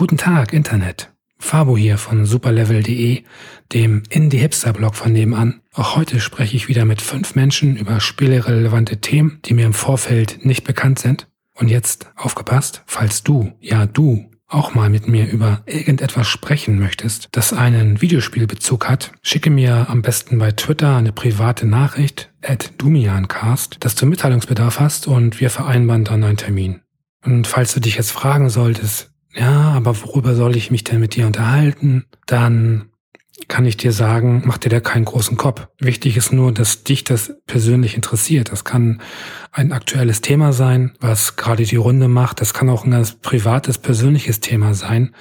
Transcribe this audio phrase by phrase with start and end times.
[0.00, 1.12] Guten Tag, Internet.
[1.38, 3.22] Fabo hier von superlevel.de,
[3.74, 5.60] dem Indie-Hipster-Blog von nebenan.
[5.74, 10.42] Auch heute spreche ich wieder mit fünf Menschen über spielerelevante Themen, die mir im Vorfeld
[10.42, 11.28] nicht bekannt sind.
[11.54, 17.28] Und jetzt aufgepasst, falls du, ja du, auch mal mit mir über irgendetwas sprechen möchtest,
[17.32, 23.76] das einen Videospielbezug hat, schicke mir am besten bei Twitter eine private Nachricht at dumiancast,
[23.80, 26.80] dass du Mitteilungsbedarf hast und wir vereinbaren dann einen Termin.
[27.22, 31.14] Und falls du dich jetzt fragen solltest, ja, aber worüber soll ich mich denn mit
[31.14, 32.06] dir unterhalten?
[32.26, 32.90] Dann
[33.48, 35.66] kann ich dir sagen, mach dir da keinen großen Kopf.
[35.78, 38.52] Wichtig ist nur, dass dich das persönlich interessiert.
[38.52, 39.00] Das kann
[39.52, 42.40] ein aktuelles Thema sein, was gerade die Runde macht.
[42.40, 45.14] Das kann auch ein ganz privates, persönliches Thema sein.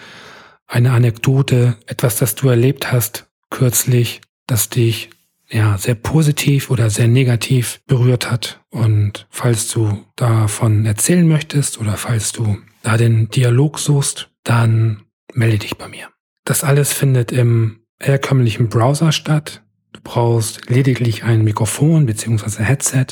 [0.67, 5.09] Eine Anekdote, etwas, das du erlebt hast kürzlich, das dich
[5.49, 8.61] ja sehr positiv oder sehr negativ berührt hat.
[8.69, 15.59] Und falls du davon erzählen möchtest oder falls du da den Dialog suchst, dann melde
[15.59, 16.07] dich bei mir.
[16.45, 19.63] Das alles findet im herkömmlichen Browser statt.
[19.93, 22.63] Du brauchst lediglich ein Mikrofon bzw.
[22.63, 23.07] Headset.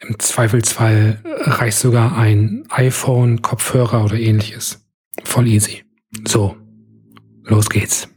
[0.00, 4.86] Im Zweifelsfall reicht sogar ein iPhone, Kopfhörer oder ähnliches.
[5.24, 5.84] Voll easy.
[6.26, 6.56] So,
[7.44, 8.08] los geht's.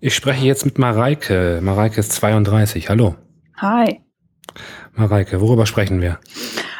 [0.00, 1.60] Ich spreche jetzt mit Mareike.
[1.60, 2.88] Mareike ist 32.
[2.88, 3.16] Hallo.
[3.56, 4.00] Hi.
[4.94, 6.20] Mareike, worüber sprechen wir?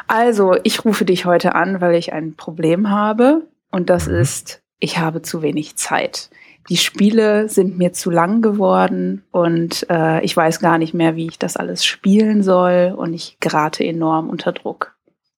[0.09, 3.47] Also, ich rufe dich heute an, weil ich ein Problem habe.
[3.71, 4.15] Und das mhm.
[4.15, 6.29] ist, ich habe zu wenig Zeit
[6.69, 11.27] die Spiele sind mir zu lang geworden und äh, ich weiß gar nicht mehr, wie
[11.27, 14.95] ich das alles spielen soll und ich gerate enorm unter Druck.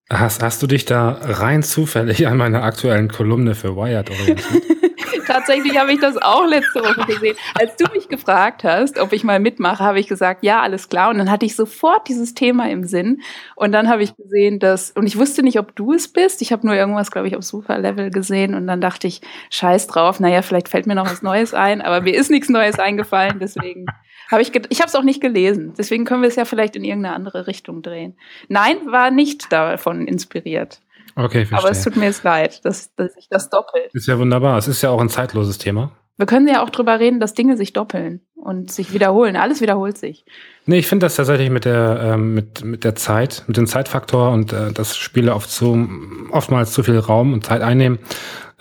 [0.09, 4.63] Hast, hast du dich da rein zufällig an meiner aktuellen Kolumne für Wired orientiert?
[5.25, 7.35] Tatsächlich habe ich das auch letzte Woche gesehen.
[7.59, 11.09] Als du mich gefragt hast, ob ich mal mitmache, habe ich gesagt, ja, alles klar.
[11.09, 13.21] Und dann hatte ich sofort dieses Thema im Sinn.
[13.55, 16.41] Und dann habe ich gesehen, dass, und ich wusste nicht, ob du es bist.
[16.41, 18.55] Ich habe nur irgendwas, glaube ich, auf Superlevel gesehen.
[18.55, 21.81] Und dann dachte ich, scheiß drauf, naja, vielleicht fällt mir noch was Neues ein.
[21.81, 23.39] Aber mir ist nichts Neues eingefallen.
[23.39, 23.85] Deswegen
[24.31, 25.73] habe ich, ich habe es auch nicht gelesen.
[25.77, 28.15] Deswegen können wir es ja vielleicht in irgendeine andere Richtung drehen.
[28.47, 30.79] Nein, war nicht davon inspiriert.
[31.15, 31.57] Okay, verstehe.
[31.59, 33.93] Aber es tut mir jetzt leid, dass, dass sich das doppelt.
[33.93, 34.57] Ist ja wunderbar.
[34.57, 35.91] Es ist ja auch ein zeitloses Thema.
[36.17, 39.35] Wir können ja auch drüber reden, dass Dinge sich doppeln und sich wiederholen.
[39.35, 40.23] Alles wiederholt sich.
[40.65, 44.31] Nee, ich finde das tatsächlich mit der, ähm, mit, mit der Zeit, mit dem Zeitfaktor
[44.31, 45.89] und äh, dass Spiele oft zu,
[46.31, 47.97] oftmals zu viel Raum und Zeit einnehmen,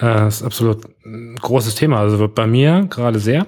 [0.01, 2.01] äh, ist absolut ein großes Thema.
[2.01, 3.47] Also bei mir gerade sehr.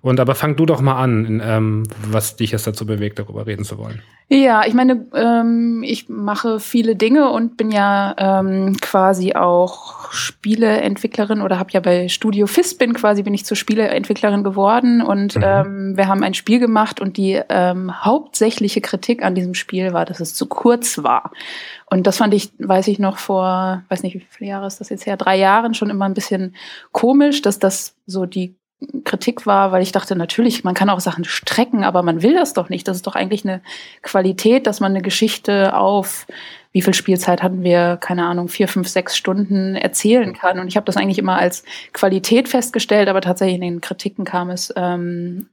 [0.00, 3.64] Und aber fang du doch mal an, ähm, was dich jetzt dazu bewegt, darüber reden
[3.64, 4.02] zu wollen.
[4.30, 11.40] Ja, ich meine, ähm, ich mache viele Dinge und bin ja ähm, quasi auch Spieleentwicklerin
[11.40, 15.42] oder habe ja bei Studio Fispin quasi bin ich zur Spieleentwicklerin geworden und mhm.
[15.42, 20.04] ähm, wir haben ein Spiel gemacht und die ähm, hauptsächliche Kritik an diesem Spiel war,
[20.04, 21.32] dass es zu kurz war.
[21.86, 24.90] Und das fand ich, weiß ich noch vor, weiß nicht, wie viele Jahre ist das
[24.90, 26.54] jetzt her, drei Jahren schon immer ein bisschen
[26.92, 28.57] komisch, dass das so die
[29.04, 32.52] Kritik war, weil ich dachte, natürlich, man kann auch Sachen strecken, aber man will das
[32.52, 32.86] doch nicht.
[32.86, 33.60] Das ist doch eigentlich eine
[34.02, 36.26] Qualität, dass man eine Geschichte auf
[36.70, 40.60] wie viel Spielzeit hatten wir, keine Ahnung, vier, fünf, sechs Stunden erzählen kann.
[40.60, 44.50] Und ich habe das eigentlich immer als Qualität festgestellt, aber tatsächlich in den Kritiken kam
[44.50, 45.48] es ähm,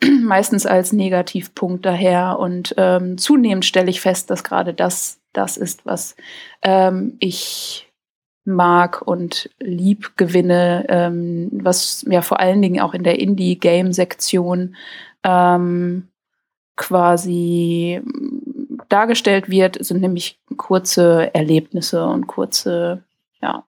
[0.22, 2.38] meistens als Negativpunkt daher.
[2.38, 6.16] Und ähm, zunehmend stelle ich fest, dass gerade das das ist, was
[6.62, 7.85] ähm, ich
[8.46, 14.76] mag und lieb gewinne, ähm, was ja vor allen Dingen auch in der Indie-Game-Sektion
[15.24, 16.08] ähm,
[16.76, 18.00] quasi
[18.88, 23.02] dargestellt wird, sind nämlich kurze Erlebnisse und kurze
[23.42, 23.64] ja,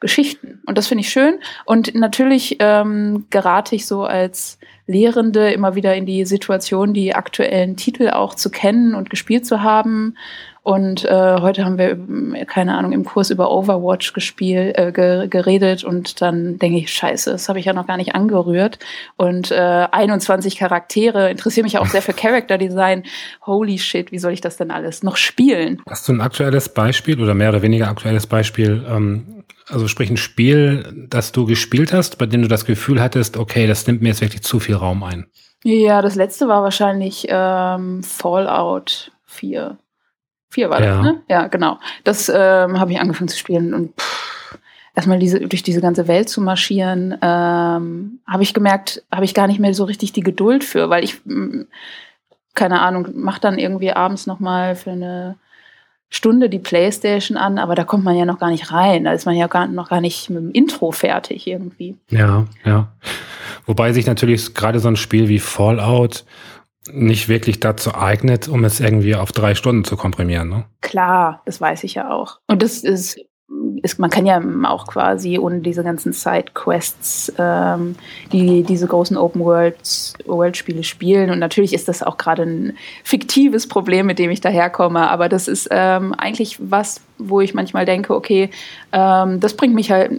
[0.00, 0.60] Geschichten.
[0.66, 1.38] Und das finde ich schön.
[1.64, 7.76] Und natürlich ähm, gerate ich so als Lehrende immer wieder in die Situation, die aktuellen
[7.76, 10.16] Titel auch zu kennen und gespielt zu haben
[10.66, 16.20] und äh, heute haben wir, keine Ahnung, im Kurs über Overwatch gespielt, äh, geredet und
[16.20, 18.80] dann denke ich, scheiße, das habe ich ja noch gar nicht angerührt.
[19.14, 23.04] Und äh, 21 Charaktere, interessiere mich auch sehr für Character Design.
[23.46, 25.80] Holy shit, wie soll ich das denn alles noch spielen?
[25.88, 28.84] Hast du ein aktuelles Beispiel oder mehr oder weniger aktuelles Beispiel?
[28.88, 33.36] Ähm, also sprich ein Spiel, das du gespielt hast, bei dem du das Gefühl hattest,
[33.36, 35.26] okay, das nimmt mir jetzt wirklich zu viel Raum ein.
[35.62, 39.78] Ja, das letzte war wahrscheinlich ähm, Fallout 4.
[40.48, 41.22] Vier war das, ne?
[41.28, 41.78] Ja, genau.
[42.04, 44.58] Das ähm, habe ich angefangen zu spielen und pff,
[44.94, 49.46] erstmal diese, durch diese ganze Welt zu marschieren, ähm, habe ich gemerkt, habe ich gar
[49.46, 51.66] nicht mehr so richtig die Geduld für, weil ich, mh,
[52.54, 55.36] keine Ahnung, mache dann irgendwie abends nochmal für eine
[56.08, 59.04] Stunde die Playstation an, aber da kommt man ja noch gar nicht rein.
[59.04, 61.96] Da ist man ja gar, noch gar nicht mit dem Intro fertig irgendwie.
[62.10, 62.92] Ja, ja.
[63.66, 66.24] Wobei sich natürlich gerade so ein Spiel wie Fallout
[66.92, 70.48] nicht wirklich dazu eignet, um es irgendwie auf drei Stunden zu komprimieren.
[70.48, 70.64] Ne?
[70.80, 72.38] Klar, das weiß ich ja auch.
[72.46, 73.18] Und das ist
[73.82, 77.94] ist, man kann ja auch quasi ohne diese ganzen Side-Quests ähm,
[78.32, 81.30] die, diese großen Open-World-Spiele spielen.
[81.30, 85.08] Und natürlich ist das auch gerade ein fiktives Problem, mit dem ich daherkomme.
[85.08, 88.50] Aber das ist ähm, eigentlich was, wo ich manchmal denke, okay,
[88.92, 90.10] ähm, das bringt mich halt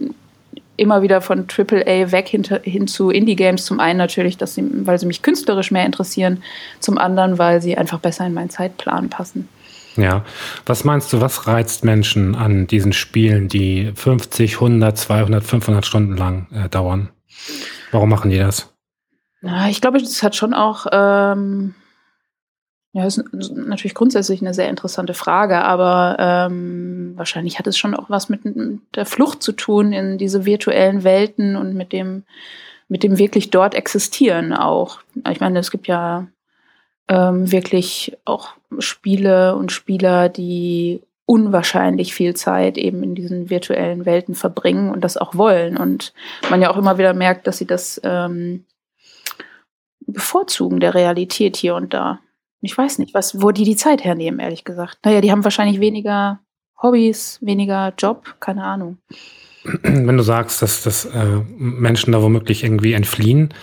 [0.78, 3.66] immer wieder von AAA weg hin, hin zu Indie-Games.
[3.66, 6.44] Zum einen natürlich, dass sie, weil sie mich künstlerisch mehr interessieren.
[6.80, 9.50] Zum anderen, weil sie einfach besser in meinen Zeitplan passen.
[9.98, 10.24] Ja,
[10.68, 16.16] was meinst du, was reizt Menschen an diesen Spielen, die 50, 100, 200, 500 Stunden
[16.16, 17.10] lang äh, dauern?
[17.92, 18.74] Warum machen die das?
[19.42, 21.74] Na, ich glaube, das hat schon auch, ähm,
[22.94, 28.10] ja, ist natürlich grundsätzlich eine sehr interessante Frage, aber ähm, wahrscheinlich hat es schon auch
[28.10, 32.24] was mit, mit der Flucht zu tun in diese virtuellen Welten und mit dem,
[32.88, 35.02] mit dem wirklich dort existieren auch.
[35.30, 36.28] Ich meine, es gibt ja
[37.08, 44.34] ähm, wirklich auch Spiele und Spieler, die unwahrscheinlich viel Zeit eben in diesen virtuellen Welten
[44.34, 45.78] verbringen und das auch wollen.
[45.78, 46.14] Und
[46.50, 48.66] man ja auch immer wieder merkt, dass sie das ähm,
[50.00, 52.20] bevorzugen der Realität hier und da.
[52.62, 55.00] Ich weiß nicht, was, wo die die Zeit hernehmen, ehrlich gesagt.
[55.06, 56.40] Naja, die haben wahrscheinlich weniger
[56.82, 58.98] Hobbys, weniger Job, keine Ahnung.
[59.84, 63.54] Wenn du sagst, dass, dass äh, Menschen da womöglich irgendwie entfliehen,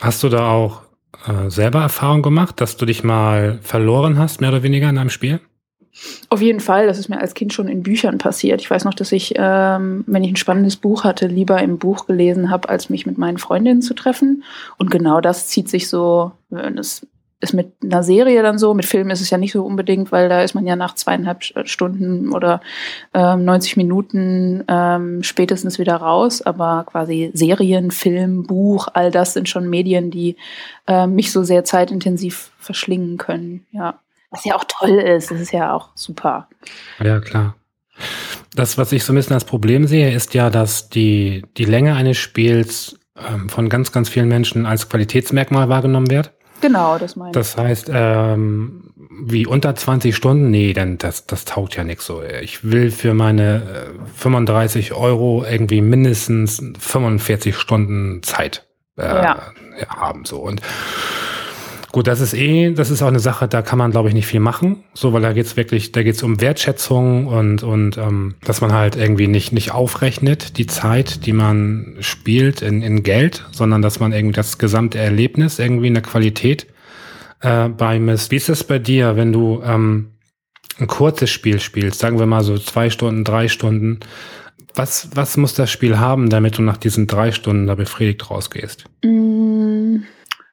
[0.00, 0.82] hast du da auch
[1.26, 5.10] äh, selber Erfahrung gemacht, dass du dich mal verloren hast, mehr oder weniger in einem
[5.10, 5.40] Spiel?
[6.30, 8.62] Auf jeden Fall, das ist mir als Kind schon in Büchern passiert.
[8.62, 12.06] Ich weiß noch, dass ich, ähm, wenn ich ein spannendes Buch hatte, lieber im Buch
[12.06, 14.42] gelesen habe, als mich mit meinen Freundinnen zu treffen.
[14.78, 17.06] Und genau das zieht sich so, das
[17.42, 20.28] ist mit einer Serie dann so, mit Filmen ist es ja nicht so unbedingt, weil
[20.28, 22.60] da ist man ja nach zweieinhalb Stunden oder
[23.12, 26.40] ähm, 90 Minuten ähm, spätestens wieder raus.
[26.40, 30.36] Aber quasi Serien, Film, Buch, all das sind schon Medien, die
[30.86, 33.66] äh, mich so sehr zeitintensiv verschlingen können.
[33.72, 33.98] Ja.
[34.30, 36.48] Was ja auch toll ist, das ist ja auch super.
[37.02, 37.56] Ja, klar.
[38.54, 41.96] Das, was ich so ein bisschen als Problem sehe, ist ja, dass die, die Länge
[41.96, 42.98] eines Spiels
[43.28, 46.32] ähm, von ganz, ganz vielen Menschen als Qualitätsmerkmal wahrgenommen wird.
[46.62, 47.34] Genau, das meine ich.
[47.34, 48.94] Das heißt, ähm,
[49.24, 52.22] wie unter 20 Stunden, nee, dann das, das taugt ja nichts so.
[52.22, 58.66] Ich will für meine äh, 35 Euro irgendwie mindestens 45 Stunden Zeit
[58.96, 59.52] äh, ja.
[59.88, 60.24] haben.
[60.24, 60.38] So.
[60.38, 60.62] Und
[61.92, 64.26] Gut, das ist eh, das ist auch eine Sache, da kann man, glaube ich, nicht
[64.26, 64.82] viel machen.
[64.94, 68.96] So, weil da geht's wirklich, da geht's um Wertschätzung und, und ähm, dass man halt
[68.96, 74.14] irgendwie nicht, nicht aufrechnet, die Zeit, die man spielt in, in Geld, sondern dass man
[74.14, 76.66] irgendwie das gesamte Erlebnis irgendwie in der Qualität
[77.40, 78.30] äh, beimisst.
[78.30, 80.12] Wie ist das bei dir, wenn du ähm,
[80.78, 84.00] ein kurzes Spiel spielst, sagen wir mal so zwei Stunden, drei Stunden?
[84.74, 88.86] Was, was muss das Spiel haben, damit du nach diesen drei Stunden da befriedigt rausgehst?
[89.04, 89.31] Mm.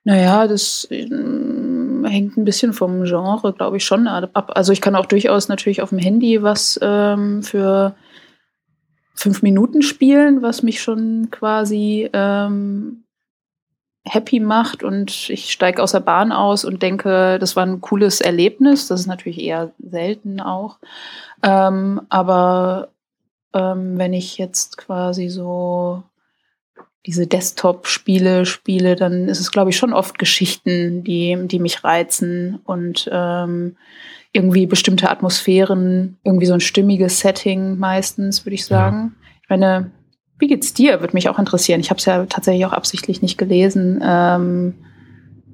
[0.09, 4.51] Naja, das äh, hängt ein bisschen vom Genre, glaube ich, schon ab.
[4.55, 7.93] Also ich kann auch durchaus natürlich auf dem Handy was ähm, für
[9.13, 13.03] fünf Minuten spielen, was mich schon quasi ähm,
[14.03, 18.19] happy macht und ich steige aus der Bahn aus und denke, das war ein cooles
[18.19, 18.87] Erlebnis.
[18.87, 20.79] Das ist natürlich eher selten auch.
[21.43, 22.89] Ähm, aber
[23.53, 26.01] ähm, wenn ich jetzt quasi so
[27.05, 32.59] diese Desktop-Spiele spiele, dann ist es, glaube ich, schon oft Geschichten, die, die mich reizen
[32.65, 33.77] und ähm,
[34.31, 39.15] irgendwie bestimmte Atmosphären, irgendwie so ein stimmiges Setting meistens, würde ich sagen.
[39.15, 39.39] Ja.
[39.43, 39.91] Ich meine,
[40.37, 41.01] wie geht's dir?
[41.01, 41.79] Würde mich auch interessieren.
[41.79, 44.01] Ich habe es ja tatsächlich auch absichtlich nicht gelesen.
[44.03, 44.75] Ähm,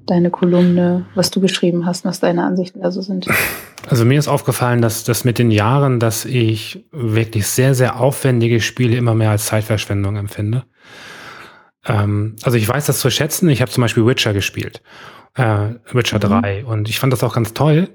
[0.06, 3.26] deine Kolumne, was du geschrieben hast, was deine Ansichten da so sind.
[3.88, 8.60] Also mir ist aufgefallen, dass das mit den Jahren, dass ich wirklich sehr, sehr aufwendige
[8.60, 10.64] Spiele immer mehr als Zeitverschwendung empfinde.
[11.86, 13.48] Ähm, also ich weiß das zu schätzen.
[13.48, 14.82] Ich habe zum Beispiel Witcher gespielt,
[15.34, 16.42] äh, Witcher mhm.
[16.42, 17.88] 3 und ich fand das auch ganz toll.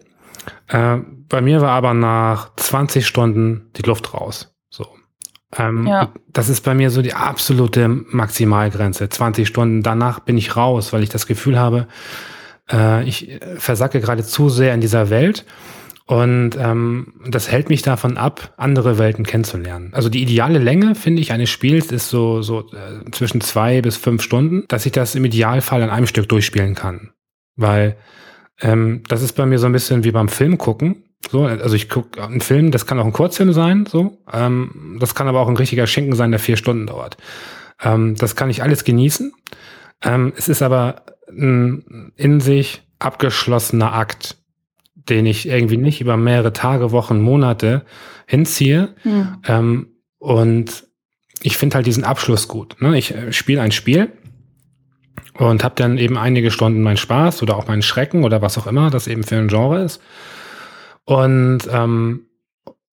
[0.68, 0.98] Äh,
[1.30, 4.56] bei mir war aber nach 20 Stunden die Luft raus.
[4.70, 4.88] So.
[5.58, 6.12] Ähm, ja.
[6.28, 9.10] Das ist bei mir so die absolute Maximalgrenze.
[9.10, 11.88] 20 Stunden danach bin ich raus, weil ich das Gefühl habe,
[12.72, 15.46] äh, ich versacke gerade zu sehr in dieser Welt
[16.06, 19.92] und ähm, das hält mich davon ab, andere Welten kennenzulernen.
[19.94, 23.98] Also die ideale Länge, finde ich, eines Spiels ist so, so äh, zwischen zwei bis
[23.98, 27.12] fünf Stunden, dass ich das im Idealfall an einem Stück durchspielen kann.
[27.56, 27.98] Weil
[28.62, 31.04] ähm, das ist bei mir so ein bisschen wie beim Film gucken.
[31.30, 34.18] So, also ich gucke einen Film, das kann auch ein Kurzfilm sein, so.
[34.34, 37.18] Ähm, das kann aber auch ein richtiger Schinken sein, der vier Stunden dauert.
[37.82, 39.32] Ähm, das kann ich alles genießen.
[40.04, 44.41] Ähm, es ist aber ein in sich abgeschlossener Akt
[45.10, 47.86] den ich irgendwie nicht über mehrere Tage, Wochen, Monate
[48.28, 48.96] hinziehe.
[49.04, 49.38] Mhm.
[49.48, 49.88] Ähm,
[50.20, 50.86] und
[51.42, 52.76] ich finde halt diesen Abschluss gut.
[52.82, 52.98] Ne?
[52.98, 54.12] Ich äh, spiele ein Spiel
[55.38, 58.68] und habe dann eben einige Stunden meinen Spaß oder auch meinen Schrecken oder was auch
[58.68, 60.02] immer, das eben für ein Genre ist.
[61.06, 62.28] Und ähm,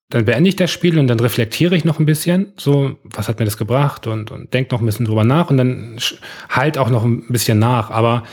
[0.09, 3.39] dann beende ich das Spiel und dann reflektiere ich noch ein bisschen, so, was hat
[3.39, 5.97] mir das gebracht und, und denke noch ein bisschen drüber nach und dann
[6.49, 7.89] halt auch noch ein bisschen nach.
[7.89, 8.23] Aber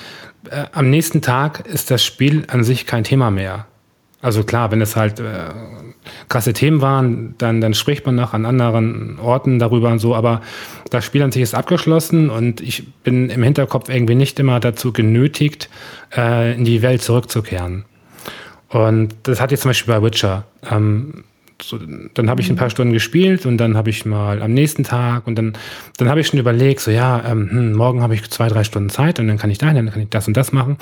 [0.49, 3.66] äh, am nächsten Tag ist das Spiel an sich kein Thema mehr.
[4.23, 5.49] Also klar, wenn es halt äh,
[6.28, 10.42] krasse Themen waren, dann, dann spricht man noch an anderen Orten darüber und so, aber
[10.90, 14.92] das Spiel an sich ist abgeschlossen und ich bin im Hinterkopf irgendwie nicht immer dazu
[14.92, 15.70] genötigt,
[16.14, 17.87] äh, in die Welt zurückzukehren.
[18.68, 20.44] Und das hatte ich zum Beispiel bei Witcher.
[20.70, 21.25] Ähm,
[21.62, 22.71] so, dann habe ich ein paar mhm.
[22.71, 25.55] Stunden gespielt und dann habe ich mal am nächsten Tag und dann,
[25.99, 28.90] dann habe ich schon überlegt, so ja, ähm, hm, morgen habe ich zwei, drei Stunden
[28.90, 30.76] Zeit und dann kann ich da, dann kann ich das und das machen.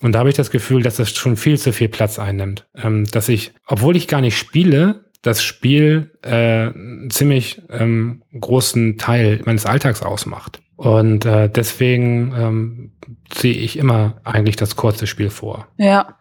[0.00, 2.66] Und da habe ich das Gefühl, dass das schon viel zu viel Platz einnimmt.
[2.76, 8.96] Ähm, dass ich, obwohl ich gar nicht spiele, das Spiel äh, einen ziemlich ähm, großen
[8.98, 10.60] Teil meines Alltags ausmacht.
[10.76, 12.92] Und äh, deswegen ähm,
[13.30, 15.66] ziehe ich immer eigentlich das kurze Spiel vor.
[15.78, 16.16] Ja.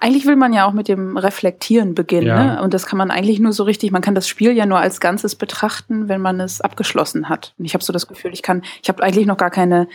[0.00, 2.26] Eigentlich will man ja auch mit dem Reflektieren beginnen.
[2.26, 2.56] Ja.
[2.56, 2.62] Ne?
[2.62, 5.00] Und das kann man eigentlich nur so richtig, man kann das Spiel ja nur als
[5.00, 7.54] Ganzes betrachten, wenn man es abgeschlossen hat.
[7.58, 9.88] Und ich habe so das Gefühl, ich kann, ich habe eigentlich noch gar keine,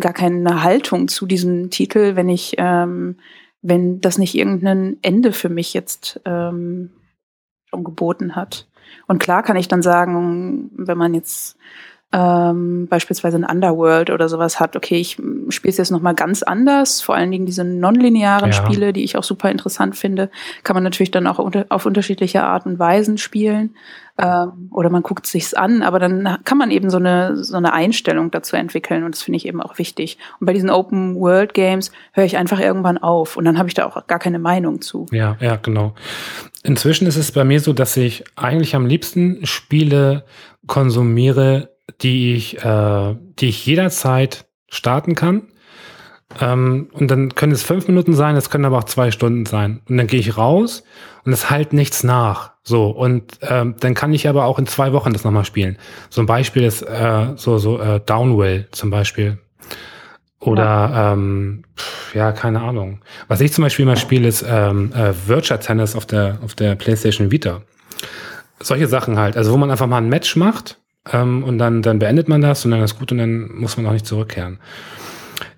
[0.00, 3.16] gar keine Haltung zu diesem Titel, wenn ich, ähm,
[3.62, 6.90] wenn das nicht irgendein Ende für mich jetzt ähm,
[7.70, 8.68] schon geboten hat.
[9.06, 11.56] Und klar kann ich dann sagen, wenn man jetzt
[12.12, 17.02] ähm, beispielsweise ein Underworld oder sowas hat, okay, ich spiele es jetzt nochmal ganz anders,
[17.02, 18.56] vor allen Dingen diese nonlinearen ja.
[18.56, 20.30] Spiele, die ich auch super interessant finde,
[20.62, 23.74] kann man natürlich dann auch unter, auf unterschiedliche Art und Weisen spielen
[24.18, 27.72] ähm, oder man guckt sich's an, aber dann kann man eben so eine, so eine
[27.72, 30.16] Einstellung dazu entwickeln und das finde ich eben auch wichtig.
[30.38, 33.74] Und bei diesen Open World Games höre ich einfach irgendwann auf und dann habe ich
[33.74, 35.06] da auch gar keine Meinung zu.
[35.10, 35.94] Ja, ja, genau.
[36.62, 40.24] Inzwischen ist es bei mir so, dass ich eigentlich am liebsten Spiele
[40.66, 45.48] konsumiere, die ich, äh, die ich jederzeit starten kann.
[46.40, 49.80] Ähm, und dann können es fünf Minuten sein, es können aber auch zwei Stunden sein.
[49.88, 50.82] Und dann gehe ich raus
[51.24, 52.52] und es halt nichts nach.
[52.62, 55.78] So, und ähm, dann kann ich aber auch in zwei Wochen das nochmal spielen.
[56.10, 59.38] So ein Beispiel ist äh, so, so äh, Downwell zum Beispiel.
[60.40, 61.12] Oder ja.
[61.12, 61.62] Ähm,
[62.12, 63.00] ja, keine Ahnung.
[63.28, 66.74] Was ich zum Beispiel mal spiele, ist ähm, äh, Virtual Tennis auf der, auf der
[66.74, 67.62] PlayStation Vita.
[68.60, 69.36] Solche Sachen halt.
[69.36, 70.78] Also wo man einfach mal ein Match macht
[71.12, 73.86] ähm, und dann, dann beendet man das und dann ist gut und dann muss man
[73.86, 74.58] auch nicht zurückkehren.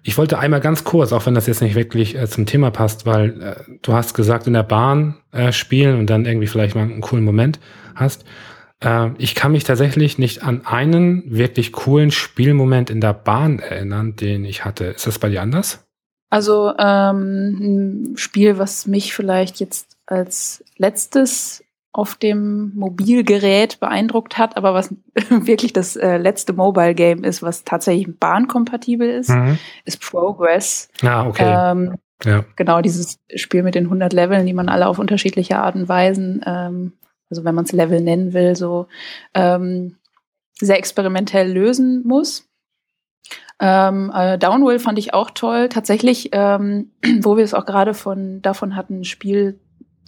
[0.03, 3.07] Ich wollte einmal ganz kurz, auch wenn das jetzt nicht wirklich äh, zum Thema passt,
[3.07, 6.83] weil äh, du hast gesagt, in der Bahn äh, spielen und dann irgendwie vielleicht mal
[6.83, 7.61] einen coolen Moment
[7.95, 8.25] hast.
[8.81, 14.17] Äh, ich kann mich tatsächlich nicht an einen wirklich coolen Spielmoment in der Bahn erinnern,
[14.17, 14.85] den ich hatte.
[14.85, 15.85] Ist das bei dir anders?
[16.31, 21.65] Also ähm, ein Spiel, was mich vielleicht jetzt als letztes
[21.99, 24.95] auf dem Mobilgerät beeindruckt hat, aber was
[25.31, 29.59] wirklich das äh, letzte Mobile Game ist, was tatsächlich bahnkompatibel ist, mhm.
[29.85, 30.91] ist Progress.
[31.03, 31.43] Ah, okay.
[31.45, 32.45] Ähm, ja.
[32.55, 36.41] Genau, dieses Spiel mit den 100 Leveln, die man alle auf unterschiedliche Art und Weisen,
[36.47, 36.93] ähm,
[37.31, 38.87] also wenn man es Level nennen will, so
[39.35, 39.97] ähm,
[40.55, 42.49] sehr experimentell lösen muss.
[43.59, 45.69] Ähm, äh, Downwell fand ich auch toll.
[45.69, 49.59] Tatsächlich, ähm, wo wir es auch gerade von davon hatten, Spiel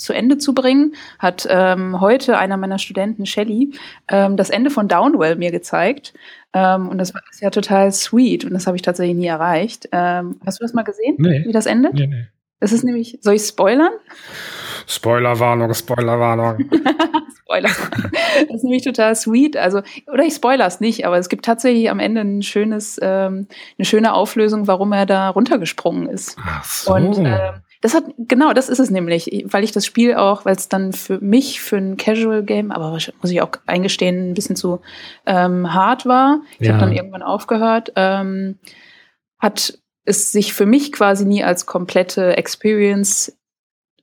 [0.01, 3.73] zu Ende zu bringen, hat ähm, heute einer meiner Studenten, Shelly,
[4.09, 6.15] ähm, das Ende von Downwell mir gezeigt.
[6.53, 9.89] Ähm, und das war ja total sweet und das habe ich tatsächlich nie erreicht.
[9.93, 11.45] Ähm, hast du das mal gesehen, nee.
[11.47, 11.95] wie das endet?
[11.95, 12.27] Nee, nee.
[12.59, 13.93] Das ist nämlich, soll ich spoilern?
[14.87, 16.69] Spoilerwarnung, Spoilerwarnung.
[17.41, 17.71] Spoiler.
[18.49, 19.57] Das ist nämlich total sweet.
[19.57, 23.47] Also, oder ich spoiler es nicht, aber es gibt tatsächlich am Ende ein schönes, ähm,
[23.79, 26.37] eine schöne Auflösung, warum er da runtergesprungen ist.
[26.45, 26.95] Ach so.
[26.95, 30.55] Und ähm, das hat, genau, das ist es nämlich, weil ich das Spiel auch, weil
[30.55, 34.57] es dann für mich, für ein Casual Game, aber muss ich auch eingestehen, ein bisschen
[34.57, 34.81] zu
[35.25, 36.43] ähm, hart war.
[36.59, 36.75] Ich ja.
[36.75, 37.93] habe dann irgendwann aufgehört.
[37.97, 38.59] Ähm,
[39.39, 43.39] hat es sich für mich quasi nie als komplette Experience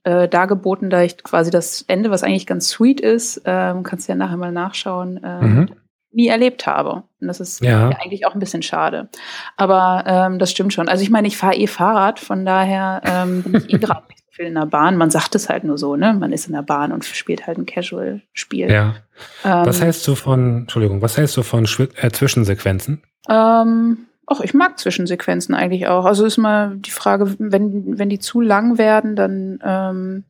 [0.02, 4.12] äh, dargeboten, da ich quasi das Ende, was eigentlich ganz sweet ist, ähm, kannst du
[4.12, 5.68] ja nachher mal nachschauen, ähm, mhm
[6.12, 7.04] nie erlebt habe.
[7.20, 7.90] Und das ist ja.
[7.90, 9.08] eigentlich auch ein bisschen schade.
[9.56, 10.88] Aber ähm, das stimmt schon.
[10.88, 14.20] Also ich meine, ich fahre eh Fahrrad, von daher ähm, bin ich eh gerade nicht
[14.20, 14.96] so viel in der Bahn.
[14.96, 16.14] Man sagt es halt nur so, ne?
[16.14, 18.70] Man ist in der Bahn und spielt halt ein Casual-Spiel.
[18.70, 18.96] Ja.
[19.44, 23.02] Ähm, was hältst du von, Entschuldigung, was hältst du von Schw äh, Zwischensequenzen?
[23.28, 26.06] Ähm, ach, ich mag Zwischensequenzen eigentlich auch.
[26.06, 30.24] Also ist mal die Frage, wenn, wenn die zu lang werden, dann ähm,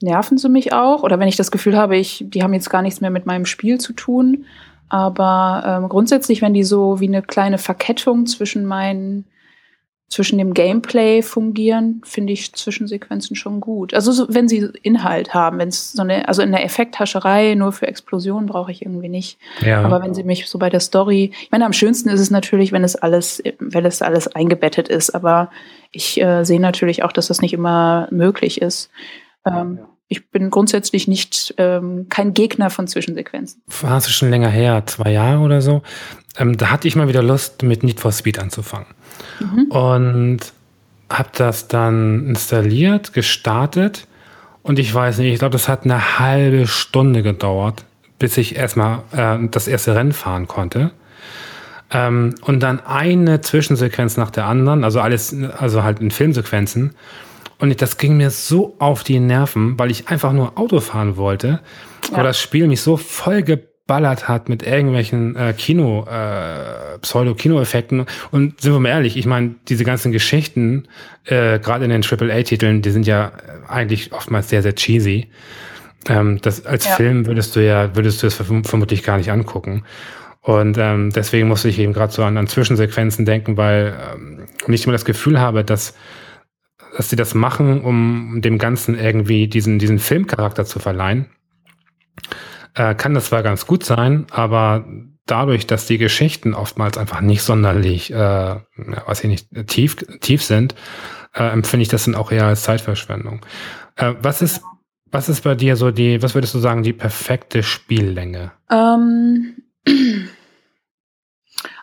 [0.00, 1.02] nerven sie mich auch.
[1.02, 3.46] Oder wenn ich das Gefühl habe, ich, die haben jetzt gar nichts mehr mit meinem
[3.46, 4.46] Spiel zu tun.
[4.88, 9.24] Aber ähm, grundsätzlich, wenn die so wie eine kleine Verkettung zwischen meinen,
[10.08, 13.94] zwischen dem Gameplay fungieren, finde ich Zwischensequenzen schon gut.
[13.94, 17.70] Also so, wenn sie Inhalt haben, wenn es so eine, also in der Effekthascherei nur
[17.70, 19.38] für Explosionen brauche ich irgendwie nicht.
[19.64, 19.84] Ja.
[19.84, 22.72] Aber wenn sie mich so bei der Story, ich meine, am schönsten ist es natürlich,
[22.72, 25.10] wenn es alles, wenn es alles eingebettet ist.
[25.10, 25.50] Aber
[25.92, 28.90] ich äh, sehe natürlich auch, dass das nicht immer möglich ist.
[29.46, 33.62] Ähm, ich bin grundsätzlich nicht ähm, kein Gegner von Zwischensequenzen.
[33.80, 35.82] War es schon länger her, zwei Jahre oder so.
[36.36, 38.88] Ähm, da hatte ich mal wieder Lust, mit Need for Speed anzufangen.
[39.38, 39.70] Mhm.
[39.70, 40.40] Und
[41.08, 44.06] habe das dann installiert, gestartet
[44.62, 47.84] und ich weiß nicht, ich glaube, das hat eine halbe Stunde gedauert,
[48.18, 50.92] bis ich erstmal äh, das erste Rennen fahren konnte.
[51.90, 56.94] Ähm, und dann eine Zwischensequenz nach der anderen, also alles, also halt in Filmsequenzen.
[57.60, 61.60] Und das ging mir so auf die Nerven, weil ich einfach nur Auto fahren wollte,
[62.10, 62.18] ja.
[62.18, 68.06] wo das Spiel mich so voll geballert hat mit irgendwelchen äh, Kino, äh, Pseudo-Kino-Effekten.
[68.30, 70.88] Und sind wir mal ehrlich, ich meine, diese ganzen Geschichten,
[71.26, 73.32] äh, gerade in den AAA-Titeln, die sind ja
[73.68, 75.28] eigentlich oftmals sehr, sehr cheesy.
[76.08, 76.92] Ähm, das als ja.
[76.92, 79.84] Film würdest du ja, würdest du es vermutlich gar nicht angucken.
[80.42, 84.84] Und ähm, deswegen musste ich eben gerade so an, an Zwischensequenzen denken, weil ähm, ich
[84.84, 85.94] immer das Gefühl habe, dass
[87.00, 91.30] dass sie das machen, um dem Ganzen irgendwie diesen, diesen Filmcharakter zu verleihen.
[92.74, 94.84] Äh, kann das zwar ganz gut sein, aber
[95.24, 98.56] dadurch, dass die Geschichten oftmals einfach nicht sonderlich, äh,
[99.06, 100.74] was ich nicht, tief, tief sind,
[101.32, 103.46] äh, empfinde ich das dann auch eher als Zeitverschwendung.
[103.96, 104.62] Äh, was ist,
[105.10, 108.52] was ist bei dir so die, was würdest du sagen, die perfekte Spiellänge?
[108.70, 109.54] Ähm,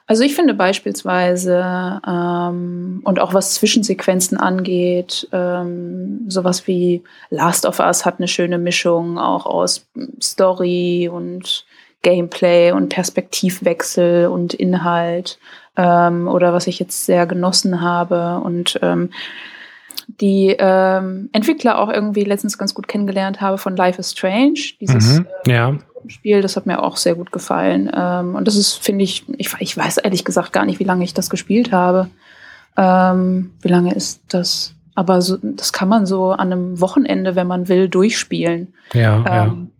[0.08, 7.80] also ich finde beispielsweise ähm, und auch was Zwischensequenzen angeht, ähm, sowas wie Last of
[7.80, 9.86] Us hat eine schöne Mischung auch aus
[10.22, 11.66] Story und
[12.04, 15.40] Gameplay und Perspektivwechsel und Inhalt
[15.76, 19.10] ähm, oder was ich jetzt sehr genossen habe und ähm,
[20.22, 25.20] die ähm, Entwickler auch irgendwie letztens ganz gut kennengelernt habe von Life is Strange, dieses
[25.20, 25.70] mhm, ja.
[25.72, 25.78] äh,
[26.10, 27.92] Spiel, das hat mir auch sehr gut gefallen.
[27.94, 31.04] Ähm, und das ist, finde ich, ich, ich weiß ehrlich gesagt gar nicht, wie lange
[31.04, 32.10] ich das gespielt habe.
[32.76, 34.74] Ähm, wie lange ist das?
[34.96, 38.74] Aber so, das kann man so an einem Wochenende, wenn man will, durchspielen.
[38.94, 39.72] Ja, ähm,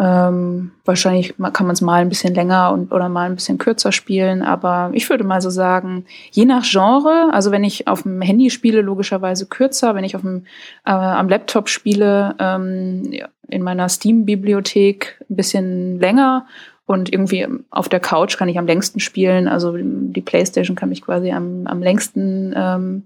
[0.00, 3.92] ähm, wahrscheinlich kann man es mal ein bisschen länger und, oder mal ein bisschen kürzer
[3.92, 8.22] spielen, aber ich würde mal so sagen, je nach Genre, also wenn ich auf dem
[8.22, 10.46] Handy spiele, logischerweise kürzer, wenn ich auf dem,
[10.86, 13.12] äh, am Laptop spiele, ähm,
[13.46, 16.46] in meiner Steam-Bibliothek ein bisschen länger
[16.86, 21.02] und irgendwie auf der Couch kann ich am längsten spielen, also die Playstation kann mich
[21.02, 23.02] quasi am, am längsten ähm,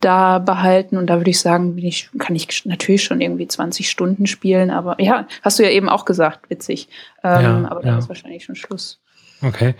[0.00, 0.96] da behalten.
[0.96, 4.70] Und da würde ich sagen, ich, kann ich natürlich schon irgendwie 20 Stunden spielen.
[4.70, 6.88] Aber ja, hast du ja eben auch gesagt, witzig.
[7.22, 7.98] Ähm, ja, aber da ja.
[7.98, 9.00] ist wahrscheinlich schon Schluss.
[9.42, 9.74] Okay.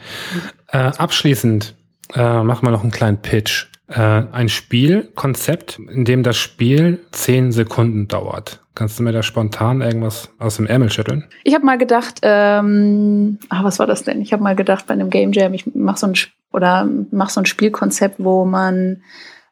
[0.69, 1.75] Äh, abschließend
[2.15, 3.67] äh, machen wir noch einen kleinen Pitch.
[3.89, 8.61] Äh, ein Spielkonzept, in dem das Spiel 10 Sekunden dauert.
[8.75, 11.25] Kannst du mir da spontan irgendwas aus dem Ärmel schütteln?
[11.45, 14.21] Ich habe mal gedacht, ähm, ah, was war das denn?
[14.21, 16.15] Ich habe mal gedacht bei einem Game Jam, ich mache so ein
[16.53, 19.03] oder mach so ein Spielkonzept, wo man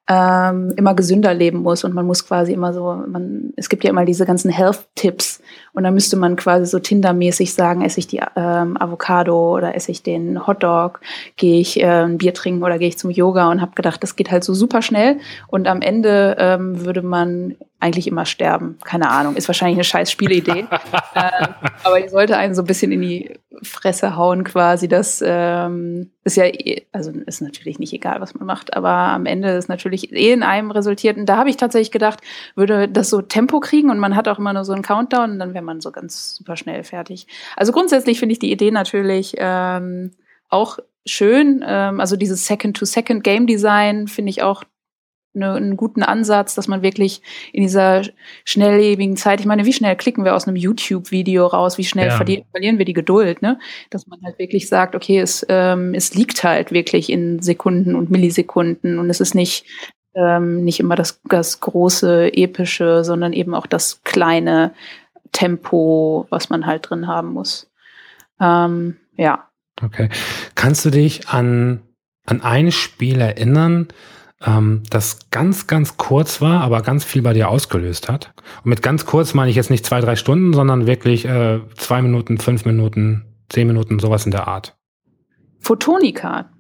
[0.07, 3.91] ähm, immer gesünder leben muss und man muss quasi immer so, man, es gibt ja
[3.91, 5.41] immer diese ganzen Health-Tipps
[5.73, 9.91] und da müsste man quasi so Tinder-mäßig sagen, esse ich die ähm, Avocado oder esse
[9.91, 11.01] ich den Hotdog,
[11.37, 14.15] gehe ich äh, ein Bier trinken oder gehe ich zum Yoga und habe gedacht, das
[14.15, 18.79] geht halt so super schnell und am Ende ähm, würde man eigentlich immer sterben.
[18.83, 20.61] Keine Ahnung, ist wahrscheinlich eine scheiß Spielidee.
[21.15, 21.49] äh,
[21.83, 23.31] aber die sollte einen so ein bisschen in die
[23.63, 24.89] Fresse hauen quasi.
[24.89, 29.27] Das ähm, ist ja, eh, also ist natürlich nicht egal, was man macht, aber am
[29.27, 31.19] Ende ist natürlich eh in einem resultiert.
[31.19, 32.21] Und da habe ich tatsächlich gedacht,
[32.55, 35.39] würde das so Tempo kriegen und man hat auch immer nur so einen Countdown und
[35.39, 37.27] dann wäre man so ganz super schnell fertig.
[37.55, 40.13] Also grundsätzlich finde ich die Idee natürlich ähm,
[40.49, 41.63] auch schön.
[41.67, 44.65] Ähm, also dieses Second-to-Second-Game-Design finde ich auch
[45.35, 48.03] eine, einen guten Ansatz, dass man wirklich in dieser
[48.45, 52.17] schnelllebigen Zeit, ich meine, wie schnell klicken wir aus einem YouTube-Video raus, wie schnell ja.
[52.17, 53.59] verli verlieren wir die Geduld, ne?
[53.91, 58.11] Dass man halt wirklich sagt, okay, es, ähm, es liegt halt wirklich in Sekunden und
[58.11, 59.67] Millisekunden und es ist nicht,
[60.15, 64.73] ähm, nicht immer das, das große, epische, sondern eben auch das kleine
[65.33, 67.71] Tempo, was man halt drin haben muss.
[68.41, 69.49] Ähm, ja.
[69.83, 70.09] Okay.
[70.55, 71.83] Kannst du dich an,
[72.27, 73.89] an ein Spiel erinnern,
[74.47, 78.33] ähm, das ganz, ganz kurz war, aber ganz viel bei dir ausgelöst hat.
[78.65, 82.03] Und mit ganz kurz meine ich jetzt nicht zwei, drei Stunden, sondern wirklich äh, zwei
[82.03, 84.77] Minuten, fünf Minuten, zehn Minuten, sowas in der Art.
[85.61, 86.51] Photonica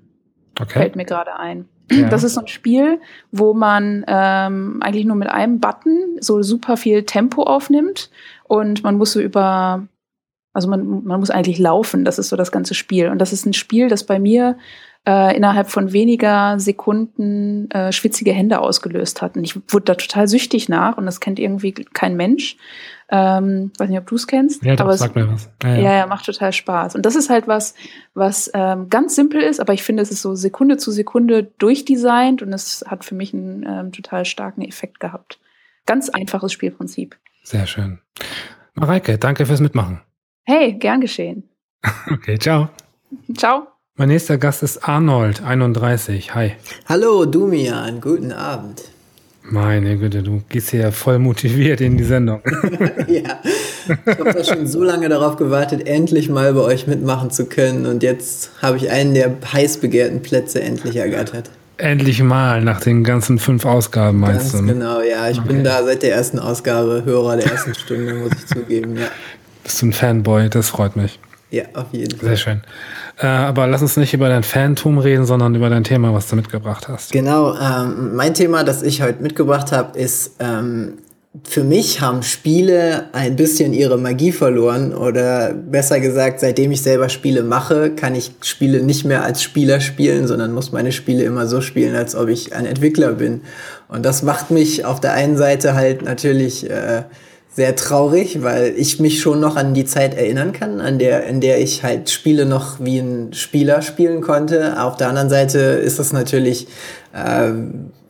[0.60, 0.78] okay.
[0.80, 1.68] fällt mir gerade ein.
[1.90, 2.08] Ja.
[2.08, 6.78] Das ist so ein Spiel, wo man ähm, eigentlich nur mit einem Button so super
[6.78, 8.10] viel Tempo aufnimmt
[8.44, 9.86] und man muss so über,
[10.54, 13.08] also man, man muss eigentlich laufen, das ist so das ganze Spiel.
[13.08, 14.56] Und das ist ein Spiel, das bei mir
[15.06, 19.36] äh, innerhalb von weniger Sekunden äh, schwitzige Hände ausgelöst hat.
[19.36, 22.56] Und ich wurde da total süchtig nach und das kennt irgendwie kein Mensch.
[23.10, 24.64] Ähm, weiß nicht, ob du es kennst.
[24.64, 25.50] Ja, doch, aber sag mir was.
[25.62, 25.94] Ja, ja.
[25.96, 26.94] ja, macht total Spaß.
[26.94, 27.74] Und das ist halt was,
[28.14, 32.40] was ähm, ganz simpel ist, aber ich finde, es ist so Sekunde zu Sekunde durchdesignt
[32.40, 35.38] und es hat für mich einen ähm, total starken Effekt gehabt.
[35.84, 37.16] Ganz einfaches Spielprinzip.
[37.42, 37.98] Sehr schön.
[38.72, 40.00] Mareike, danke fürs Mitmachen.
[40.44, 41.48] Hey, gern geschehen.
[42.10, 42.70] Okay, ciao.
[43.36, 43.73] Ciao.
[43.96, 46.34] Mein nächster Gast ist Arnold, 31.
[46.34, 46.54] Hi.
[46.88, 48.00] Hallo, Dumian.
[48.00, 48.82] Guten Abend.
[49.44, 52.40] Meine Güte, du gehst hier voll motiviert in die Sendung.
[53.06, 57.46] ja, ich habe da schon so lange darauf gewartet, endlich mal bei euch mitmachen zu
[57.46, 57.86] können.
[57.86, 61.50] Und jetzt habe ich einen der heiß begehrten Plätze endlich ergattert.
[61.76, 64.62] Endlich mal, nach den ganzen fünf Ausgaben meinst Ganz du?
[64.62, 64.72] ne?
[64.72, 65.30] genau, ja.
[65.30, 65.46] Ich Okay.
[65.48, 68.96] bin da seit der ersten Ausgabe Hörer der ersten Stunde, muss ich zugeben.
[68.96, 69.06] Ja,
[69.62, 70.48] Bist du ein Fanboy?
[70.50, 71.20] Das freut mich.
[71.50, 72.30] Ja auf jeden Fall.
[72.30, 72.62] Sehr schön.
[73.18, 76.36] Äh, aber lass uns nicht über dein Fantum reden, sondern über dein Thema, was du
[76.36, 77.12] mitgebracht hast.
[77.12, 80.94] Genau, ähm, mein Thema, das ich heute mitgebracht habe, ist, ähm,
[81.42, 87.08] für mich haben Spiele ein bisschen ihre Magie verloren oder besser gesagt, seitdem ich selber
[87.08, 91.48] Spiele mache, kann ich Spiele nicht mehr als Spieler spielen, sondern muss meine Spiele immer
[91.48, 93.40] so spielen, als ob ich ein Entwickler bin.
[93.88, 97.02] Und das macht mich auf der einen Seite halt natürlich äh,
[97.54, 101.40] sehr traurig, weil ich mich schon noch an die Zeit erinnern kann, an der, in
[101.40, 104.82] der ich halt Spiele noch wie ein Spieler spielen konnte.
[104.82, 106.66] Auf der anderen Seite ist das natürlich
[107.12, 107.52] äh,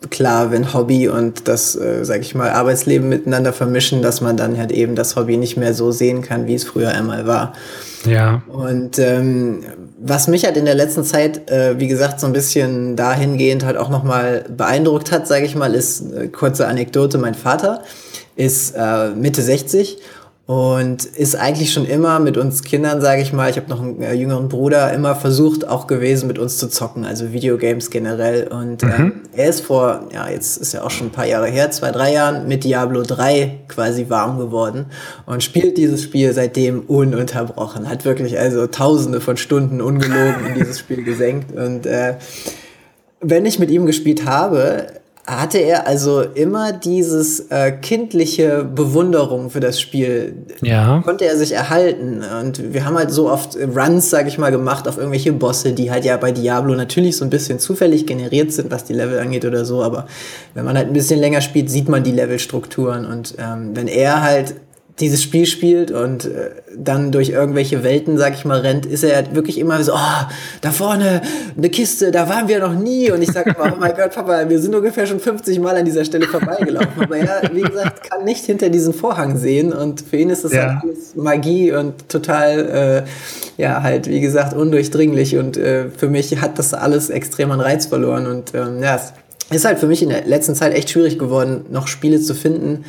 [0.09, 4.57] klar, wenn Hobby und das, äh, sag ich mal, Arbeitsleben miteinander vermischen, dass man dann
[4.57, 7.53] halt eben das Hobby nicht mehr so sehen kann, wie es früher einmal war.
[8.07, 9.61] Ja, Und ähm,
[9.99, 13.77] was mich halt in der letzten Zeit, äh, wie gesagt, so ein bisschen dahingehend halt
[13.77, 17.19] auch nochmal beeindruckt hat, sage ich mal, ist äh, kurze Anekdote.
[17.19, 17.83] Mein Vater
[18.37, 19.99] ist äh, Mitte 60
[20.47, 24.03] und ist eigentlich schon immer mit uns Kindern, sage ich mal, ich habe noch einen
[24.03, 28.49] äh, jüngeren Bruder, immer versucht auch gewesen, mit uns zu zocken, also Videogames generell.
[28.49, 31.71] Und ähm, er ist vor, ja, jetzt ist ja auch schon ein paar Jahre her,
[31.71, 34.87] zwei, drei Jahren mit Diablo 3 quasi warm geworden
[35.25, 37.89] und spielt dieses Spiel seitdem ununterbrochen.
[37.89, 41.57] Hat wirklich also tausende von Stunden ungelogen in dieses Spiel gesenkt.
[41.57, 42.17] Und äh,
[43.23, 44.89] wenn ich mit ihm gespielt habe,
[45.27, 50.35] hatte er also immer dieses äh, kindliche Bewunderung für das Spiel.
[50.61, 51.01] ja.
[51.03, 52.23] Konnte er sich erhalten.
[52.41, 55.91] Und wir haben halt so oft Runs, sag ich mal, gemacht auf irgendwelche Bosse, die
[55.91, 59.47] halt ja bei Diablo natürlich so ein bisschen zufällig generiert sind, was die Level angeht
[59.47, 59.83] oder so.
[59.83, 60.07] Aber
[60.53, 63.07] wenn man halt ein bisschen länger spielt, sieht man die Levelstrukturen.
[63.07, 64.55] Und ähm, wenn er halt
[65.01, 69.17] dieses Spiel spielt und äh, dann durch irgendwelche Welten, sag ich mal, rennt, ist er
[69.17, 70.25] halt wirklich immer so, oh,
[70.61, 71.21] da vorne
[71.57, 73.11] eine Kiste, da waren wir noch nie.
[73.11, 75.85] Und ich sag immer, oh mein Gott, Papa, wir sind ungefähr schon 50 Mal an
[75.85, 77.03] dieser Stelle vorbeigelaufen.
[77.03, 80.53] Aber er, wie gesagt, kann nicht hinter diesen Vorhang sehen und für ihn ist das
[80.53, 80.75] Ja.
[80.75, 83.05] halt alles Magie und total,
[83.59, 85.37] äh, ja, halt, wie gesagt, undurchdringlich.
[85.37, 88.29] Und äh, für mich hat das alles extrem an Reiz verloren.
[88.29, 88.95] Und ähm, ja,
[89.51, 92.35] es ist halt für mich in der letzten Zeit echt schwierig geworden, noch Spiele zu
[92.35, 92.85] finden,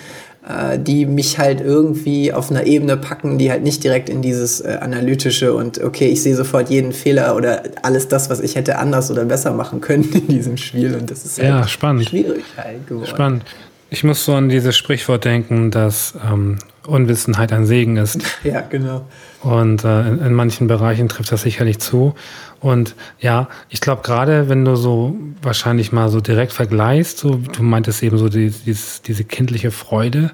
[0.48, 4.62] äh, die mich halt irgendwie auf einer Ebene packen, die halt nicht direkt in dieses
[4.62, 8.78] äh, analytische und okay, ich sehe sofort jeden Fehler oder alles das, was ich hätte
[8.78, 10.96] anders oder besser machen können in diesem Spiel.
[10.96, 12.10] Und das ist Ja, halt spannend.
[12.10, 13.08] schwierig halt geworden.
[13.08, 13.44] Spannend.
[13.90, 18.20] Ich muss so an dieses Sprichwort denken, dass ähm, Unwissenheit ein Segen ist.
[18.44, 19.06] Ja, genau.
[19.42, 22.14] Und äh, in, in manchen Bereichen trifft das sicherlich zu.
[22.60, 27.64] Und ja, ich glaube, gerade wenn du so wahrscheinlich mal so direkt vergleichst, so, du
[27.64, 30.32] meintest eben so die, dieses, diese kindliche Freude,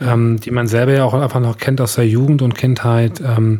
[0.00, 3.58] ähm, die man selber ja auch einfach noch kennt aus der Jugend und Kindheit, ähm,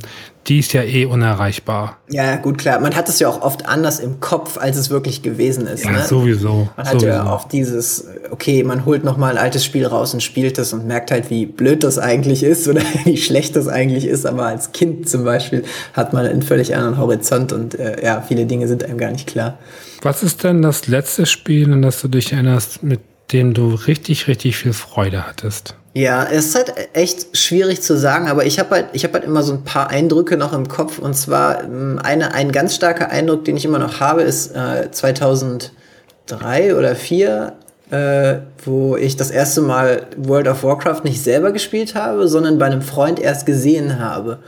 [0.49, 1.99] die ist ja eh unerreichbar.
[2.11, 2.81] Ja, gut, klar.
[2.81, 5.85] Man hat es ja auch oft anders im Kopf, als es wirklich gewesen ist.
[5.85, 6.05] Ja, ne?
[6.05, 6.69] sowieso.
[6.77, 7.07] Man hat sowieso.
[7.07, 10.73] ja oft dieses, okay, man holt noch mal ein altes Spiel raus und spielt es
[10.73, 14.27] und merkt halt, wie blöd das eigentlich ist oder wie schlecht das eigentlich ist.
[14.27, 18.47] Aber als Kind zum Beispiel hat man einen völlig anderen Horizont und äh, ja, viele
[18.47, 19.59] Dinge sind einem gar nicht klar.
[20.03, 23.01] Was ist denn das letzte Spiel, an das du dich erinnerst, mit
[23.33, 25.77] dem du richtig, richtig viel Freude hattest?
[25.95, 29.25] Ja, es ist halt echt schwierig zu sagen, aber ich habe halt, ich habe halt
[29.25, 33.11] immer so ein paar Eindrücke noch im Kopf und zwar ähm, eine, ein ganz starker
[33.11, 37.53] Eindruck, den ich immer noch habe, ist äh, 2003 oder 2004,
[37.91, 42.67] äh, wo ich das erste Mal World of Warcraft nicht selber gespielt habe, sondern bei
[42.67, 44.39] einem Freund erst gesehen habe.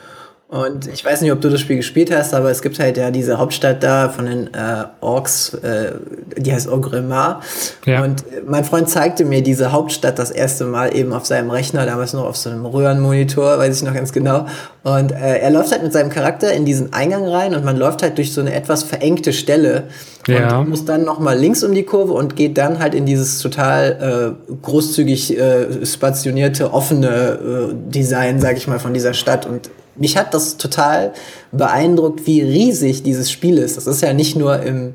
[0.54, 3.10] Und ich weiß nicht, ob du das Spiel gespielt hast, aber es gibt halt ja
[3.10, 5.94] diese Hauptstadt da von den äh, Orks, äh,
[6.36, 7.40] die heißt Orgrimmar.
[7.86, 8.04] Ja.
[8.04, 12.12] Und mein Freund zeigte mir diese Hauptstadt das erste Mal eben auf seinem Rechner, damals
[12.12, 14.46] noch auf so einem Röhrenmonitor, weiß ich noch ganz genau.
[14.84, 18.04] Und äh, er läuft halt mit seinem Charakter in diesen Eingang rein und man läuft
[18.04, 19.88] halt durch so eine etwas verengte Stelle
[20.28, 20.60] Ja.
[20.60, 24.36] und muss dann nochmal links um die Kurve und geht dann halt in dieses total
[24.46, 29.46] äh, großzügig äh, spationierte, offene äh, Design, sag ich mal, von dieser Stadt.
[29.46, 31.12] Und mich hat das total
[31.52, 33.76] beeindruckt, wie riesig dieses Spiel ist.
[33.76, 34.94] Das ist ja nicht nur im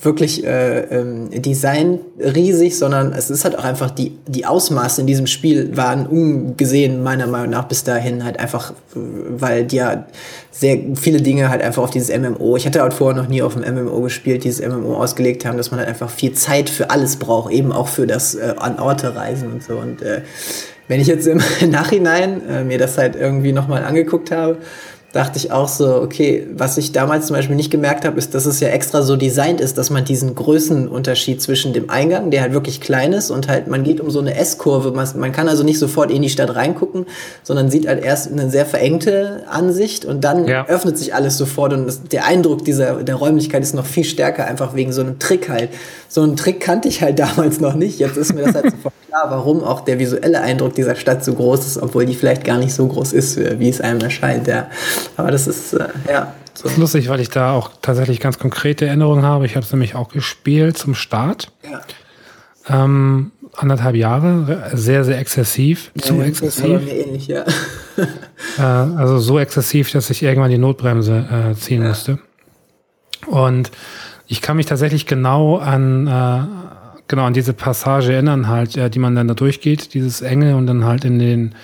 [0.00, 5.06] wirklich äh, ähm, Design riesig, sondern es ist halt auch einfach die, die Ausmaße in
[5.06, 10.06] diesem Spiel waren ungesehen, meiner Meinung nach, bis dahin halt einfach, weil die ja
[10.50, 13.54] sehr viele Dinge halt einfach auf dieses MMO, ich hatte halt vorher noch nie auf
[13.54, 17.16] dem MMO gespielt, dieses MMO ausgelegt haben, dass man halt einfach viel Zeit für alles
[17.16, 20.20] braucht, eben auch für das äh, an Orte reisen und so und äh,
[20.88, 24.58] wenn ich jetzt im Nachhinein äh, mir das halt irgendwie nochmal angeguckt habe,
[25.16, 28.46] dachte ich auch so, okay, was ich damals zum Beispiel nicht gemerkt habe, ist, dass
[28.46, 32.52] es ja extra so designt ist, dass man diesen Größenunterschied zwischen dem Eingang, der halt
[32.52, 34.92] wirklich klein ist, und halt, man geht um so eine S-Kurve.
[34.92, 37.06] Man, man kann also nicht sofort in die Stadt reingucken,
[37.42, 40.66] sondern sieht halt erst eine sehr verengte Ansicht und dann ja.
[40.66, 44.46] öffnet sich alles sofort und das, der Eindruck dieser der Räumlichkeit ist noch viel stärker,
[44.46, 45.70] einfach wegen so einem Trick halt.
[46.08, 47.98] So einen Trick kannte ich halt damals noch nicht.
[47.98, 51.34] Jetzt ist mir das halt sofort klar, warum auch der visuelle Eindruck dieser Stadt so
[51.34, 54.46] groß ist, obwohl die vielleicht gar nicht so groß ist, wie es einem erscheint.
[54.46, 54.68] Ja.
[55.16, 56.34] Aber das ist, äh, ja.
[56.54, 56.64] So.
[56.64, 59.44] Das ist lustig, weil ich da auch tatsächlich ganz konkrete Erinnerungen habe.
[59.46, 61.52] Ich habe es nämlich auch gespielt zum Start.
[61.70, 62.84] Ja.
[62.84, 66.80] Ähm, anderthalb Jahre, sehr, sehr exzessiv, ja, zu exzessiv.
[66.88, 67.44] ähnlich, ja.
[68.58, 71.88] äh, also so exzessiv, dass ich irgendwann die Notbremse äh, ziehen ja.
[71.88, 72.18] musste.
[73.26, 73.70] Und
[74.26, 76.40] ich kann mich tatsächlich genau an, äh,
[77.08, 80.66] genau an diese Passage erinnern, halt, äh, die man dann da durchgeht, dieses Enge und
[80.66, 81.54] dann halt in den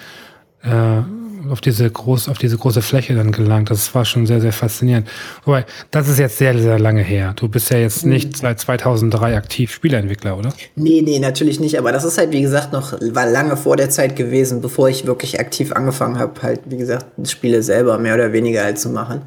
[0.62, 1.02] äh,
[1.50, 3.70] auf diese groß, auf diese große Fläche dann gelangt.
[3.70, 5.08] Das war schon sehr, sehr faszinierend.
[5.44, 7.32] Wobei, das ist jetzt sehr, sehr lange her.
[7.36, 8.36] Du bist ja jetzt nicht mhm.
[8.36, 10.52] seit 2003 aktiv Spieleentwickler, oder?
[10.76, 11.78] Nee, nee, natürlich nicht.
[11.78, 15.06] Aber das ist halt, wie gesagt, noch, war lange vor der Zeit gewesen, bevor ich
[15.06, 19.22] wirklich aktiv angefangen habe, halt, wie gesagt, Spiele selber mehr oder weniger halt zu machen.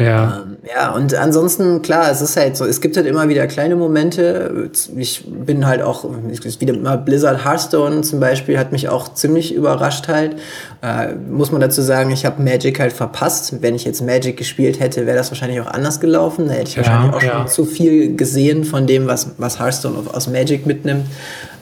[0.00, 0.42] Ja.
[0.42, 3.76] Ähm, ja, und ansonsten, klar, es ist halt so, es gibt halt immer wieder kleine
[3.76, 4.70] Momente.
[4.96, 10.08] Ich bin halt auch, wieder mal Blizzard Hearthstone zum Beispiel hat mich auch ziemlich überrascht
[10.08, 10.36] halt.
[10.82, 13.62] Äh, muss man dazu sagen, ich habe Magic halt verpasst.
[13.62, 16.48] Wenn ich jetzt Magic gespielt hätte, wäre das wahrscheinlich auch anders gelaufen.
[16.48, 17.32] Da hätte ich ja, wahrscheinlich auch ja.
[17.32, 21.06] schon zu viel gesehen von dem, was, was Hearthstone aus Magic mitnimmt.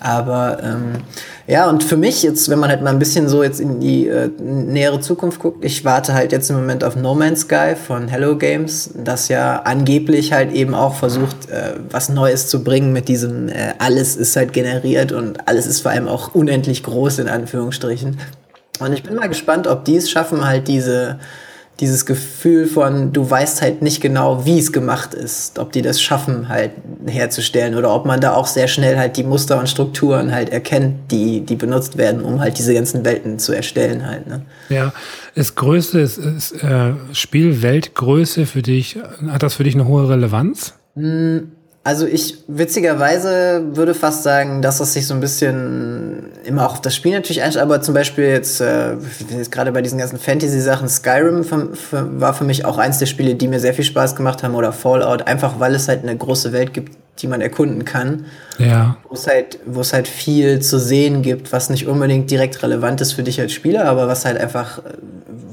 [0.01, 1.03] Aber ähm,
[1.47, 4.07] ja, und für mich jetzt, wenn man halt mal ein bisschen so jetzt in die
[4.07, 8.09] äh, nähere Zukunft guckt, ich warte halt jetzt im Moment auf No Man's Sky von
[8.09, 13.09] Hello Games, das ja angeblich halt eben auch versucht, äh, was Neues zu bringen mit
[13.09, 17.29] diesem, äh, alles ist halt generiert und alles ist vor allem auch unendlich groß in
[17.29, 18.19] Anführungsstrichen.
[18.81, 21.19] Und ich bin mal gespannt, ob die es schaffen, halt diese
[21.81, 26.03] dieses Gefühl von, du weißt halt nicht genau, wie es gemacht ist, ob die das
[26.03, 26.73] schaffen halt
[27.07, 31.12] herzustellen oder ob man da auch sehr schnell halt die Muster und Strukturen halt erkennt,
[31.12, 34.27] die, die benutzt werden, um halt diese ganzen Welten zu erstellen halt.
[34.27, 34.43] Ne?
[34.71, 34.93] Ja,
[35.35, 40.75] ist Größe, ist, ist äh, Spielweltgröße für dich, hat das für dich eine hohe Relevanz?
[40.97, 41.53] Hm,
[41.85, 46.81] also ich witzigerweise würde fast sagen, dass es sich so ein bisschen immer auch auf
[46.83, 48.97] das Spiel natürlich einstellt, aber zum Beispiel jetzt, äh,
[49.31, 53.07] jetzt gerade bei diesen ganzen Fantasy-Sachen, Skyrim für, für, war für mich auch eins der
[53.07, 56.17] Spiele, die mir sehr viel Spaß gemacht haben oder Fallout, einfach weil es halt eine
[56.17, 58.27] große Welt gibt, die man erkunden kann.
[58.59, 58.97] Ja.
[59.09, 63.01] Wo es halt, wo es halt viel zu sehen gibt, was nicht unbedingt direkt relevant
[63.01, 64.83] ist für dich als Spieler, aber was halt einfach,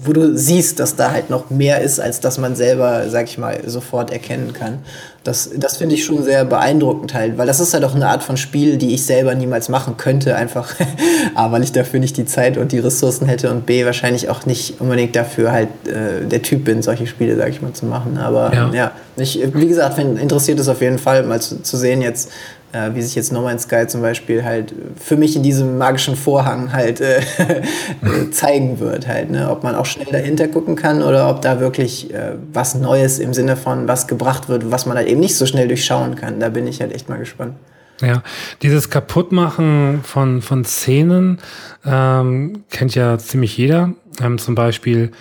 [0.06, 3.38] wo du siehst, dass da halt noch mehr ist, als dass man selber, sag ich
[3.38, 4.80] mal, sofort erkennen kann.
[5.24, 8.22] Das, das finde ich schon sehr beeindruckend halt, weil das ist halt auch eine Art
[8.22, 10.76] von Spiel, die ich selber niemals machen könnte, einfach
[11.36, 14.46] A, weil ich dafür nicht die Zeit und die Ressourcen hätte und B, wahrscheinlich auch
[14.46, 18.20] nicht unbedingt dafür halt äh, der Typ bin, solche Spiele, sag ich mal, zu machen.
[18.20, 21.76] Aber ja, ja ich, wie gesagt, wenn interessiert es auf jeden Fall mal zu, zu
[21.78, 22.30] sehen jetzt,
[22.76, 26.16] äh, wie sich jetzt No Man's Sky zum Beispiel halt für mich in diesem magischen
[26.16, 27.22] Vorhang halt äh,
[28.32, 29.50] zeigen wird halt, ne?
[29.50, 33.34] ob man auch schnell dahinter gucken kann oder ob da wirklich äh, was Neues im
[33.34, 36.40] Sinne von was gebracht wird, was man halt eben nicht so schnell durchschauen kann.
[36.40, 37.54] Da bin ich halt echt mal gespannt.
[38.02, 38.24] Ja,
[38.62, 41.40] dieses Kaputtmachen von, von Szenen
[41.86, 43.94] ähm, kennt ja ziemlich jeder.
[44.22, 45.12] Ähm, zum Beispiel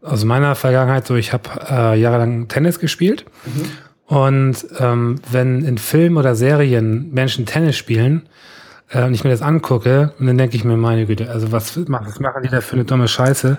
[0.00, 3.24] aus meiner Vergangenheit, so ich habe äh, jahrelang Tennis gespielt.
[3.46, 3.64] Mhm.
[4.10, 8.28] Und ähm, wenn in Filmen oder Serien Menschen Tennis spielen
[8.88, 11.78] äh, und ich mir das angucke, und dann denke ich mir, meine Güte, also was,
[11.88, 13.58] was machen die da für eine dumme Scheiße?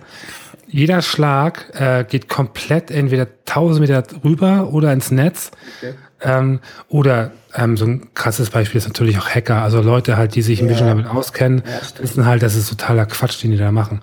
[0.67, 5.51] Jeder Schlag äh, geht komplett entweder 1000 Meter rüber oder ins Netz.
[5.77, 5.93] Okay.
[6.19, 6.59] Ähm,
[6.89, 10.59] oder ähm, so ein krasses Beispiel ist natürlich auch Hacker, also Leute halt, die sich
[10.59, 10.73] ein ja.
[10.73, 14.01] bisschen damit auskennen, ja, wissen halt, das ist totaler Quatsch, den die da machen.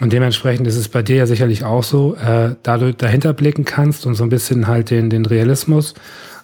[0.00, 3.64] Und dementsprechend ist es bei dir ja sicherlich auch so, äh, da du dahinter blicken
[3.64, 5.94] kannst und so ein bisschen halt den, den Realismus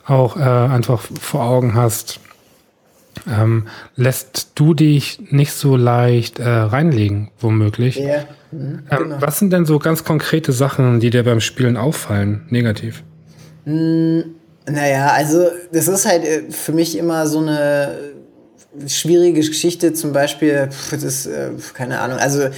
[0.07, 2.21] auch äh, einfach vor Augen hast,
[3.29, 7.97] ähm, lässt du dich nicht so leicht äh, reinlegen, womöglich.
[7.97, 8.25] Ja.
[8.51, 9.17] Mhm, ähm, genau.
[9.21, 13.03] was sind denn so ganz konkrete Sachen, die dir beim Spielen auffallen, negativ?
[13.65, 14.21] Mm,
[14.67, 17.99] naja, also das ist halt äh, für mich immer so eine
[18.87, 22.49] schwierige Geschichte, zum Beispiel, das ist, äh, keine Ahnung, also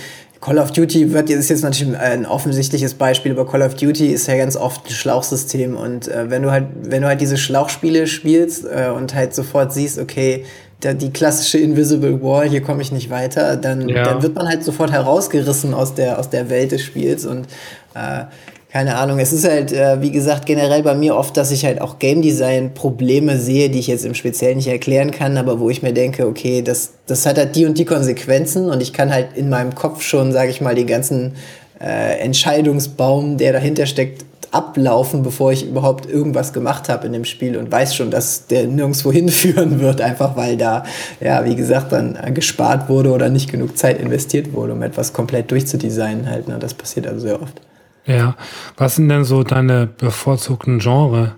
[0.40, 4.26] Call of Duty wird ist jetzt natürlich ein offensichtliches Beispiel, aber Call of Duty ist
[4.26, 8.06] ja ganz oft ein Schlauchsystem und äh, wenn du halt wenn du halt diese Schlauchspiele
[8.06, 10.46] spielst äh, und halt sofort siehst, okay,
[10.82, 14.02] der, die klassische Invisible Wall, hier komme ich nicht weiter, dann, ja.
[14.02, 17.46] dann wird man halt sofort herausgerissen aus der aus der Welt des Spiels und
[17.94, 18.24] äh,
[18.72, 21.80] keine Ahnung, es ist halt, äh, wie gesagt, generell bei mir oft, dass ich halt
[21.80, 25.70] auch Game Design Probleme sehe, die ich jetzt im Speziellen nicht erklären kann, aber wo
[25.70, 29.12] ich mir denke, okay, das, das hat halt die und die Konsequenzen und ich kann
[29.12, 31.34] halt in meinem Kopf schon, sage ich mal, den ganzen
[31.80, 37.56] äh, Entscheidungsbaum, der dahinter steckt, ablaufen, bevor ich überhaupt irgendwas gemacht habe in dem Spiel
[37.56, 40.84] und weiß schon, dass der nirgendwo hinführen wird, einfach weil da,
[41.20, 45.50] ja, wie gesagt, dann gespart wurde oder nicht genug Zeit investiert wurde, um etwas komplett
[45.50, 46.46] durchzudesignen halt.
[46.46, 46.58] Ne?
[46.60, 47.60] Das passiert also sehr oft.
[48.10, 48.34] Ja,
[48.76, 51.36] was sind denn so deine bevorzugten Genre?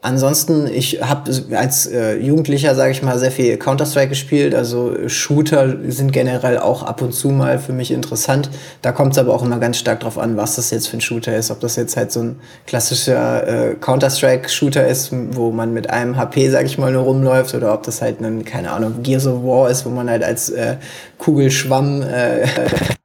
[0.00, 4.54] Ansonsten, ich habe als äh, Jugendlicher, sage ich mal, sehr viel Counter-Strike gespielt.
[4.54, 8.48] Also Shooter sind generell auch ab und zu mal für mich interessant.
[8.80, 11.00] Da kommt es aber auch immer ganz stark drauf an, was das jetzt für ein
[11.00, 11.50] Shooter ist.
[11.50, 16.48] Ob das jetzt halt so ein klassischer äh, Counter-Strike-Shooter ist, wo man mit einem HP,
[16.48, 19.68] sage ich mal, nur rumläuft, oder ob das halt ein, keine Ahnung, Gears of War
[19.68, 20.76] ist, wo man halt als äh,
[21.18, 22.46] Kugelschwamm äh,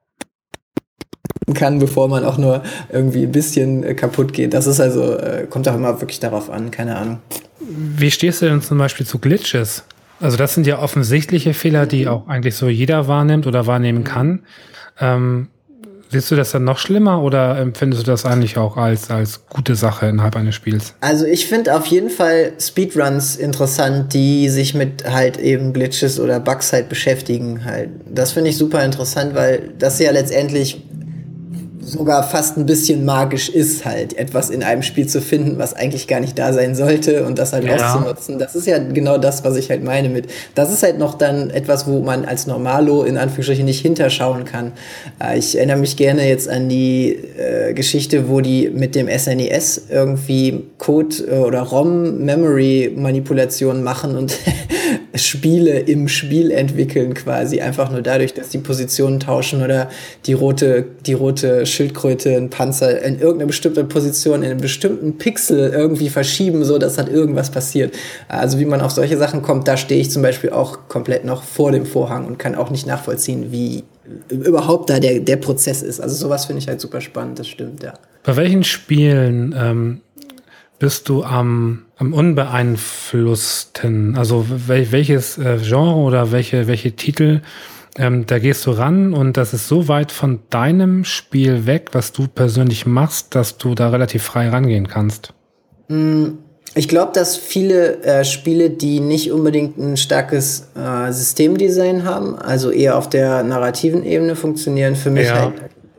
[1.53, 4.53] kann, bevor man auch nur irgendwie ein bisschen äh, kaputt geht.
[4.53, 7.19] Das ist also, äh, kommt auch immer wirklich darauf an, keine Ahnung.
[7.59, 9.83] Wie stehst du denn zum Beispiel zu Glitches?
[10.19, 14.43] Also das sind ja offensichtliche Fehler, die auch eigentlich so jeder wahrnimmt oder wahrnehmen kann.
[14.99, 15.47] Ähm,
[16.13, 19.73] Siehst du das dann noch schlimmer oder empfindest du das eigentlich auch als, als gute
[19.73, 20.93] Sache innerhalb eines Spiels?
[21.01, 26.39] Also ich finde auf jeden Fall Speedruns interessant, die sich mit halt eben Glitches oder
[26.39, 27.89] Bugs halt beschäftigen halt.
[28.07, 30.83] Das finde ich super interessant, weil das ja letztendlich
[31.93, 36.07] sogar fast ein bisschen magisch ist, halt etwas in einem Spiel zu finden, was eigentlich
[36.07, 37.75] gar nicht da sein sollte und das halt ja.
[37.75, 38.37] auszunutzen.
[38.39, 40.27] Das ist ja genau das, was ich halt meine mit.
[40.55, 44.71] Das ist halt noch dann etwas, wo man als Normalo in Anführungsstrichen nicht hinterschauen kann.
[45.21, 49.77] Äh, ich erinnere mich gerne jetzt an die äh, Geschichte, wo die mit dem SNES
[49.77, 54.33] e irgendwie Code äh, oder ROM-Memory-Manipulationen machen und
[55.15, 59.89] Spiele im Spiel entwickeln quasi einfach nur dadurch, dass die Positionen tauschen oder
[60.25, 65.71] die rote, die rote Schildkröte, ein Panzer in irgendeiner bestimmten Position, in einem bestimmten Pixel
[65.71, 67.95] irgendwie verschieben, so dass halt irgendwas passiert.
[68.27, 71.43] Also wie man auf solche Sachen kommt, da stehe ich zum Beispiel auch komplett noch
[71.43, 73.83] vor dem Vorhang und kann auch nicht nachvollziehen, wie
[74.29, 75.99] überhaupt da der, der Prozess ist.
[75.99, 77.93] Also sowas finde ich halt super spannend, das stimmt, ja.
[78.23, 80.01] Bei welchen Spielen ähm,
[80.79, 84.17] bist du am, am unbeeinflussten?
[84.17, 87.41] Also wel, welches äh, Genre oder welche, welche Titel,
[87.97, 92.11] ähm, da gehst du ran und das ist so weit von deinem Spiel weg, was
[92.11, 95.33] du persönlich machst, dass du da relativ frei rangehen kannst?
[95.89, 96.29] Mm,
[96.75, 102.71] ich glaube, dass viele äh, Spiele, die nicht unbedingt ein starkes äh, Systemdesign haben, also
[102.71, 105.41] eher auf der narrativen Ebene funktionieren, für mich ja.
[105.41, 105.53] halt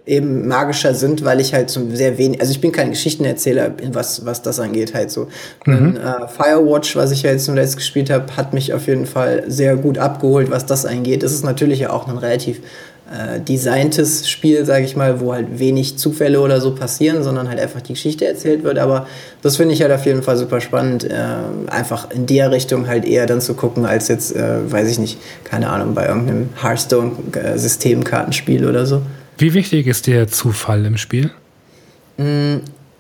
[0.07, 4.27] eben magischer sind, weil ich halt so sehr wenig, also ich bin kein Geschichtenerzähler, was,
[4.27, 5.29] was das angeht, halt so.
[5.65, 5.97] Mhm.
[5.97, 9.77] äh, Firewatch, was ich ja jetzt zuletzt gespielt habe, hat mich auf jeden Fall sehr
[9.77, 11.23] gut abgeholt, was das angeht.
[11.23, 12.61] Es ist natürlich ja auch ein relativ
[13.11, 17.59] äh, designtes Spiel, sage ich mal, wo halt wenig Zufälle oder so passieren, sondern halt
[17.59, 18.79] einfach die Geschichte erzählt wird.
[18.79, 19.07] Aber
[19.41, 21.15] das finde ich halt auf jeden Fall super spannend, äh,
[21.69, 25.19] einfach in der Richtung halt eher dann zu gucken, als jetzt, äh, weiß ich nicht,
[25.45, 29.01] keine Ahnung, bei irgendeinem Hearthstone-Systemkartenspiel oder so.
[29.39, 31.31] Wie wichtig ist der Zufall im Spiel?
[32.17, 32.57] Mm,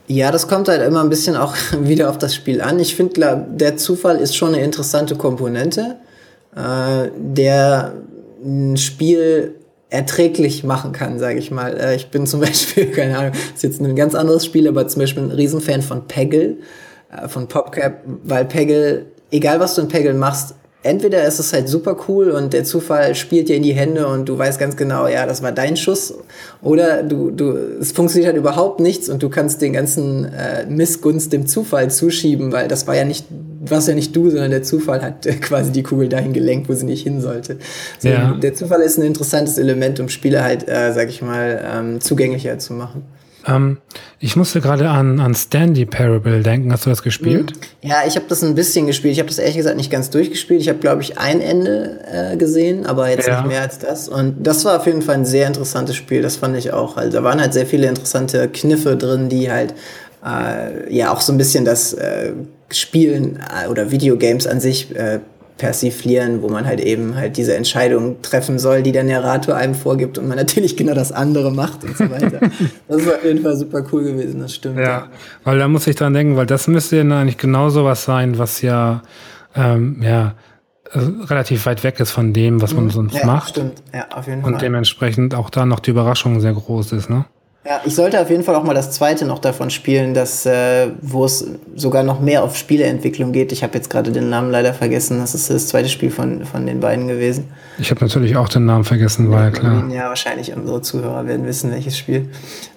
[0.07, 2.79] ja, das kommt halt immer ein bisschen auch wieder auf das Spiel an.
[2.81, 5.97] Ich finde, der Zufall ist schon eine interessante Komponente,
[6.55, 7.95] äh, der
[8.45, 9.55] ein Spiel
[9.91, 11.79] erträglich machen kann, sage ich mal.
[11.79, 15.01] Äh, ich bin zum Beispiel, keine Ahnung, ist jetzt ein ganz anderes Spiel, aber zum
[15.01, 16.57] Beispiel ein Riesenfan von Peggle,
[17.11, 21.69] äh, von PopCap, weil Peggle, egal was du in Peggle machst, entweder ist es halt
[21.69, 25.09] super cool und der Zufall spielt dir in die Hände und du weißt ganz genau,
[25.09, 26.15] ja, das war dein Schuss.
[26.63, 31.33] Oder du, du, es funktioniert halt überhaupt nichts und du kannst den ganzen äh, Missgunst
[31.33, 33.25] dem Zufall zuschieben, weil das war ja nicht,
[33.67, 36.75] was ja nicht du, sondern der Zufall hat äh, quasi die Kugel dahin gelenkt, wo
[36.75, 37.59] sie nicht hin sollte.
[37.99, 38.35] So, ja.
[38.35, 42.59] Der Zufall ist ein interessantes Element, um Spiele halt, äh, sag ich mal, ähm, zugänglicher
[42.59, 43.03] zu machen.
[43.47, 43.79] Ähm,
[44.21, 46.73] ich musste gerade an, an Stanley Parable denken.
[46.73, 47.53] Hast du das gespielt?
[47.53, 47.89] Mhm.
[47.89, 49.13] Ja, ich habe das ein bisschen gespielt.
[49.13, 50.61] Ich habe das ehrlich gesagt nicht ganz durchgespielt.
[50.61, 53.41] Ich habe, glaube ich, ein Ende äh, gesehen, aber jetzt ja.
[53.41, 54.09] nicht mehr als das.
[54.09, 56.23] Und das war auf jeden Fall ein sehr interessantes Spiel.
[56.23, 56.97] Das fand ich auch.
[56.97, 59.75] Also, da waren halt sehr viele interessante Kniffe drin, die halt
[60.25, 62.33] äh, ja auch so ein bisschen das äh,
[62.71, 65.21] Spielen äh, oder Videogames an sich äh,
[65.57, 70.19] persiflieren, wo man halt eben halt diese Entscheidung treffen soll, die der Narrator einem vorgibt
[70.19, 72.41] und man natürlich genau das andere macht und so weiter.
[72.89, 74.79] das war auf jeden Fall super cool gewesen, das stimmt.
[74.79, 75.09] Ja,
[75.45, 78.63] weil da muss ich dran denken, weil das müsste ja eigentlich genau sowas sein, was
[78.63, 79.03] ja,
[79.55, 80.35] ähm, ja,
[80.91, 82.91] äh, relativ weit weg ist von dem, was man mhm.
[82.91, 83.51] sonst ja, macht.
[83.51, 84.53] Stimmt, ja, auf jeden Fall.
[84.53, 87.27] Und dementsprechend auch da noch die Überraschung sehr groß ist, ne?
[87.67, 90.89] Ja, ich sollte auf jeden Fall auch mal das zweite noch davon spielen, dass, äh,
[91.01, 93.53] wo es sogar noch mehr auf Spieleentwicklung geht.
[93.53, 95.19] Ich habe jetzt gerade den Namen leider vergessen.
[95.19, 97.49] Das ist das zweite Spiel von, von den beiden gewesen.
[97.79, 99.89] Ich habe natürlich auch den Namen vergessen, war ja klar.
[99.91, 102.29] Ja, wahrscheinlich unsere Zuhörer werden wissen, welches Spiel.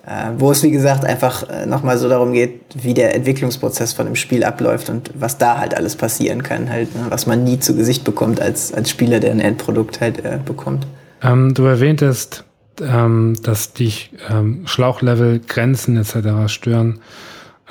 [0.06, 4.06] Äh, wo es, wie gesagt, einfach äh, nochmal so darum geht, wie der Entwicklungsprozess von
[4.06, 7.08] dem Spiel abläuft und was da halt alles passieren kann, halt, ne?
[7.10, 10.88] was man nie zu Gesicht bekommt als, als Spieler, der ein Endprodukt halt äh, bekommt.
[11.22, 12.46] Ähm, du erwähntest
[12.82, 16.52] ähm, dass dich ähm, Schlauchlevel, Grenzen etc.
[16.52, 17.00] stören.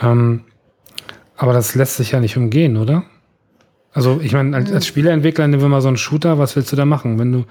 [0.00, 0.42] Ähm,
[1.36, 3.04] aber das lässt sich ja nicht umgehen, oder?
[3.92, 6.76] Also ich meine, als, als Spieleentwickler nehmen wir mal so einen Shooter, was willst du
[6.76, 7.18] da machen?
[7.18, 7.44] Wenn du,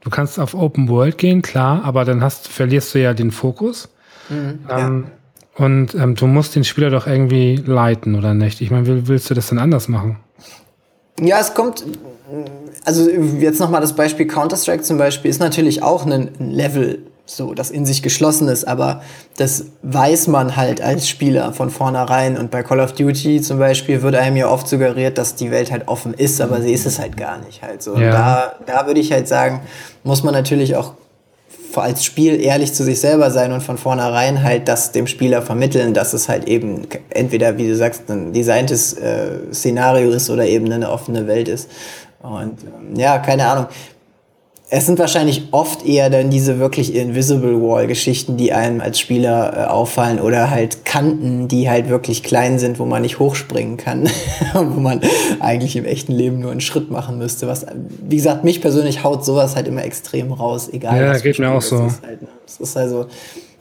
[0.00, 3.88] du kannst auf Open World gehen, klar, aber dann hast, verlierst du ja den Fokus.
[4.28, 5.64] Mhm, ähm, ja.
[5.64, 8.60] Und ähm, du musst den Spieler doch irgendwie leiten, oder nicht?
[8.60, 10.20] Ich meine, willst du das denn anders machen?
[11.20, 11.84] Ja, es kommt
[12.84, 17.70] also jetzt nochmal das Beispiel Counter-Strike zum Beispiel ist natürlich auch ein Level, so, das
[17.70, 19.02] in sich geschlossen ist, aber
[19.36, 22.38] das weiß man halt als Spieler von vornherein.
[22.38, 25.70] Und bei Call of Duty zum Beispiel wird einem ja oft suggeriert, dass die Welt
[25.70, 27.96] halt offen ist, aber sie ist es halt gar nicht halt so.
[27.96, 28.10] Ja.
[28.10, 29.60] Da, da würde ich halt sagen,
[30.04, 30.94] muss man natürlich auch
[31.74, 35.94] als Spiel ehrlich zu sich selber sein und von vornherein halt das dem Spieler vermitteln,
[35.94, 40.70] dass es halt eben entweder, wie du sagst, ein designtes äh, Szenario ist oder eben
[40.72, 41.70] eine offene Welt ist.
[42.20, 43.66] Und ähm, ja, keine Ahnung.
[44.70, 49.64] Es sind wahrscheinlich oft eher dann diese wirklich Invisible Wall-Geschichten, die einem als Spieler äh,
[49.64, 54.10] auffallen oder halt Kanten, die halt wirklich klein sind, wo man nicht hochspringen kann
[54.54, 55.00] und wo man
[55.40, 57.48] eigentlich im echten Leben nur einen Schritt machen müsste.
[57.48, 57.64] Was,
[58.06, 61.00] wie gesagt, mich persönlich haut sowas halt immer extrem raus, egal.
[61.00, 61.86] Ja, geht mir auch so.
[61.86, 62.28] Ist halt, ne?
[62.46, 63.06] es ist also,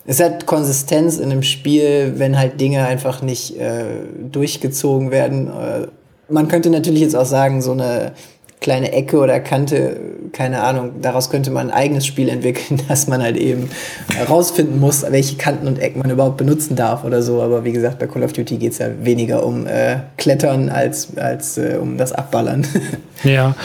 [0.05, 3.85] es hat Konsistenz in einem Spiel, wenn halt Dinge einfach nicht äh,
[4.29, 5.47] durchgezogen werden.
[5.47, 5.87] Äh,
[6.29, 8.11] man könnte natürlich jetzt auch sagen, so eine
[8.59, 9.99] kleine Ecke oder Kante,
[10.33, 13.69] keine Ahnung, daraus könnte man ein eigenes Spiel entwickeln, dass man halt eben
[14.13, 17.41] herausfinden muss, welche Kanten und Ecken man überhaupt benutzen darf oder so.
[17.41, 21.15] Aber wie gesagt, bei Call of Duty geht es ja weniger um äh, Klettern als,
[21.17, 22.65] als äh, um das Abballern.
[23.23, 23.55] Ja,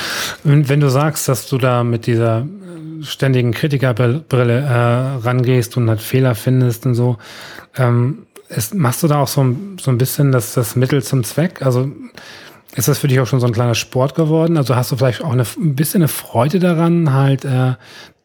[0.45, 5.91] und wenn du sagst, dass du da mit dieser äh, ständigen Kritikerbrille äh, rangehst und
[5.91, 7.19] halt Fehler findest und so,
[7.77, 11.61] ähm, ist, machst du da auch so, so ein bisschen das, das Mittel zum Zweck?
[11.61, 11.91] Also
[12.75, 14.57] ist das für dich auch schon so ein kleiner Sport geworden?
[14.57, 17.75] Also hast du vielleicht auch eine, ein bisschen eine Freude daran, halt äh,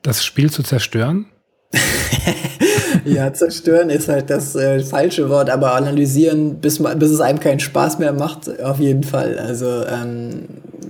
[0.01, 1.25] das Spiel zu zerstören?
[3.05, 7.59] ja, zerstören ist halt das äh, falsche Wort, aber analysieren, bis, bis es einem keinen
[7.59, 9.37] Spaß mehr macht, auf jeden Fall.
[9.39, 10.45] Also, ähm,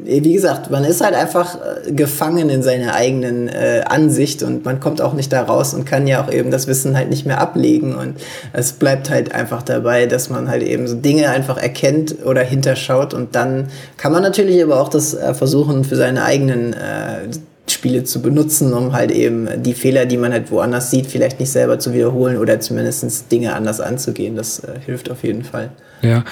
[0.08, 4.80] wie gesagt, man ist halt einfach äh, gefangen in seiner eigenen äh, Ansicht und man
[4.80, 7.42] kommt auch nicht da raus und kann ja auch eben das Wissen halt nicht mehr
[7.42, 7.96] ablegen.
[7.96, 8.16] Und
[8.54, 13.14] es bleibt halt einfach dabei, dass man halt eben so Dinge einfach erkennt oder hinterschaut
[13.14, 17.28] und dann kann man natürlich aber auch das äh, versuchen, für seine eigenen äh,
[17.78, 21.52] Spiele zu benutzen, um halt eben die Fehler, die man halt woanders sieht, vielleicht nicht
[21.52, 24.36] selber zu wiederholen oder zumindest Dinge anders anzugehen.
[24.36, 25.70] Das äh, hilft auf jeden Fall.
[26.02, 26.24] Ja.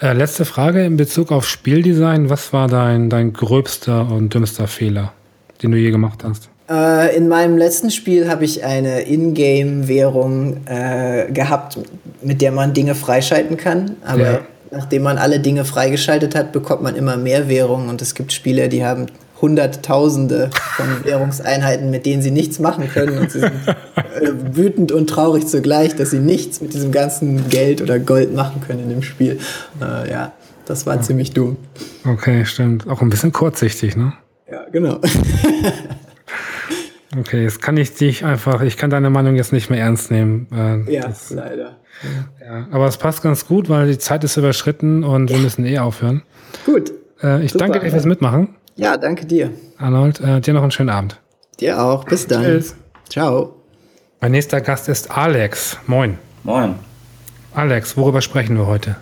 [0.00, 2.30] Äh, letzte Frage in Bezug auf Spieldesign.
[2.30, 5.12] Was war dein, dein gröbster und dümmster Fehler,
[5.62, 6.48] den du je gemacht hast?
[6.70, 11.78] Äh, in meinem letzten Spiel habe ich eine Ingame-Währung äh, gehabt,
[12.22, 13.96] mit der man Dinge freischalten kann.
[14.04, 14.40] Aber ja.
[14.70, 17.88] nachdem man alle Dinge freigeschaltet hat, bekommt man immer mehr Währung.
[17.88, 19.06] Und es gibt Spiele, die haben
[19.44, 23.18] Hunderttausende von Währungseinheiten, mit denen sie nichts machen können.
[23.18, 27.82] Und sie sind äh, wütend und traurig zugleich, dass sie nichts mit diesem ganzen Geld
[27.82, 29.38] oder Gold machen können in dem Spiel.
[29.82, 30.32] Äh, ja,
[30.64, 31.02] das war ja.
[31.02, 31.58] ziemlich dumm.
[32.06, 32.88] Okay, stimmt.
[32.88, 34.14] Auch ein bisschen kurzsichtig, ne?
[34.50, 34.98] Ja, genau.
[37.18, 40.46] okay, jetzt kann ich dich einfach, ich kann deine Meinung jetzt nicht mehr ernst nehmen.
[40.52, 41.76] Äh, ja, das, leider.
[42.40, 45.78] Ja, aber es passt ganz gut, weil die Zeit ist überschritten und wir müssen eh
[45.78, 46.22] aufhören.
[46.64, 46.92] Gut.
[47.22, 48.54] Äh, ich Super, danke dir fürs Mitmachen.
[48.76, 49.50] Ja, danke dir.
[49.78, 51.20] Arnold, äh, dir noch einen schönen Abend.
[51.60, 52.04] Dir auch.
[52.04, 52.42] Bis dann.
[52.42, 52.74] Tschüss.
[53.08, 53.54] Ciao.
[54.20, 55.78] Mein nächster Gast ist Alex.
[55.86, 56.18] Moin.
[56.42, 56.74] Moin.
[57.54, 58.96] Alex, worüber sprechen wir heute?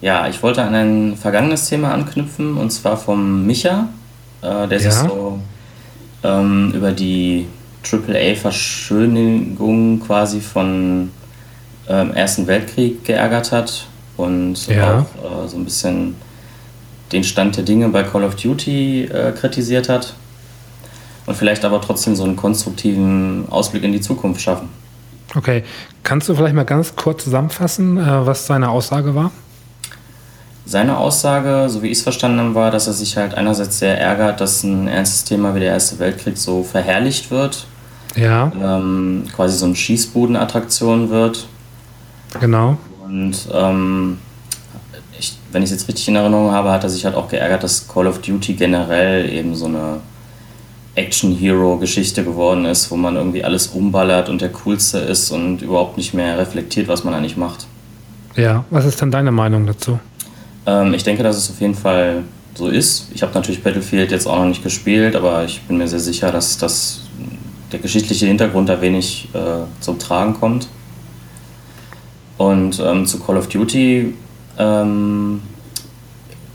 [0.00, 3.88] Ja, ich wollte an ein vergangenes Thema anknüpfen und zwar vom Micha,
[4.42, 4.88] äh, der ja.
[4.90, 5.40] sich so
[6.22, 7.48] ähm, über die
[7.90, 11.10] AAA-Verschönigung quasi von
[11.88, 15.00] ähm, Ersten Weltkrieg geärgert hat und ja.
[15.00, 15.06] auch
[15.44, 16.14] äh, so ein bisschen
[17.12, 20.14] den Stand der Dinge bei Call of Duty äh, kritisiert hat
[21.26, 24.68] und vielleicht aber trotzdem so einen konstruktiven Ausblick in die Zukunft schaffen.
[25.34, 25.62] Okay,
[26.02, 29.30] kannst du vielleicht mal ganz kurz zusammenfassen, äh, was seine Aussage war?
[30.64, 33.98] Seine Aussage, so wie ich es verstanden habe, war, dass er sich halt einerseits sehr
[33.98, 37.66] ärgert, dass ein ernstes Thema wie der Erste Weltkrieg so verherrlicht wird.
[38.16, 38.52] Ja.
[38.60, 41.46] Ähm, quasi so eine Schießbudenattraktion wird.
[42.40, 42.76] Genau.
[43.02, 44.18] Und ähm,
[45.52, 47.88] wenn ich es jetzt richtig in Erinnerung habe, hat er sich halt auch geärgert, dass
[47.88, 50.00] Call of Duty generell eben so eine
[50.94, 56.12] Action-Hero-Geschichte geworden ist, wo man irgendwie alles umballert und der Coolste ist und überhaupt nicht
[56.12, 57.66] mehr reflektiert, was man eigentlich macht.
[58.36, 59.98] Ja, was ist denn deine Meinung dazu?
[60.66, 62.24] Ähm, ich denke, dass es auf jeden Fall
[62.54, 63.08] so ist.
[63.14, 66.32] Ich habe natürlich Battlefield jetzt auch noch nicht gespielt, aber ich bin mir sehr sicher,
[66.32, 67.02] dass das,
[67.72, 69.38] der geschichtliche Hintergrund da wenig äh,
[69.80, 70.68] zum Tragen kommt.
[72.36, 74.14] Und ähm, zu Call of Duty
[74.58, 75.42] ähm,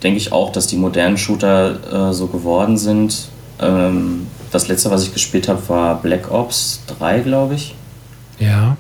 [0.03, 3.29] denke ich auch, dass die modernen Shooter äh, so geworden sind.
[3.59, 7.73] Ähm, das letzte, was ich gespielt habe, war Black Ops 3, glaube ich.
[8.39, 8.77] Ja.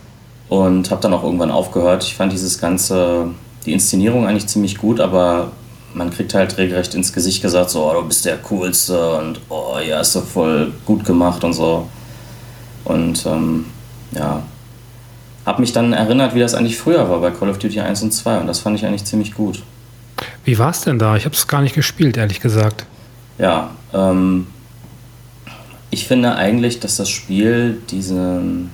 [0.49, 2.03] Und habe dann auch irgendwann aufgehört.
[2.03, 3.29] Ich fand dieses ganze,
[3.65, 5.51] die Inszenierung eigentlich ziemlich gut, aber
[5.93, 9.77] man kriegt halt regelrecht ins Gesicht gesagt, so, oh, du bist der Coolste und oh,
[9.85, 11.87] ja, hast du voll gut gemacht und so.
[12.83, 13.65] Und ähm,
[14.11, 14.43] ja,
[15.45, 18.11] habe mich dann erinnert, wie das eigentlich früher war bei Call of Duty 1 und
[18.11, 19.63] 2 und das fand ich eigentlich ziemlich gut.
[20.45, 21.15] Wie war es denn da?
[21.15, 22.85] Ich habe es gar nicht gespielt, ehrlich gesagt.
[23.37, 24.47] Ja, ähm,
[25.89, 28.71] ich finde eigentlich, dass das Spiel diesen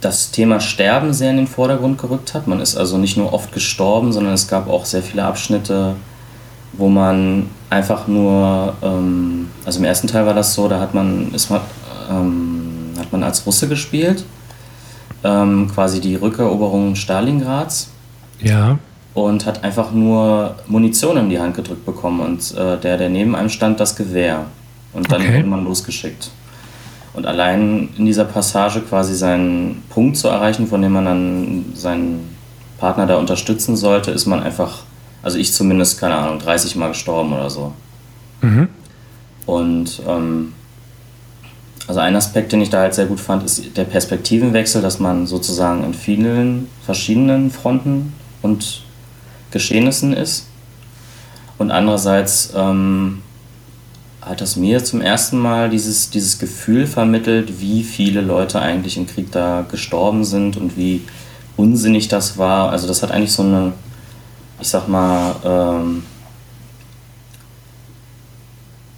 [0.00, 2.46] das Thema Sterben sehr in den Vordergrund gerückt hat.
[2.46, 5.96] Man ist also nicht nur oft gestorben, sondern es gab auch sehr viele Abschnitte,
[6.72, 11.32] wo man einfach nur, ähm, also im ersten Teil war das so, da hat man,
[11.34, 11.60] ist man,
[12.10, 12.57] ähm,
[13.08, 14.24] hat man als Russe gespielt,
[15.24, 17.88] ähm, quasi die Rückeroberung Stalingrads.
[18.40, 18.78] Ja.
[19.14, 23.34] Und hat einfach nur Munition in die Hand gedrückt bekommen und äh, der, der neben
[23.34, 24.44] einem stand, das Gewehr.
[24.92, 25.38] Und dann okay.
[25.38, 26.30] wurde man losgeschickt.
[27.14, 32.36] Und allein in dieser Passage quasi seinen Punkt zu erreichen, von dem man dann seinen
[32.78, 34.82] Partner da unterstützen sollte, ist man einfach,
[35.22, 37.72] also ich zumindest, keine Ahnung, 30 Mal gestorben oder so.
[38.42, 38.68] Mhm.
[39.46, 40.52] Und ähm,
[41.88, 45.26] also ein Aspekt, den ich da halt sehr gut fand, ist der Perspektivenwechsel, dass man
[45.26, 48.12] sozusagen in vielen verschiedenen Fronten
[48.42, 48.82] und
[49.50, 50.46] Geschehnissen ist.
[51.56, 53.22] Und andererseits ähm,
[54.20, 59.06] hat das mir zum ersten Mal dieses, dieses Gefühl vermittelt, wie viele Leute eigentlich im
[59.06, 61.00] Krieg da gestorben sind und wie
[61.56, 62.70] unsinnig das war.
[62.70, 63.72] Also das hat eigentlich so eine,
[64.60, 66.02] ich sag mal, ähm,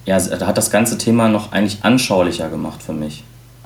[0.07, 3.25] ja, hat das ganze Thema noch eigentlich anschaulicher gemacht für mich.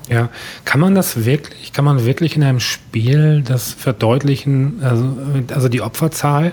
[0.09, 0.28] Ja,
[0.64, 5.16] kann man das wirklich, kann man wirklich in einem Spiel das verdeutlichen, also,
[5.55, 6.53] also die Opferzahl?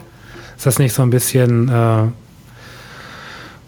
[0.56, 2.04] Ist das nicht so ein bisschen, äh,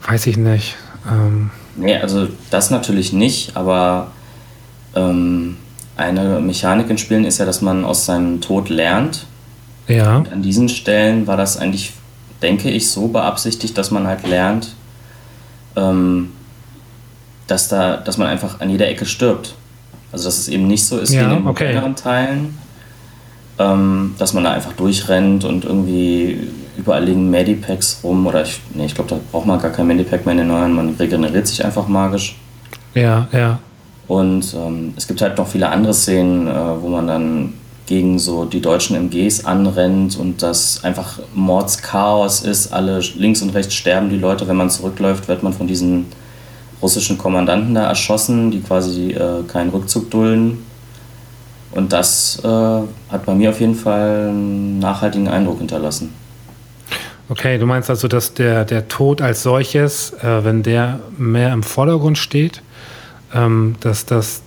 [0.07, 0.75] weiß ich nicht,
[1.09, 4.11] ähm nee, also das natürlich nicht, aber
[4.95, 5.57] ähm,
[5.97, 9.25] eine Mechanik in Spielen ist ja, dass man aus seinem Tod lernt.
[9.87, 10.17] Ja.
[10.17, 11.93] Und an diesen Stellen war das eigentlich,
[12.41, 14.75] denke ich, so beabsichtigt, dass man halt lernt,
[15.75, 16.31] ähm,
[17.47, 19.55] dass, da, dass man einfach an jeder Ecke stirbt.
[20.11, 21.69] Also dass es eben nicht so ist ja, wie in den okay.
[21.69, 22.57] anderen Teilen,
[23.57, 26.47] ähm, dass man da einfach durchrennt und irgendwie
[26.77, 30.25] überall liegen Medipacks rum oder ich, nee, ich glaube, da braucht man gar kein Medipack
[30.25, 32.35] mehr in den neuen, man regeneriert sich einfach magisch.
[32.93, 33.59] Ja, ja.
[34.07, 37.53] Und ähm, es gibt halt noch viele andere Szenen, äh, wo man dann
[37.93, 42.73] gegen so die deutschen MGs anrennt und das einfach Mordschaos ist.
[42.73, 44.47] Alle links und rechts sterben die Leute.
[44.47, 46.07] Wenn man zurückläuft, wird man von diesen
[46.81, 50.65] russischen Kommandanten da erschossen, die quasi äh, keinen Rückzug dulden.
[51.69, 56.11] Und das äh, hat bei mir auf jeden Fall einen nachhaltigen Eindruck hinterlassen.
[57.29, 61.61] Okay, du meinst also, dass der, der Tod als solches, äh, wenn der mehr im
[61.61, 62.63] Vordergrund steht,
[63.35, 64.42] ähm, dass das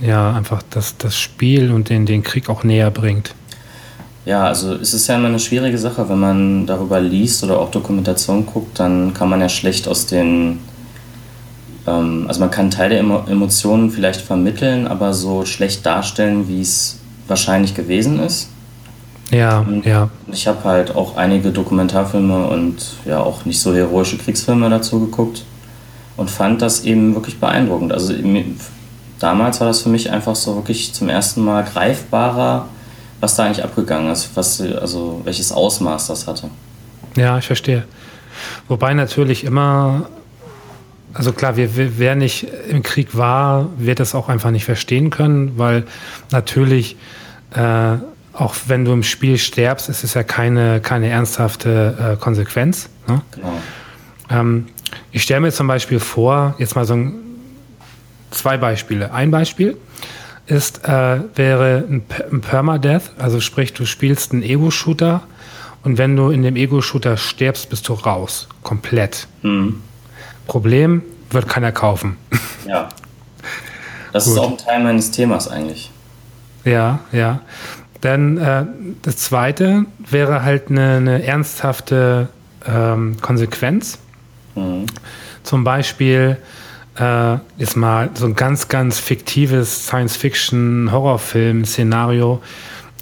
[0.00, 3.34] ja einfach das, das Spiel und den, den Krieg auch näher bringt.
[4.24, 7.70] Ja, also es ist ja immer eine schwierige Sache, wenn man darüber liest oder auch
[7.70, 10.60] Dokumentation guckt, dann kann man ja schlecht aus den,
[11.88, 16.60] ähm, also man kann Teil der Emo Emotionen vielleicht vermitteln, aber so schlecht darstellen, wie
[16.60, 18.48] es wahrscheinlich gewesen ist.
[19.32, 20.10] Ja, und ja.
[20.30, 25.44] Ich habe halt auch einige Dokumentarfilme und ja auch nicht so heroische Kriegsfilme dazu geguckt
[26.16, 27.92] und fand das eben wirklich beeindruckend.
[27.92, 28.12] Also
[29.22, 32.68] damals war das für mich einfach so wirklich zum ersten Mal greifbarer,
[33.20, 36.50] was da eigentlich abgegangen ist, was, also welches Ausmaß das hatte.
[37.16, 37.84] Ja, ich verstehe.
[38.68, 40.06] Wobei natürlich immer,
[41.14, 41.68] also klar, wer,
[41.98, 45.84] wer nicht im Krieg war, wird das auch einfach nicht verstehen können, weil
[46.30, 46.96] natürlich
[47.54, 47.98] äh,
[48.32, 52.88] auch wenn du im Spiel sterbst, ist es ja keine, keine ernsthafte äh, Konsequenz.
[53.06, 53.20] Ne?
[53.32, 53.52] Genau.
[54.30, 54.66] Ähm,
[55.10, 57.14] ich stelle mir zum Beispiel vor, jetzt mal so ein,
[58.32, 59.12] zwei Beispiele.
[59.12, 59.76] Ein Beispiel
[60.46, 65.22] ist, äh, wäre ein, ein Permadeath, also sprich, du spielst einen Ego-Shooter
[65.84, 68.48] und wenn du in dem Ego-Shooter stirbst, bist du raus.
[68.62, 69.26] Komplett.
[69.42, 69.82] Mhm.
[70.46, 72.16] Problem, wird keiner kaufen.
[72.64, 72.90] Ja.
[74.12, 75.90] Das ist auch ein Teil meines Themas eigentlich.
[76.64, 77.40] Ja, ja.
[78.00, 78.66] Dann äh,
[79.02, 82.28] das zweite wäre halt eine, eine ernsthafte
[82.64, 83.98] ähm, Konsequenz.
[84.54, 84.86] Mhm.
[85.42, 86.36] Zum Beispiel
[86.98, 92.42] äh, ist mal so ein ganz, ganz fiktives Science-Fiction-Horrorfilm-Szenario,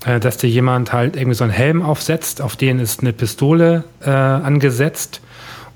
[0.07, 3.83] äh, dass dir jemand halt irgendwie so einen Helm aufsetzt, auf den ist eine Pistole
[4.05, 5.21] äh, angesetzt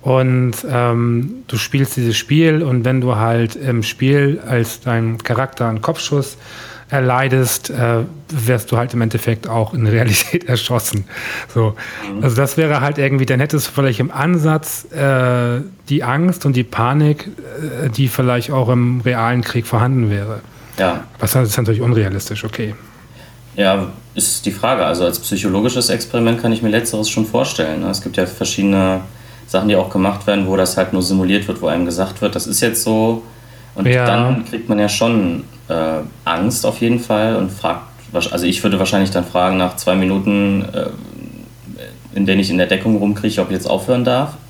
[0.04, 5.66] und ähm, du spielst dieses Spiel und wenn du halt im Spiel als dein Charakter
[5.66, 6.36] einen Kopfschuss
[6.90, 11.04] erleidest, äh, wirst du halt im Endeffekt auch in Realität erschossen.
[11.52, 11.74] So.
[12.12, 12.22] Mhm.
[12.22, 16.54] Also das wäre halt irgendwie, dann hättest du vielleicht im Ansatz äh, die Angst und
[16.56, 17.28] die Panik,
[17.84, 20.40] äh, die vielleicht auch im realen Krieg vorhanden wäre.
[20.78, 21.04] Ja.
[21.18, 22.74] Was ist natürlich unrealistisch, okay.
[23.56, 24.84] Ja, ist die Frage.
[24.84, 27.82] Also als psychologisches Experiment kann ich mir letzteres schon vorstellen.
[27.82, 27.90] Ne?
[27.90, 29.00] Es gibt ja verschiedene
[29.46, 32.34] Sachen, die auch gemacht werden, wo das halt nur simuliert wird, wo einem gesagt wird,
[32.34, 33.22] das ist jetzt so.
[33.74, 34.06] Und ja.
[34.06, 38.78] dann kriegt man ja schon äh, Angst auf jeden Fall und fragt, also ich würde
[38.78, 40.86] wahrscheinlich dann fragen nach zwei Minuten, äh,
[42.14, 44.34] in denen ich in der Deckung rumkriege, ob ich jetzt aufhören darf.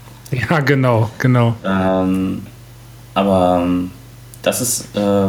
[0.51, 1.55] Ja, genau, genau.
[1.65, 2.45] Ähm,
[3.13, 3.91] aber ähm,
[4.43, 5.27] das ist, äh,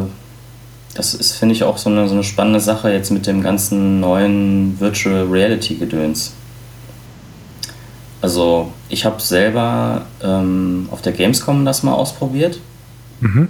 [0.96, 4.00] das ist, finde ich, auch so eine, so eine spannende Sache jetzt mit dem ganzen
[4.00, 6.34] neuen Virtual Reality Gedöns.
[8.22, 12.60] Also ich habe selber ähm, auf der Gamescom das mal ausprobiert
[13.20, 13.50] mhm.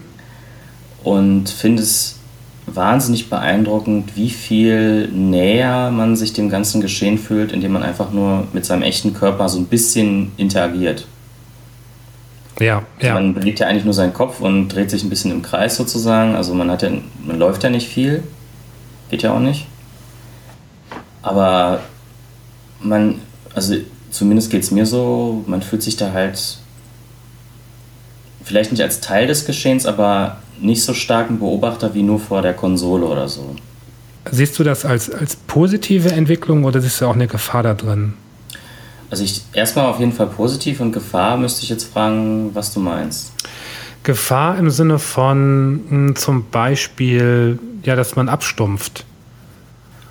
[1.03, 2.19] und finde es
[2.67, 8.47] wahnsinnig beeindruckend, wie viel näher man sich dem ganzen Geschehen fühlt, indem man einfach nur
[8.53, 11.05] mit seinem echten Körper so ein bisschen interagiert.
[12.59, 13.13] Ja, ja.
[13.15, 16.35] Man bewegt ja eigentlich nur seinen Kopf und dreht sich ein bisschen im Kreis sozusagen.
[16.35, 16.89] Also man hat ja,
[17.25, 18.23] man läuft ja nicht viel,
[19.09, 19.67] geht ja auch nicht.
[21.21, 21.81] Aber
[22.79, 23.19] man,
[23.53, 23.75] also
[24.09, 26.59] zumindest geht es mir so, man fühlt sich da halt
[28.43, 32.53] vielleicht nicht als Teil des Geschehens, aber nicht so starken Beobachter wie nur vor der
[32.53, 33.55] Konsole oder so.
[34.31, 38.13] Siehst du das als, als positive Entwicklung oder siehst du auch eine Gefahr da drin?
[39.11, 42.79] Also ich erstmal auf jeden Fall positiv und Gefahr müsste ich jetzt fragen, was du
[42.79, 43.33] meinst.
[44.03, 49.05] Gefahr im Sinne von mh, hm, zum Beispiel, ja, dass man abstumpft.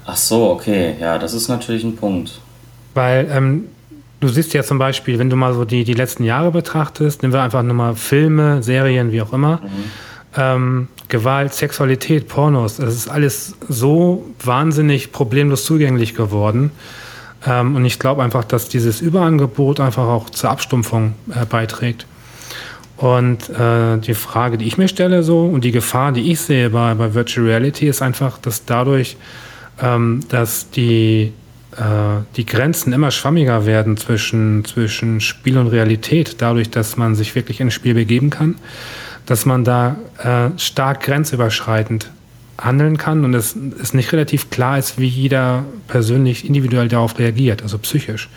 [0.06, 2.40] Ach so, okay, ja, das ist natürlich ein Punkt.
[2.94, 3.64] Weil ähm,
[4.20, 7.32] du siehst ja zum Beispiel, wenn du mal so die, die letzten Jahre betrachtest, nehmen
[7.32, 9.56] wir einfach nur mal Filme, Serien, wie auch immer.
[9.62, 9.90] Mhm
[10.36, 16.70] ähm, Gewalt, Sexualität, Pornos, das ist alles so wahnsinnig problemlos zugänglich geworden.
[17.46, 22.06] Ähm, und ich glaube einfach, dass dieses Überangebot einfach auch zur Abstumpfung äh, beiträgt.
[22.96, 26.70] Und äh, die Frage, die ich mir stelle, so und die Gefahr, die ich sehe
[26.70, 29.16] bei, bei Virtual Reality, ist einfach, dass dadurch,
[29.82, 31.32] ähm, dass die,
[31.76, 37.34] äh, die Grenzen immer schwammiger werden zwischen, zwischen Spiel und Realität, dadurch, dass man sich
[37.34, 38.54] wirklich ins Spiel begeben kann
[39.26, 42.10] dass man da äh, stark grenzüberschreitend
[42.58, 47.62] handeln kann und es, es nicht relativ klar ist, wie jeder persönlich individuell darauf reagiert,
[47.62, 48.28] also psychisch.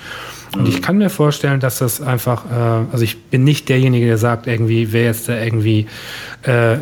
[0.54, 0.68] Und mhm.
[0.70, 4.48] ich kann mir vorstellen, dass das einfach, äh, also ich bin nicht derjenige, der sagt,
[4.48, 5.88] irgendwie, wer jetzt da irgendwie
[6.44, 6.78] äh,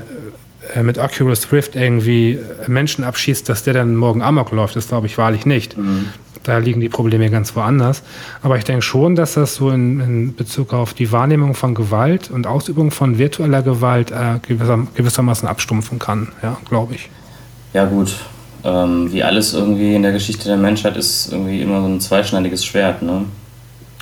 [0.81, 4.75] mit Oculus Rift irgendwie Menschen abschießt, dass der dann morgen Amok läuft.
[4.75, 5.77] Das glaube ich wahrlich nicht.
[5.77, 6.07] Mhm.
[6.45, 8.03] Da liegen die Probleme ganz woanders.
[8.43, 12.29] Aber ich denke schon, dass das so in, in Bezug auf die Wahrnehmung von Gewalt
[12.29, 17.09] und Ausübung von virtueller Gewalt äh, gewisser, gewissermaßen abstumpfen kann, ja, glaube ich.
[17.73, 18.13] Ja, gut.
[18.63, 22.63] Ähm, wie alles irgendwie in der Geschichte der Menschheit ist irgendwie immer so ein zweischneidiges
[22.63, 23.25] Schwert, ne?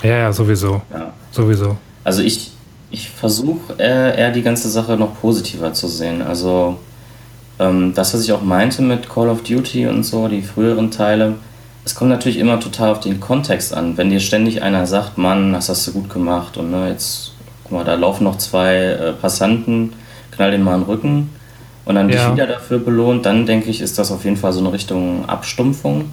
[0.04, 0.82] Ja, ja, sowieso.
[0.92, 1.14] Ja.
[1.32, 1.78] Sowieso.
[2.04, 2.52] Also ich,
[2.92, 6.22] ich versuche eher, eher die ganze Sache noch positiver zu sehen.
[6.22, 6.78] Also
[7.58, 11.36] ähm, das, was ich auch meinte mit Call of Duty und so, die früheren Teile,
[11.86, 13.98] es kommt natürlich immer total auf den Kontext an.
[13.98, 17.74] Wenn dir ständig einer sagt, Mann, das hast du gut gemacht und ne, jetzt, guck
[17.74, 19.94] mal, da laufen noch zwei äh, Passanten,
[20.32, 21.30] knall den mal in den Rücken
[21.86, 22.26] und dann ja.
[22.26, 25.28] dich wieder dafür belohnt, dann denke ich, ist das auf jeden Fall so eine Richtung
[25.28, 26.06] Abstumpfung.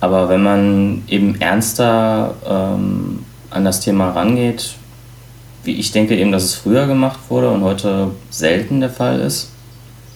[0.00, 4.74] Aber wenn man eben ernster ähm, an das Thema rangeht,
[5.62, 9.50] wie ich denke eben, dass es früher gemacht wurde und heute selten der Fall ist,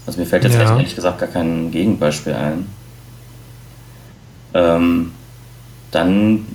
[0.06, 0.62] also mir fällt jetzt ja.
[0.62, 2.66] ehrlich gesagt gar kein Gegenbeispiel ein
[4.54, 5.12] ähm,
[5.90, 6.46] dann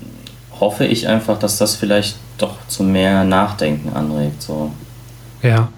[0.60, 4.42] hoffe ich einfach, dass das vielleicht doch zu mehr Nachdenken anregt.
[4.42, 4.72] So.
[5.42, 5.70] Ja.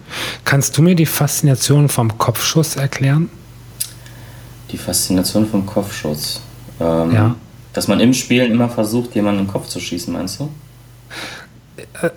[0.45, 3.29] Kannst du mir die Faszination vom Kopfschuss erklären?
[4.71, 6.41] Die Faszination vom Kopfschuss.
[6.79, 7.35] Ähm, ja.
[7.73, 10.49] Dass man im Spielen immer versucht, jemanden in den Kopf zu schießen, meinst du?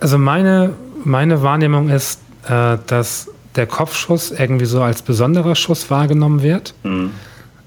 [0.01, 0.75] Also meine,
[1.05, 7.11] meine Wahrnehmung ist, äh, dass der Kopfschuss irgendwie so als besonderer Schuss wahrgenommen wird mhm.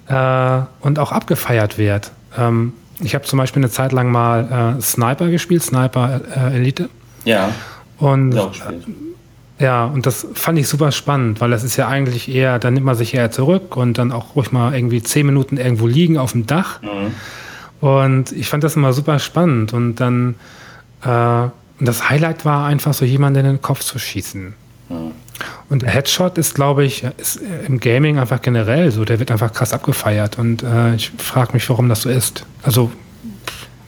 [0.07, 2.11] äh, und auch abgefeiert wird.
[2.37, 6.89] Ähm, ich habe zum Beispiel eine Zeit lang mal äh, Sniper gespielt, Sniper äh, Elite.
[7.25, 7.49] Ja.
[7.97, 8.43] Und äh,
[9.59, 12.85] ja, und das fand ich super spannend, weil das ist ja eigentlich eher, da nimmt
[12.85, 16.33] man sich eher zurück und dann auch ruhig mal irgendwie zehn Minuten irgendwo liegen auf
[16.33, 16.81] dem Dach.
[16.81, 17.87] Mhm.
[17.87, 19.73] Und ich fand das immer super spannend.
[19.73, 20.35] Und dann,
[21.03, 21.43] äh,
[21.79, 24.53] Und das Highlight war einfach so jemanden in den Kopf zu schießen.
[24.89, 25.11] Mhm.
[25.69, 29.05] Und Headshot ist, glaube ich, ist im Gaming einfach generell so.
[29.05, 30.37] Der wird einfach krass abgefeiert.
[30.37, 32.45] Und äh, ich frage mich, warum das so ist.
[32.61, 32.91] Also,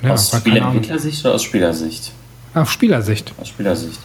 [0.01, 2.11] ja, aus Spielentwicklersicht oder aus Spielersicht?
[2.53, 3.33] Aus Spielersicht.
[3.39, 3.99] Aus Spielersicht.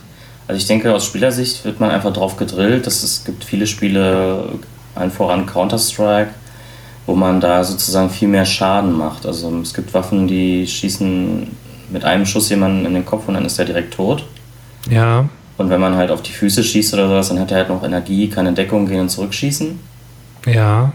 [0.49, 4.49] Also ich denke, aus Spielersicht wird man einfach drauf gedrillt, dass es gibt viele Spiele,
[4.97, 6.30] allen voran Counter-Strike,
[7.07, 9.26] wo man da sozusagen viel mehr Schaden macht.
[9.26, 11.47] Also es gibt Waffen, die schießen
[11.91, 14.24] mit einem Schuss jemanden in den Kopf und dann ist er direkt tot.
[14.91, 15.28] Ja.
[15.61, 17.84] Und wenn man halt auf die Füße schießt oder sowas, dann hat er halt noch
[17.84, 19.78] Energie, kann in Deckung gehen und zurückschießen.
[20.46, 20.94] Ja.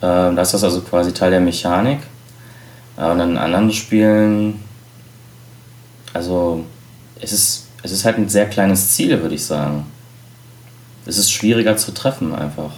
[0.00, 2.00] Äh, da ist das also quasi Teil der Mechanik.
[2.98, 4.60] Äh, und in anderen Spielen,
[6.12, 6.64] also
[7.20, 9.86] es ist, es ist halt ein sehr kleines Ziel, würde ich sagen.
[11.06, 12.72] Es ist schwieriger zu treffen einfach.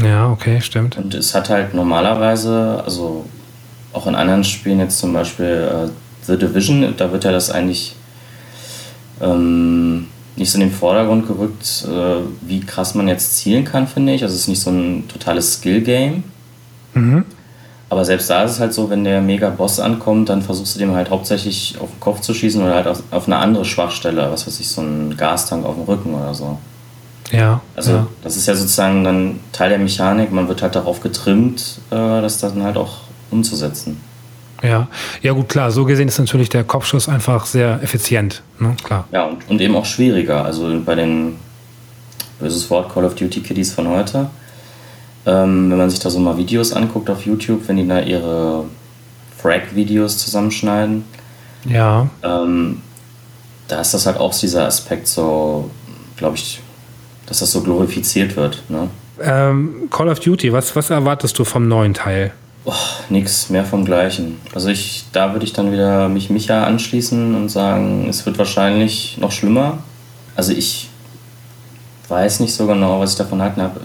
[0.00, 0.96] Ja, okay, stimmt.
[0.96, 3.26] Und es hat halt normalerweise, also
[3.92, 5.88] auch in anderen Spielen jetzt zum Beispiel äh,
[6.24, 7.96] The Division, da wird ja das eigentlich
[9.20, 14.14] ähm, nicht so in den Vordergrund gerückt, äh, wie krass man jetzt zielen kann, finde
[14.14, 14.22] ich.
[14.22, 16.24] Also es ist nicht so ein totales Skill-Game.
[16.94, 17.24] Mhm.
[17.90, 20.94] Aber selbst da ist es halt so, wenn der Mega-Boss ankommt, dann versuchst du dem
[20.94, 24.46] halt hauptsächlich auf den Kopf zu schießen oder halt auf, auf eine andere Schwachstelle, was
[24.46, 26.56] weiß ich, so ein Gastank auf dem Rücken oder so.
[27.30, 27.60] Ja.
[27.76, 28.06] Also ja.
[28.22, 32.38] das ist ja sozusagen dann Teil der Mechanik, man wird halt darauf getrimmt, äh, das
[32.38, 33.00] dann halt auch
[33.30, 34.00] umzusetzen.
[34.62, 34.88] Ja,
[35.22, 38.76] ja gut, klar, so gesehen ist natürlich der Kopfschuss einfach sehr effizient, ne?
[38.84, 39.06] klar.
[39.10, 40.44] Ja, und, und eben auch schwieriger.
[40.44, 41.36] Also bei den,
[42.38, 44.30] böses Wort, Call of Duty Kiddies von heute,
[45.26, 48.64] ähm, wenn man sich da so mal Videos anguckt auf YouTube, wenn die da ihre
[49.38, 51.04] Frag-Videos zusammenschneiden,
[51.68, 52.08] ja.
[52.22, 52.82] Ähm,
[53.68, 55.70] da ist das halt auch dieser Aspekt so,
[56.16, 56.60] glaube ich,
[57.26, 58.62] dass das so glorifiziert wird.
[58.68, 58.88] Ne?
[59.20, 62.32] Ähm, Call of Duty, was, was erwartest du vom neuen Teil?
[62.64, 62.72] Oh,
[63.08, 64.40] nix, mehr vom Gleichen.
[64.54, 69.18] Also ich, da würde ich dann wieder mich Micha anschließen und sagen, es wird wahrscheinlich
[69.18, 69.78] noch schlimmer.
[70.36, 70.88] Also ich
[72.08, 73.80] weiß nicht so genau, was ich davon halten habe.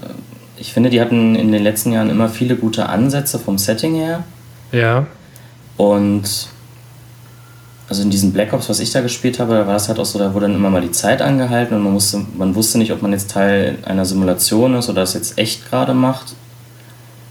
[0.56, 4.24] Ich finde, die hatten in den letzten Jahren immer viele gute Ansätze vom Setting her.
[4.70, 5.06] Ja.
[5.76, 6.48] Und
[7.88, 10.04] also in diesen Black Ops, was ich da gespielt habe, da war es halt auch
[10.04, 12.92] so, da wurde dann immer mal die Zeit angehalten und man, musste, man wusste nicht,
[12.92, 16.34] ob man jetzt Teil einer Simulation ist oder es jetzt echt gerade macht.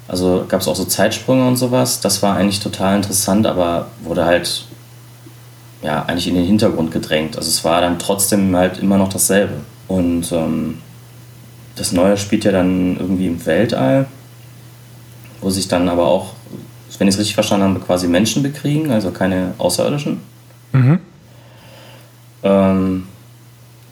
[0.08, 2.00] Also gab es auch so Zeitsprünge und sowas.
[2.00, 4.66] Das war eigentlich total interessant, aber wurde halt
[5.82, 7.38] ja eigentlich in den Hintergrund gedrängt.
[7.38, 9.56] Also es war dann trotzdem halt immer noch dasselbe.
[9.88, 10.80] Und ähm,
[11.76, 14.08] das Neue spielt ja dann irgendwie im Weltall,
[15.42, 16.34] wo sich dann aber auch,
[16.98, 20.22] wenn ich es richtig verstanden habe, quasi Menschen bekriegen, also keine Außerirdischen.
[20.72, 21.00] Mhm.
[22.44, 23.08] Ähm,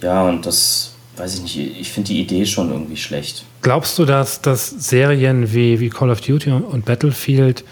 [0.01, 3.45] ja, und das weiß ich nicht, ich finde die Idee schon irgendwie schlecht.
[3.61, 7.63] Glaubst du, dass, dass Serien wie, wie Call of Duty und Battlefield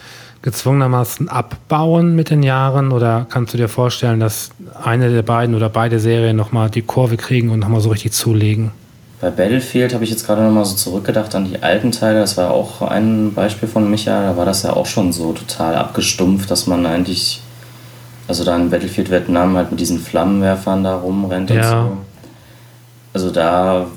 [0.41, 2.91] gezwungenermaßen abbauen mit den Jahren?
[2.91, 4.51] Oder kannst du dir vorstellen, dass
[4.83, 8.71] eine der beiden oder beide Serien nochmal die Kurve kriegen und nochmal so richtig zulegen?
[9.21, 12.19] Bei Battlefield habe ich jetzt gerade nochmal so zurückgedacht an die alten Teile.
[12.19, 14.21] Das war auch ein Beispiel von Micha.
[14.21, 17.41] Da war das ja auch schon so total abgestumpft, dass man eigentlich,
[18.27, 21.83] also da in Battlefield Vietnam halt mit diesen Flammenwerfern da rumrennt ja.
[21.83, 21.97] und so.
[23.13, 23.87] Also da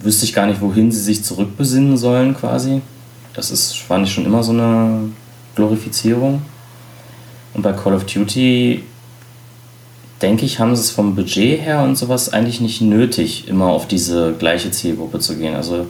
[0.00, 2.80] wüsste ich gar nicht, wohin sie sich zurückbesinnen sollen quasi.
[3.34, 5.10] Das ist, fand ich schon immer so eine
[5.54, 6.42] Glorifizierung.
[7.54, 8.84] Und bei Call of Duty,
[10.22, 13.88] denke ich, haben sie es vom Budget her und sowas eigentlich nicht nötig, immer auf
[13.88, 15.54] diese gleiche Zielgruppe zu gehen.
[15.54, 15.86] Also,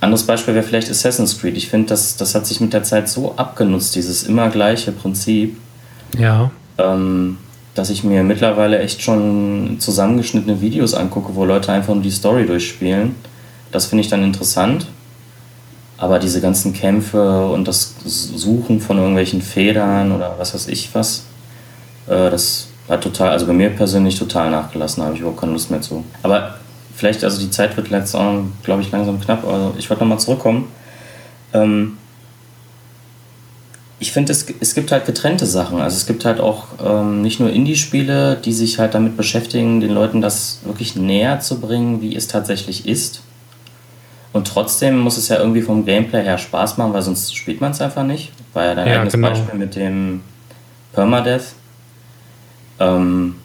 [0.00, 1.56] anderes Beispiel wäre vielleicht Assassin's Creed.
[1.56, 5.56] Ich finde, das, das hat sich mit der Zeit so abgenutzt, dieses immer gleiche Prinzip.
[6.18, 6.50] Ja.
[6.78, 7.38] Ähm,
[7.74, 12.46] dass ich mir mittlerweile echt schon zusammengeschnittene Videos angucke, wo Leute einfach nur die Story
[12.46, 13.14] durchspielen.
[13.70, 14.86] Das finde ich dann interessant.
[15.96, 21.24] Aber diese ganzen Kämpfe und das Suchen von irgendwelchen Federn oder was weiß ich was,
[22.08, 25.70] äh, das hat total, also bei mir persönlich total nachgelassen, habe ich überhaupt keine Lust
[25.70, 26.04] mehr zu.
[26.22, 26.56] Aber
[26.96, 30.68] vielleicht, also die Zeit wird jetzt glaube ich, langsam knapp, also ich wollte nochmal zurückkommen.
[31.54, 31.98] Ähm,
[34.02, 35.80] ich finde, es, es gibt halt getrennte Sachen.
[35.80, 39.92] Also es gibt halt auch ähm, nicht nur Indie-Spiele, die sich halt damit beschäftigen, den
[39.92, 43.22] Leuten das wirklich näher zu bringen, wie es tatsächlich ist.
[44.32, 47.70] Und trotzdem muss es ja irgendwie vom Gameplay her Spaß machen, weil sonst spielt man
[47.70, 48.32] es einfach nicht.
[48.54, 49.28] War ja dein ja, eigenes genau.
[49.28, 50.22] Beispiel mit dem
[50.92, 51.52] Permadeath.
[52.80, 53.36] Ähm,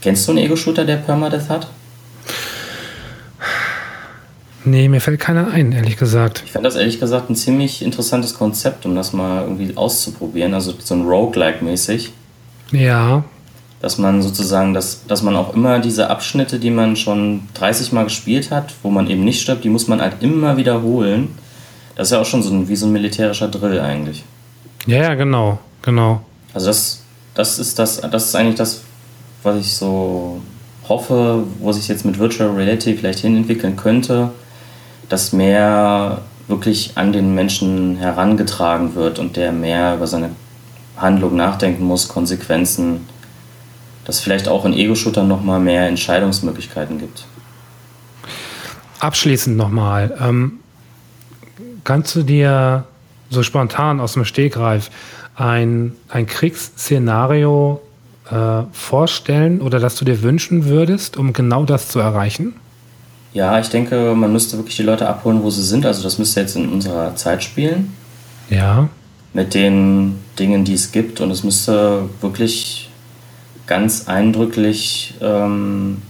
[0.00, 1.68] kennst du einen Ego-Shooter, der Permadeath hat?
[4.64, 6.42] Nee, mir fällt keiner ein, ehrlich gesagt.
[6.44, 10.54] Ich fand das ehrlich gesagt ein ziemlich interessantes Konzept, um das mal irgendwie auszuprobieren.
[10.54, 12.10] Also so ein Roguelike-mäßig.
[12.72, 13.24] Ja.
[13.80, 18.04] Dass man sozusagen, dass, dass man auch immer diese Abschnitte, die man schon 30 Mal
[18.04, 21.28] gespielt hat, wo man eben nicht stirbt, die muss man halt immer wiederholen.
[21.94, 24.24] Das ist ja auch schon so ein, wie so ein militärischer Drill eigentlich.
[24.86, 26.22] Ja, ja, genau, genau.
[26.54, 27.04] Also das
[27.34, 28.82] das ist das, das ist eigentlich das,
[29.42, 30.40] was ich so
[30.88, 34.30] hoffe, wo sich jetzt mit Virtual Reality vielleicht hinentwickeln könnte,
[35.08, 40.30] dass mehr wirklich an den Menschen herangetragen wird und der mehr über seine
[40.96, 43.06] Handlung nachdenken muss, Konsequenzen,
[44.04, 47.24] dass vielleicht auch in Ego-Shootern nochmal mehr Entscheidungsmöglichkeiten gibt.
[49.00, 50.60] Abschließend nochmal, ähm,
[51.84, 52.84] kannst du dir
[53.30, 54.90] so spontan aus dem Stegreif
[55.34, 57.82] ein, ein Kriegsszenario
[58.30, 62.54] äh, vorstellen oder das du dir wünschen würdest, um genau das zu erreichen?
[63.34, 65.84] Ja, ich denke, man müsste wirklich die Leute abholen, wo sie sind.
[65.84, 67.92] Also das müsste jetzt in unserer Zeit spielen.
[68.48, 68.88] Ja.
[69.32, 71.20] Mit den Dingen, die es gibt.
[71.20, 72.88] Und es müsste wirklich
[73.66, 76.00] ganz eindrücklich ähm,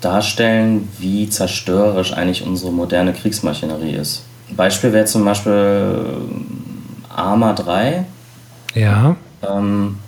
[0.00, 4.24] darstellen, wie zerstörerisch eigentlich unsere moderne Kriegsmaschinerie ist.
[4.48, 6.16] Ein Beispiel wäre zum Beispiel
[7.14, 8.06] Arma 3.
[8.74, 9.16] Ja.
[9.42, 9.98] Ähm,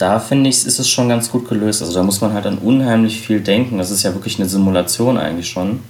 [0.00, 1.82] da finde ich, ist es schon ganz gut gelöst.
[1.82, 3.78] Also da muss man halt an unheimlich viel denken.
[3.78, 5.80] Das ist ja wirklich eine Simulation eigentlich schon.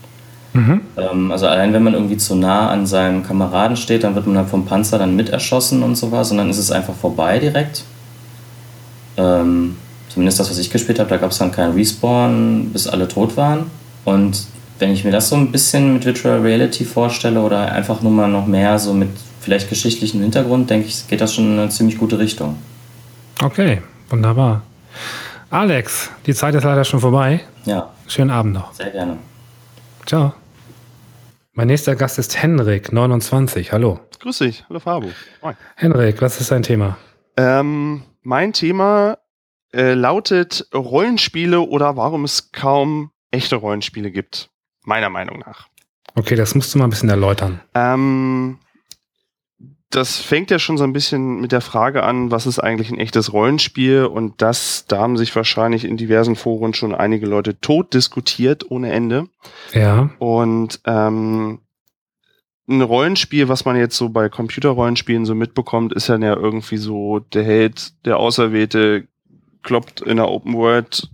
[0.53, 0.81] Mhm.
[0.97, 4.37] Ähm, also allein wenn man irgendwie zu nah an seinem Kameraden steht, dann wird man
[4.37, 7.85] halt vom Panzer dann mit erschossen und sowas und dann ist es einfach vorbei direkt.
[9.17, 9.77] Ähm,
[10.09, 13.37] zumindest das, was ich gespielt habe, da gab es dann keinen Respawn, bis alle tot
[13.37, 13.67] waren.
[14.05, 14.45] Und
[14.81, 18.29] wenn ich mir das so ein bisschen mit Virtual Reality vorstelle oder einfach nur mal
[18.29, 21.99] noch mehr so mit vielleicht geschichtlichem Hintergrund, denke ich, geht das schon in eine ziemlich
[21.99, 22.57] gute Richtung.
[23.43, 23.81] Okay,
[24.11, 24.63] Wunderbar.
[25.51, 27.41] Alex, die Zeit ist leider schon vorbei.
[27.65, 27.93] Ja.
[28.09, 28.73] Schönen Abend noch.
[28.73, 29.19] Sehr gerne.
[30.05, 30.35] Ciao.
[31.53, 33.73] Mein nächster Gast ist Henrik, 29.
[33.73, 34.01] Hallo.
[34.19, 34.65] Grüß dich.
[34.69, 35.09] Hallo Fabu.
[35.43, 35.57] Moin.
[35.77, 36.99] Henrik, was ist dein Thema?
[37.37, 39.19] Ähm, mein Thema
[39.73, 44.51] äh, lautet Rollenspiele oder warum es kaum echte Rollenspiele gibt.
[44.85, 45.69] Meiner Meinung nach.
[46.17, 47.61] Okay, das musst du mal ein bisschen erläutern.
[47.75, 48.59] Ähm,
[49.91, 52.99] das fängt ja schon so ein bisschen mit der Frage an, was ist eigentlich ein
[52.99, 54.05] echtes Rollenspiel?
[54.05, 58.93] Und das, da haben sich wahrscheinlich in diversen Foren schon einige Leute tot diskutiert ohne
[58.93, 59.27] Ende.
[59.73, 60.11] Ja.
[60.21, 61.59] Und ähm,
[62.69, 67.19] ein Rollenspiel, was man jetzt so bei Computerrollenspielen so mitbekommt, ist ja ja irgendwie so,
[67.19, 69.09] der Held, der Auserwählte,
[69.63, 71.11] kloppt in der Open World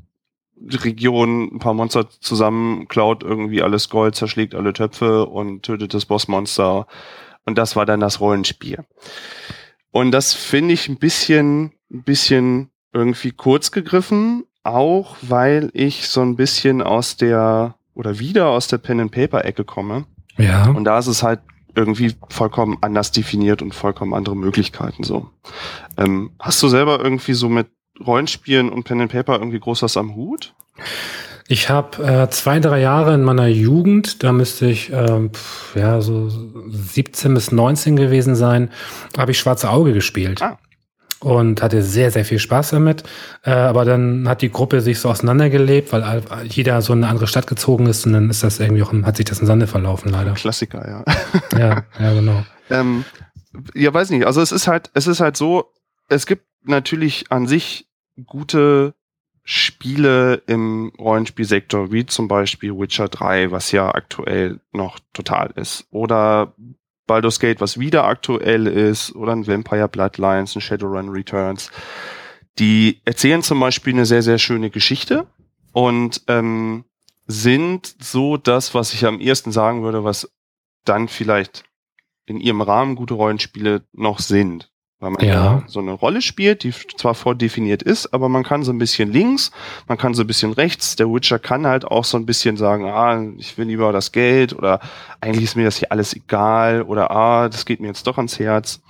[0.70, 6.06] Region ein paar Monster zusammen, klaut irgendwie alles Gold, zerschlägt alle Töpfe und tötet das
[6.06, 6.86] Bossmonster
[7.46, 8.84] und das war dann das Rollenspiel.
[9.90, 16.20] Und das finde ich ein bisschen, ein bisschen irgendwie kurz gegriffen, auch weil ich so
[16.20, 20.04] ein bisschen aus der oder wieder aus der Pen and Paper Ecke komme.
[20.36, 20.68] Ja.
[20.68, 21.40] Und da ist es halt
[21.74, 25.30] irgendwie vollkommen anders definiert und vollkommen andere Möglichkeiten so.
[25.96, 27.68] Ähm, hast du selber irgendwie so mit
[28.04, 30.54] Rollenspielen und Pen and Paper irgendwie groß was am Hut?
[31.48, 35.30] Ich habe äh, zwei, drei Jahre in meiner Jugend, da müsste ich ähm,
[35.74, 38.70] ja so 17 bis 19 gewesen sein,
[39.16, 40.42] habe ich Schwarze Auge gespielt.
[40.42, 40.58] Ah.
[41.20, 43.04] Und hatte sehr, sehr viel Spaß damit.
[43.42, 47.26] Äh, aber dann hat die Gruppe sich so auseinandergelebt, weil jeder so in eine andere
[47.26, 50.10] Stadt gezogen ist und dann ist das irgendwie auch, hat sich das im Sande verlaufen,
[50.10, 50.32] leider.
[50.32, 51.58] Klassiker, ja.
[51.58, 52.44] ja, ja, genau.
[52.68, 53.04] Ähm,
[53.74, 54.26] ja, weiß nicht.
[54.26, 55.72] Also es ist halt, es ist halt so,
[56.08, 57.86] es gibt natürlich an sich
[58.24, 58.94] gute
[59.48, 66.52] Spiele im Rollenspielsektor, wie zum Beispiel Witcher 3, was ja aktuell noch total ist, oder
[67.06, 71.70] Baldur's Gate, was wieder aktuell ist, oder ein Vampire Bloodlines, ein Shadowrun Returns,
[72.58, 75.28] die erzählen zum Beispiel eine sehr, sehr schöne Geschichte
[75.72, 76.84] und ähm,
[77.28, 80.28] sind so das, was ich am ehesten sagen würde, was
[80.84, 81.62] dann vielleicht
[82.24, 85.62] in ihrem Rahmen gute Rollenspiele noch sind weil man ja.
[85.66, 89.50] so eine Rolle spielt, die zwar vordefiniert ist, aber man kann so ein bisschen links,
[89.88, 90.96] man kann so ein bisschen rechts.
[90.96, 94.54] Der Witcher kann halt auch so ein bisschen sagen, ah, ich will lieber das Geld
[94.54, 94.80] oder
[95.20, 98.38] eigentlich ist mir das hier alles egal oder ah, das geht mir jetzt doch ans
[98.38, 98.80] Herz.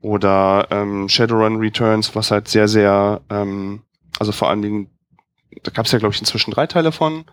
[0.00, 3.82] Oder ähm, Shadowrun Returns, was halt sehr, sehr, ähm,
[4.18, 4.90] also vor allen Dingen,
[5.64, 7.24] da gab es ja, glaube ich, inzwischen drei Teile von.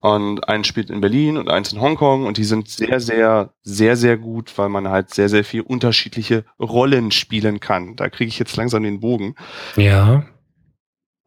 [0.00, 3.96] Und eins spielt in Berlin und eins in Hongkong und die sind sehr, sehr, sehr,
[3.96, 7.96] sehr gut, weil man halt sehr, sehr viel unterschiedliche Rollen spielen kann.
[7.96, 9.34] Da kriege ich jetzt langsam den Bogen.
[9.76, 10.24] Ja.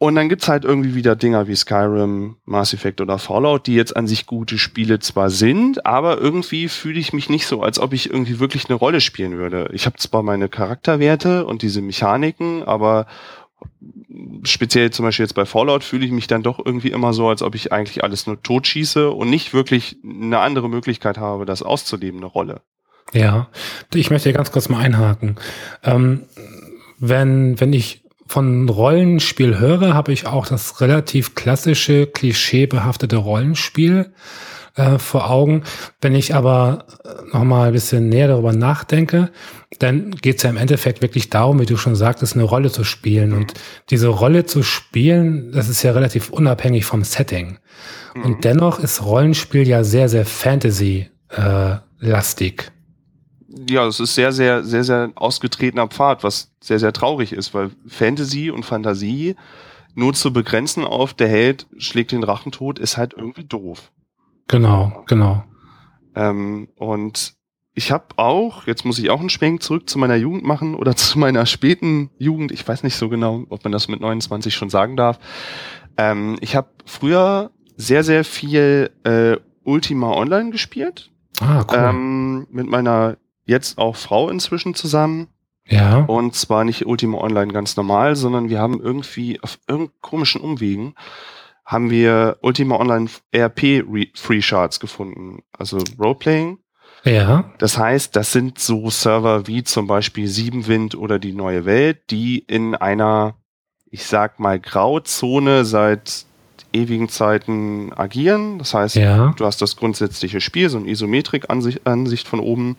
[0.02, 3.98] Und dann gibt's halt irgendwie wieder Dinger wie Skyrim, Mass Effect oder Fallout, die jetzt
[3.98, 7.92] an sich gute Spiele zwar sind, aber irgendwie fühle ich mich nicht so, als ob
[7.92, 9.70] ich irgendwie wirklich eine Rolle spielen würde.
[9.74, 13.08] Ich habe zwar meine Charakterwerte und diese Mechaniken, aber
[14.44, 17.42] speziell zum Beispiel jetzt bei Fallout fühle ich mich dann doch irgendwie immer so, als
[17.42, 22.20] ob ich eigentlich alles nur totschieße und nicht wirklich eine andere Möglichkeit habe, das auszuleben,
[22.20, 22.62] eine Rolle.
[23.14, 23.50] Ja,
[23.94, 25.38] ich möchte hier ganz kurz mal einhaken.
[25.84, 26.24] Ähm,
[27.00, 34.14] wenn, wenn ich von Rollenspiel höre, habe ich auch das relativ klassische, klischeebehaftete Rollenspiel
[34.80, 35.62] äh, vor Augen.
[36.02, 39.30] Wenn ich aber äh, noch mal ein bisschen näher darüber nachdenke,
[39.78, 42.86] dann geht es ja im Endeffekt wirklich darum, wie du schon sagtest, eine Rolle zu
[42.86, 43.34] spielen.
[43.34, 43.54] Und
[43.90, 47.58] diese Rolle zu spielen, das ist ja relativ unabhängig vom Setting.
[48.16, 48.24] Mhm.
[48.24, 52.62] Und dennoch ist Rollenspiel ja sehr, sehr Fantasy-lastig.
[52.62, 52.72] Äh,
[53.70, 57.72] ja, es ist sehr, sehr, sehr, sehr ausgetretener Pfad, was sehr, sehr traurig ist, weil
[57.88, 59.36] Fantasy und Fantasie
[59.96, 63.92] nur zu begrenzen auf der Held schlägt den Drachen tot, ist halt irgendwie doof.
[64.50, 65.44] Genau, genau.
[66.16, 67.36] Ähm, und
[67.76, 70.96] ich habe auch, jetzt muss ich auch einen Schwenk zurück zu meiner Jugend machen oder
[70.98, 72.52] zu meiner späten Jugend.
[72.52, 75.20] Ich weiß nicht so genau, ob man das mit 29 schon sagen darf.
[75.98, 81.12] Ähm, ich habe früher sehr, sehr viel äh, Ultima Online gespielt.
[81.40, 81.78] Ah, cool.
[81.78, 85.28] Ähm, mit meiner jetzt auch Frau inzwischen zusammen.
[85.68, 86.00] Ja.
[86.06, 90.96] Und zwar nicht Ultima Online ganz normal, sondern wir haben irgendwie auf irgendeinen komischen Umwegen
[91.70, 95.44] haben wir Ultima Online RP Free Shards gefunden.
[95.56, 96.58] Also Roleplaying.
[97.04, 97.52] Ja.
[97.60, 102.40] Das heißt, das sind so Server wie zum Beispiel Siebenwind oder die Neue Welt, die
[102.40, 103.36] in einer,
[103.92, 106.26] ich sag mal, Grauzone seit
[106.74, 108.58] ewigen Zeiten agieren.
[108.58, 109.36] Das heißt, ja.
[109.38, 112.78] du hast das grundsätzliche Spiel, so eine Isometrik-Ansicht von oben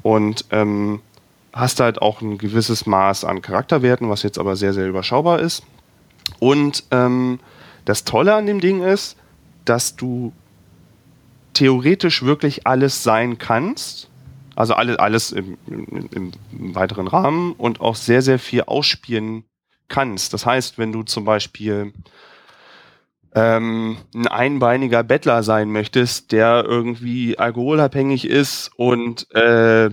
[0.00, 1.00] und ähm,
[1.52, 5.62] hast halt auch ein gewisses Maß an Charakterwerten, was jetzt aber sehr, sehr überschaubar ist.
[6.38, 7.38] Und ähm,
[7.84, 9.16] das Tolle an dem Ding ist,
[9.64, 10.32] dass du
[11.52, 14.10] theoretisch wirklich alles sein kannst.
[14.56, 16.08] Also alles, alles im, im,
[16.52, 19.44] im, weiteren Rahmen und auch sehr, sehr viel ausspielen
[19.88, 20.32] kannst.
[20.32, 21.92] Das heißt, wenn du zum Beispiel
[23.34, 29.90] ähm, ein einbeiniger Bettler sein möchtest, der irgendwie alkoholabhängig ist und äh,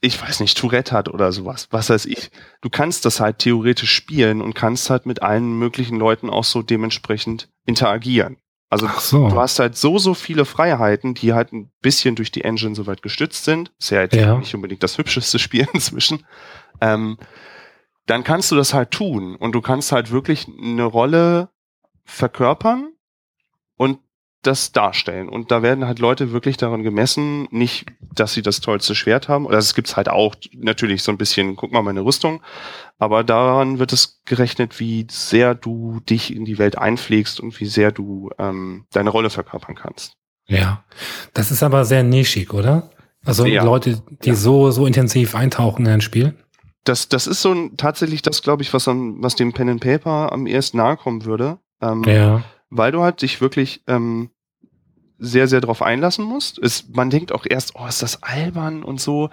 [0.00, 2.30] ich weiß nicht, Tourette hat oder sowas, was weiß ich.
[2.60, 6.62] Du kannst das halt theoretisch spielen und kannst halt mit allen möglichen Leuten auch so
[6.62, 8.36] dementsprechend interagieren.
[8.72, 9.28] Also so.
[9.28, 13.02] du hast halt so, so viele Freiheiten, die halt ein bisschen durch die Engine soweit
[13.02, 13.70] gestützt sind.
[13.78, 14.38] Ist ja, halt ja.
[14.38, 16.24] nicht unbedingt das hübscheste Spiel inzwischen.
[16.80, 17.18] Ähm,
[18.06, 21.50] dann kannst du das halt tun und du kannst halt wirklich eine Rolle
[22.04, 22.92] verkörpern
[23.76, 23.98] und
[24.42, 25.28] das darstellen.
[25.28, 29.46] Und da werden halt Leute wirklich daran gemessen, nicht, dass sie das tollste Schwert haben.
[29.46, 32.42] Oder es gibt's halt auch natürlich so ein bisschen, guck mal meine Rüstung.
[32.98, 37.66] Aber daran wird es gerechnet, wie sehr du dich in die Welt einpflegst und wie
[37.66, 40.14] sehr du ähm, deine Rolle verkörpern kannst.
[40.46, 40.84] Ja.
[41.34, 42.90] Das ist aber sehr nischig, oder?
[43.24, 43.62] Also ja.
[43.62, 44.34] Leute, die ja.
[44.34, 46.34] so, so intensiv eintauchen in ein Spiel.
[46.82, 49.80] Das, das ist so ein, tatsächlich das, glaube ich, was, am, was dem Pen and
[49.80, 51.58] Paper am ersten nahe kommen würde.
[51.80, 52.42] Ähm, ja
[52.72, 54.30] weil du halt dich wirklich ähm,
[55.18, 56.58] sehr, sehr drauf einlassen musst.
[56.58, 59.30] Es, man denkt auch erst, oh, ist das albern und so.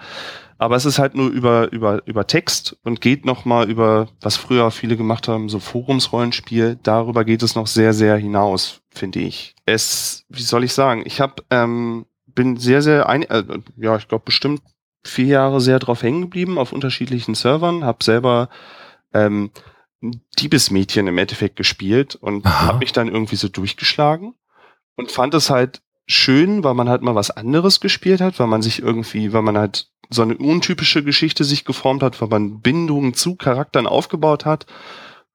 [0.58, 4.70] Aber es ist halt nur über, über, über Text und geht nochmal über, was früher
[4.70, 6.78] viele gemacht haben, so Forumsrollenspiel.
[6.82, 9.56] Darüber geht es noch sehr, sehr hinaus, finde ich.
[9.64, 13.42] Es, wie soll ich sagen, ich habe, ähm, bin sehr, sehr, ein, äh,
[13.76, 14.60] ja, ich glaube bestimmt
[15.02, 18.50] vier Jahre sehr drauf hängen geblieben auf unterschiedlichen Servern, habe selber
[19.14, 19.50] ähm,
[20.38, 24.34] Diebesmädchen im Endeffekt gespielt und habe mich dann irgendwie so durchgeschlagen
[24.96, 28.62] und fand es halt schön, weil man halt mal was anderes gespielt hat, weil man
[28.62, 33.14] sich irgendwie, weil man halt so eine untypische Geschichte sich geformt hat, weil man Bindungen
[33.14, 34.66] zu Charakteren aufgebaut hat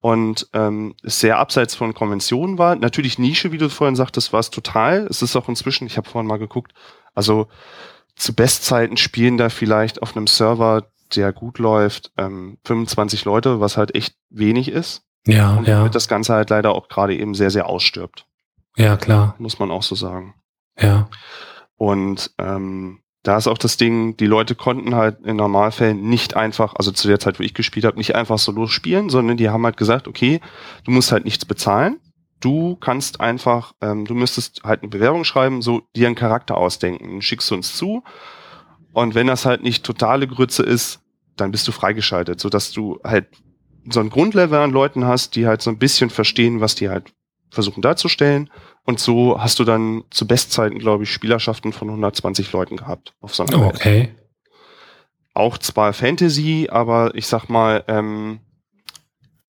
[0.02, 2.76] und ähm, es sehr abseits von Konventionen war.
[2.76, 5.08] Natürlich Nische, wie du vorhin sagtest, war es total.
[5.10, 6.74] Es ist auch inzwischen, ich habe vorhin mal geguckt,
[7.14, 7.48] also
[8.16, 13.78] zu Bestzeiten spielen da vielleicht auf einem Server der gut läuft, ähm, 25 Leute, was
[13.78, 15.04] halt echt wenig ist.
[15.28, 15.88] Ja, und ja.
[15.90, 18.28] das Ganze halt leider auch gerade eben sehr, sehr ausstirbt.
[18.78, 19.36] Ja, klar.
[19.40, 20.36] Muss man auch so sagen.
[20.80, 21.10] Ja.
[21.78, 26.76] Und ähm, da ist auch das Ding, die Leute konnten halt in Normalfällen nicht einfach,
[26.76, 29.66] also zu der Zeit, wo ich gespielt habe, nicht einfach so losspielen, sondern die haben
[29.66, 30.42] halt gesagt, okay,
[30.84, 32.00] du musst halt nichts bezahlen.
[32.40, 37.22] Du kannst einfach, ähm, du müsstest halt eine Bewerbung schreiben, so dir einen Charakter ausdenken,
[37.22, 38.04] schickst du uns zu
[38.96, 41.02] und wenn das halt nicht totale Grütze ist,
[41.36, 43.28] dann bist du freigeschaltet, sodass du halt
[43.90, 47.12] so ein Grundlevel an Leuten hast, die halt so ein bisschen verstehen, was die halt
[47.50, 48.50] versuchen darzustellen.
[48.86, 53.36] Und so hast du dann zu Bestzeiten, glaube ich, Spielerschaften von 120 Leuten gehabt auf
[53.36, 54.16] so einer oh, Okay.
[55.34, 58.40] Auch zwar Fantasy, aber ich sag mal, ähm,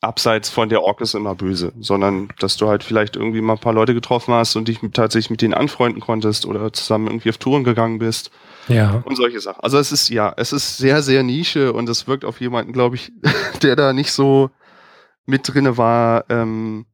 [0.01, 3.61] abseits von der Ork ist immer böse, sondern dass du halt vielleicht irgendwie mal ein
[3.61, 7.39] paar Leute getroffen hast und dich tatsächlich mit denen anfreunden konntest oder zusammen irgendwie auf
[7.39, 8.33] Touren gegangen bist
[8.69, 9.03] ja.
[9.05, 9.61] Und solche Sachen.
[9.62, 12.97] Also es ist, ja, es ist sehr, sehr Nische und es wirkt auf jemanden, glaube
[12.97, 13.12] ich,
[13.62, 14.51] der da nicht so
[15.27, 16.87] mit drinne war, ähm,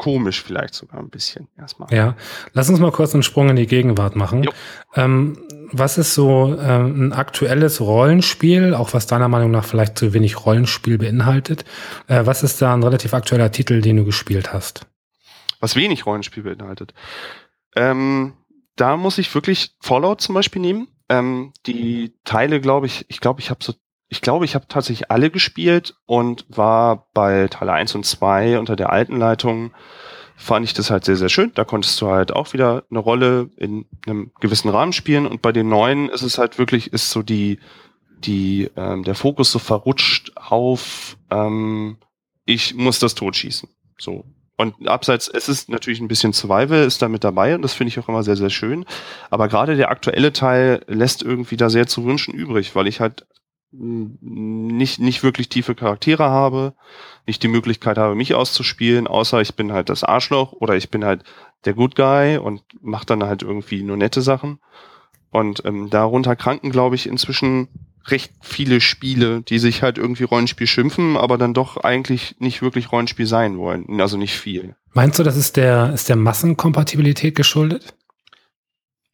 [0.00, 1.92] komisch vielleicht sogar ein bisschen erstmal.
[1.92, 2.16] Ja,
[2.54, 4.48] lass uns mal kurz einen Sprung in die Gegenwart machen.
[4.94, 5.36] Ähm,
[5.72, 10.46] was ist so ähm, ein aktuelles Rollenspiel, auch was deiner Meinung nach vielleicht zu wenig
[10.46, 11.66] Rollenspiel beinhaltet?
[12.06, 14.86] Äh, was ist da ein relativ aktueller Titel, den du gespielt hast?
[15.60, 16.94] Was wenig Rollenspiel beinhaltet?
[17.76, 18.32] Ähm,
[18.80, 20.88] da muss ich wirklich Fallout zum Beispiel nehmen.
[21.08, 23.74] Ähm, die Teile, glaube ich, ich glaube, ich habe so,
[24.08, 28.76] ich glaube, ich habe tatsächlich alle gespielt und war bei Teile 1 und 2 unter
[28.76, 29.72] der alten Leitung
[30.36, 31.52] fand ich das halt sehr, sehr schön.
[31.54, 35.26] Da konntest du halt auch wieder eine Rolle in einem gewissen Rahmen spielen.
[35.26, 37.60] Und bei den neuen ist es halt wirklich, ist so die,
[38.24, 41.98] die, ähm, der Fokus so verrutscht auf, ähm,
[42.46, 43.68] ich muss das totschießen.
[43.98, 44.24] So.
[44.60, 47.88] Und abseits, es ist natürlich ein bisschen Survival, ist da mit dabei und das finde
[47.88, 48.84] ich auch immer sehr, sehr schön.
[49.30, 53.26] Aber gerade der aktuelle Teil lässt irgendwie da sehr zu wünschen übrig, weil ich halt
[53.72, 56.74] nicht, nicht wirklich tiefe Charaktere habe,
[57.26, 61.06] nicht die Möglichkeit habe, mich auszuspielen, außer ich bin halt das Arschloch oder ich bin
[61.06, 61.24] halt
[61.64, 64.58] der Good Guy und mache dann halt irgendwie nur nette Sachen.
[65.30, 67.68] Und ähm, darunter kranken, glaube ich, inzwischen
[68.06, 72.92] recht viele Spiele, die sich halt irgendwie Rollenspiel schimpfen, aber dann doch eigentlich nicht wirklich
[72.92, 74.00] Rollenspiel sein wollen.
[74.00, 74.74] Also nicht viel.
[74.92, 77.94] Meinst du, das ist der, ist der Massenkompatibilität geschuldet?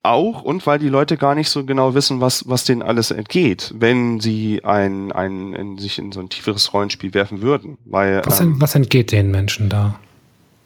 [0.06, 3.74] auch und weil die Leute gar nicht so genau wissen, was, was denen alles entgeht,
[3.76, 7.76] wenn sie ein, ein, in, sich in so ein tieferes Rollenspiel werfen würden.
[7.84, 9.98] Weil, was, ähm, was entgeht den Menschen da?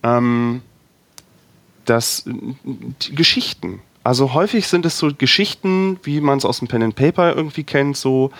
[0.02, 0.62] Ähm,
[1.84, 3.80] das, die Geschichten.
[4.03, 7.64] Also häufig sind es so Geschichten, wie man es aus dem Pen and Paper irgendwie
[7.64, 8.30] kennt, so,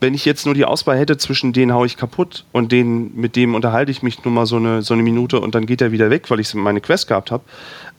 [0.00, 3.36] wenn ich jetzt nur die Auswahl hätte zwischen denen hau ich kaputt und den, mit
[3.36, 5.92] dem unterhalte ich mich nur mal so eine, so eine Minute und dann geht er
[5.92, 7.44] wieder weg, weil ich meine Quest gehabt habe.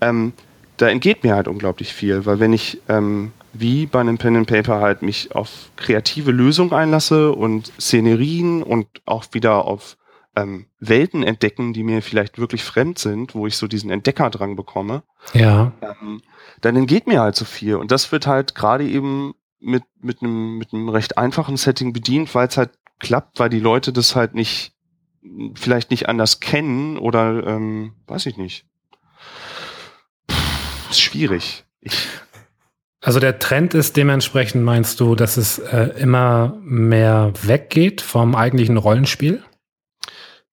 [0.01, 0.34] Ähm,
[0.78, 4.47] da entgeht mir halt unglaublich viel, weil wenn ich ähm, wie bei einem Pen and
[4.47, 9.95] Paper halt mich auf kreative Lösungen einlasse und Szenerien und auch wieder auf
[10.36, 15.03] ähm, Welten entdecken, die mir vielleicht wirklich fremd sind, wo ich so diesen Entdeckerdrang bekomme,
[15.33, 15.71] ja.
[15.81, 16.21] Ähm,
[16.61, 17.75] dann entgeht mir halt so viel.
[17.75, 22.33] Und das wird halt gerade eben mit, mit einem mit einem recht einfachen Setting bedient,
[22.36, 24.73] weil es halt klappt, weil die Leute das halt nicht
[25.55, 28.65] vielleicht nicht anders kennen oder ähm, weiß ich nicht
[30.89, 31.65] ist schwierig.
[31.81, 32.07] Ich
[33.01, 38.77] also der Trend ist dementsprechend, meinst du, dass es äh, immer mehr weggeht vom eigentlichen
[38.77, 39.43] Rollenspiel?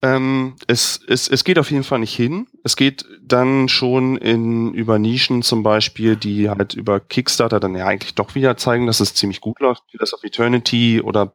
[0.05, 2.49] Ähm, es, es, es geht auf jeden Fall nicht hin.
[2.65, 7.87] Es geht dann schon in über Nischen zum Beispiel, die halt über Kickstarter dann ja
[7.87, 11.35] eigentlich doch wieder zeigen, dass es ziemlich gut läuft, wie das auf Eternity oder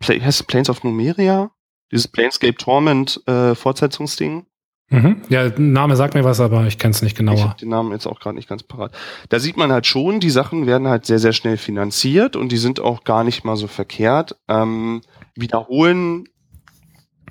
[0.00, 1.50] Play, heißt es Planes of Numeria?
[1.90, 4.46] Dieses Planescape Torment äh, Fortsetzungsding.
[4.88, 5.22] Mhm.
[5.28, 7.36] Ja, Name sagt mir was, aber ich kenne es nicht genauer.
[7.36, 8.92] Ich habe den Namen jetzt auch gerade nicht ganz parat.
[9.28, 12.58] Da sieht man halt schon, die Sachen werden halt sehr, sehr schnell finanziert und die
[12.58, 14.36] sind auch gar nicht mal so verkehrt.
[14.48, 15.02] Ähm,
[15.34, 16.28] wiederholen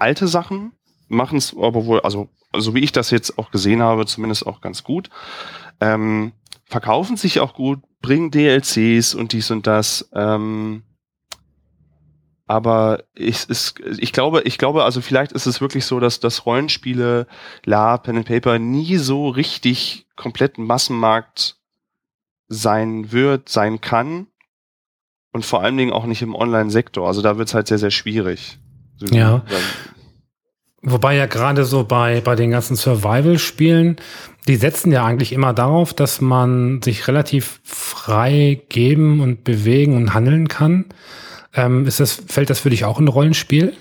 [0.02, 0.74] alte Sachen,
[1.08, 4.62] machen es aber wohl, also so wie ich das jetzt auch gesehen habe, zumindest auch
[4.62, 5.10] ganz gut.
[5.80, 6.34] Ähm,
[6.66, 10.10] verkaufen sich auch gut, bringen DLCs und dies und das.
[10.14, 10.84] Ähm,
[12.48, 16.46] aber ich, ist, ich glaube, ich glaube, also vielleicht ist es wirklich so, dass das
[16.46, 17.28] Rollenspiele,
[17.64, 21.58] La, Pen and Paper nie so richtig komplett Massenmarkt
[22.50, 24.28] sein wird, sein kann.
[25.32, 27.08] Und vor allen Dingen auch nicht im Online-Sektor.
[27.08, 28.60] Also da wird es halt sehr, sehr schwierig.
[29.10, 29.44] Ja.
[30.84, 33.98] Wobei ja gerade so bei, bei den ganzen Survival-Spielen,
[34.48, 40.14] die setzen ja eigentlich immer darauf, dass man sich relativ frei geben und bewegen und
[40.14, 40.86] handeln kann.
[41.54, 43.76] Ähm, ist das, fällt das für dich auch in ein Rollenspiel?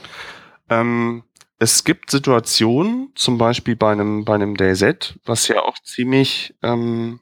[0.68, 1.22] Ähm,
[1.58, 7.20] es gibt Situationen, zum Beispiel bei einem, bei einem DayZ, was ja auch ziemlich, ähm,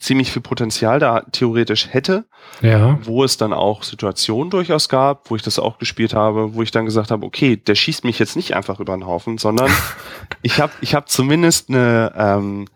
[0.00, 2.24] ziemlich viel Potenzial da theoretisch hätte,
[2.62, 2.98] ja.
[3.02, 6.70] wo es dann auch Situationen durchaus gab, wo ich das auch gespielt habe, wo ich
[6.70, 9.70] dann gesagt habe, okay, der schießt mich jetzt nicht einfach über den Haufen, sondern
[10.42, 12.66] ich habe ich hab zumindest eine, ähm,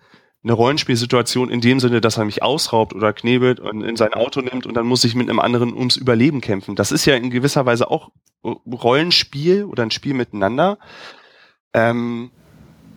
[0.45, 4.43] eine Rollenspielsituation in dem Sinne, dass er mich ausraubt oder knebelt und in sein Auto
[4.43, 6.77] nimmt und dann muss ich mit einem anderen ums Überleben kämpfen.
[6.77, 8.11] Das ist ja in gewisser Weise auch
[8.45, 10.77] Rollenspiel oder ein Spiel miteinander,
[11.73, 12.31] ähm,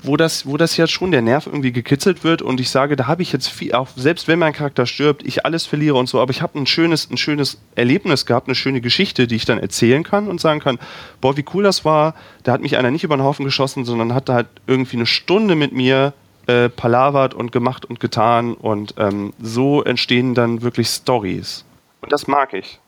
[0.08, 3.08] wo das, wo das ja schon der Nerv irgendwie gekitzelt wird und ich sage, da
[3.08, 6.20] habe ich jetzt viel, auch selbst wenn mein Charakter stirbt, ich alles verliere und so,
[6.20, 9.60] aber ich habe ein schönes, ein schönes Erlebnis gehabt, eine schöne Geschichte, die ich dann
[9.60, 10.80] erzählen kann und sagen kann,
[11.22, 14.14] boah, wie cool das war, da hat mich einer nicht über den Haufen geschossen, sondern
[14.14, 16.14] hat da halt irgendwie eine Stunde mit mir
[16.48, 21.66] äh, palavert und gemacht und getan und ähm, so entstehen dann wirklich Stories.
[22.02, 22.80] Und das mag ich.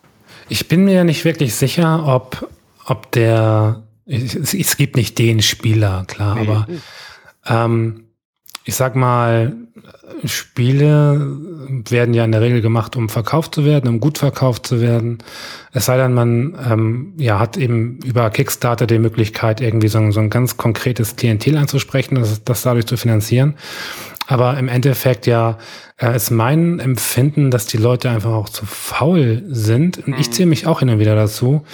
[0.48, 2.50] Ich bin mir nicht wirklich sicher, ob,
[2.86, 6.42] ob der, es, gibt nicht den Spieler, klar, nee.
[6.42, 6.68] aber
[7.50, 8.06] ähm,
[8.66, 9.56] ich sag mal,
[10.26, 11.38] Spiele
[11.90, 15.20] werden ja in der Regel gemacht, um verkauft zu werden, um gut verkauft zu werden.
[15.72, 20.20] Es sei denn, man ähm, ja, hat eben über Kickstarter die Möglichkeit, irgendwie so, so
[20.20, 23.56] ein ganz konkretes Klientel anzusprechen, das, das dadurch zu finanzieren.
[24.30, 25.58] Aber im Endeffekt ja
[25.98, 29.98] äh, ist mein Empfinden, dass die Leute einfach auch zu faul sind.
[30.06, 30.32] Und ich mhm.
[30.32, 31.66] zähle mich auch hin und wieder dazu,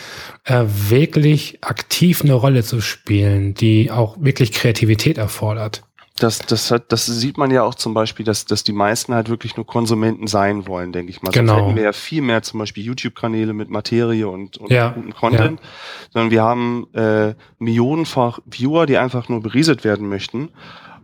[0.46, 5.84] äh, wirklich aktiv eine Rolle zu spielen, die auch wirklich Kreativität erfordert.
[6.18, 9.28] das, das, hat, das sieht man ja auch zum Beispiel, dass, dass die meisten halt
[9.28, 11.32] wirklich nur Konsumenten sein wollen, denke ich mal.
[11.32, 11.56] Genau.
[11.56, 14.92] Sonst hätten wir ja viel mehr zum Beispiel YouTube-Kanäle mit Materie und, und ja.
[14.92, 15.68] guten Content, ja.
[16.14, 20.52] sondern wir haben äh, millionenfach Viewer, die einfach nur berieselt werden möchten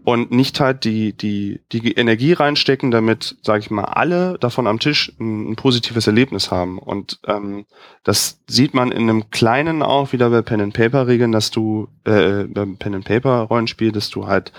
[0.03, 4.79] und nicht halt die, die, die Energie reinstecken, damit, sage ich mal, alle davon am
[4.79, 6.79] Tisch ein, ein positives Erlebnis haben.
[6.79, 7.65] Und ähm,
[8.03, 11.87] das sieht man in einem kleinen auch wieder bei Pen and Paper Regeln, dass du
[12.05, 14.51] äh, beim Pen and Paper Rollenspiel, dass du halt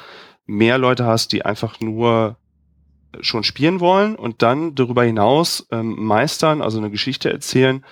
[0.47, 2.37] mehr Leute hast, die einfach nur
[3.21, 7.85] schon spielen wollen und dann darüber hinaus ähm, meistern, also eine Geschichte erzählen.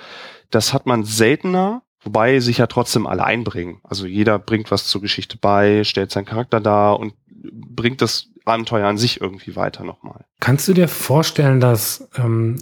[0.51, 3.81] Das hat man seltener, wobei sich ja trotzdem alle einbringen.
[3.83, 8.87] Also jeder bringt was zur Geschichte bei, stellt seinen Charakter dar und bringt das Abenteuer
[8.87, 10.25] an sich irgendwie weiter nochmal.
[10.41, 12.57] Kannst du dir vorstellen, dass ähm,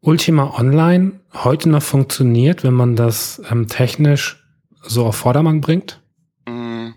[0.00, 4.44] Ultima Online heute noch funktioniert, wenn man das ähm, technisch
[4.82, 6.02] so auf Vordermann bringt?
[6.46, 6.90] Mm,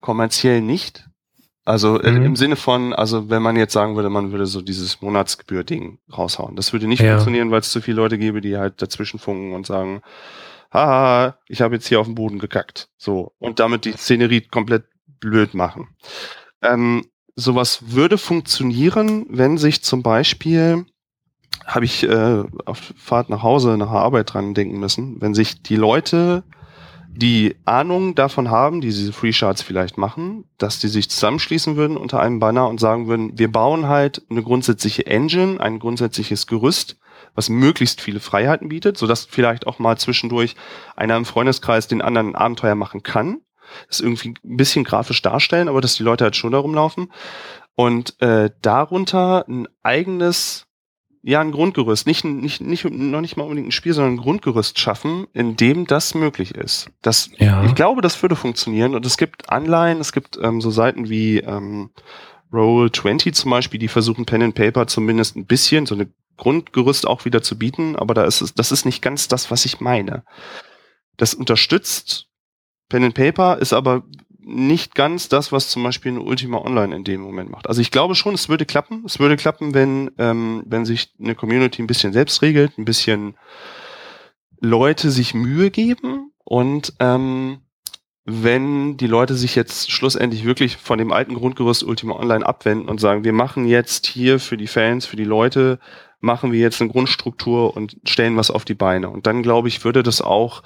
[0.00, 1.08] kommerziell nicht.
[1.64, 2.22] Also mhm.
[2.22, 6.54] im Sinne von, also wenn man jetzt sagen würde, man würde so dieses Monatsgebühr-Ding raushauen.
[6.54, 7.14] Das würde nicht ja.
[7.14, 10.00] funktionieren, weil es zu viele Leute gäbe, die halt dazwischen funken und sagen,
[10.72, 12.88] haha, ich habe jetzt hier auf den Boden gekackt.
[12.96, 13.32] So.
[13.38, 14.84] Und damit die Szenerie komplett
[15.20, 15.88] blöd machen.
[16.62, 17.04] Ähm,
[17.36, 20.86] sowas würde funktionieren, wenn sich zum Beispiel,
[21.64, 25.62] habe ich äh, auf Fahrt nach Hause, nach der Arbeit dran denken müssen, wenn sich
[25.62, 26.44] die Leute,
[27.08, 31.96] die Ahnung davon haben, die diese Free Shards vielleicht machen, dass die sich zusammenschließen würden
[31.96, 36.98] unter einem Banner und sagen würden, wir bauen halt eine grundsätzliche Engine, ein grundsätzliches Gerüst,
[37.34, 40.56] was möglichst viele Freiheiten bietet, sodass vielleicht auch mal zwischendurch
[40.94, 43.40] einer im Freundeskreis den anderen ein Abenteuer machen kann
[43.88, 47.12] das irgendwie ein bisschen grafisch darstellen, aber dass die Leute halt schon darum laufen.
[47.74, 50.66] Und äh, darunter ein eigenes,
[51.22, 54.78] ja, ein Grundgerüst, nicht, nicht, nicht, noch nicht mal unbedingt ein Spiel, sondern ein Grundgerüst
[54.78, 56.90] schaffen, in dem das möglich ist.
[57.02, 57.64] Das, ja.
[57.64, 58.94] Ich glaube, das würde funktionieren.
[58.94, 61.90] Und es gibt Anleihen, es gibt ähm, so Seiten wie ähm,
[62.52, 67.24] Roll20 zum Beispiel, die versuchen Pen and Paper zumindest ein bisschen, so eine Grundgerüst auch
[67.24, 70.24] wieder zu bieten, aber da ist es, das ist nicht ganz das, was ich meine.
[71.16, 72.28] Das unterstützt
[72.88, 74.04] Pen and Paper ist aber
[74.48, 77.68] nicht ganz das, was zum Beispiel eine Ultima Online in dem Moment macht.
[77.68, 79.02] Also ich glaube schon, es würde klappen.
[79.04, 83.36] Es würde klappen, wenn, ähm, wenn sich eine Community ein bisschen selbst regelt, ein bisschen
[84.60, 87.58] Leute sich Mühe geben und ähm,
[88.24, 93.00] wenn die Leute sich jetzt schlussendlich wirklich von dem alten Grundgerüst Ultima Online abwenden und
[93.00, 95.78] sagen, wir machen jetzt hier für die Fans, für die Leute,
[96.20, 99.10] machen wir jetzt eine Grundstruktur und stellen was auf die Beine.
[99.10, 100.62] Und dann glaube ich, würde das auch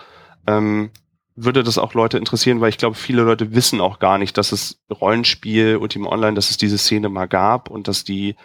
[0.47, 0.90] ähm,
[1.36, 4.52] würde das auch Leute interessieren, weil ich glaube, viele Leute wissen auch gar nicht, dass
[4.52, 8.36] es Rollenspiel Ultima Online, dass es diese Szene mal gab und dass die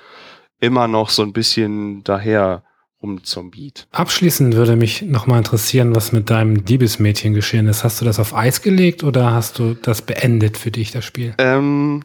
[0.60, 2.64] immer noch so ein bisschen daher
[3.02, 3.88] rumzombiet.
[3.91, 7.84] Abschließend würde mich nochmal interessieren, was mit deinem Diebesmädchen geschehen ist.
[7.84, 11.36] Hast du das auf Eis gelegt oder hast du das beendet für dich, das Spiel?
[11.38, 12.03] Ähm,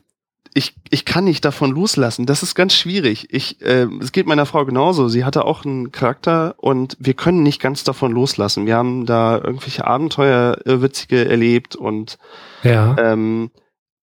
[0.53, 2.27] ich, ich kann nicht davon loslassen.
[2.27, 3.29] Das ist ganz schwierig.
[3.31, 5.09] Ich, äh, es geht meiner Frau genauso.
[5.09, 8.67] Sie hatte auch einen Charakter und wir können nicht ganz davon loslassen.
[8.67, 12.19] Wir haben da irgendwelche Abenteuer äh, witzige erlebt und
[12.65, 12.97] ja.
[12.99, 13.51] ähm,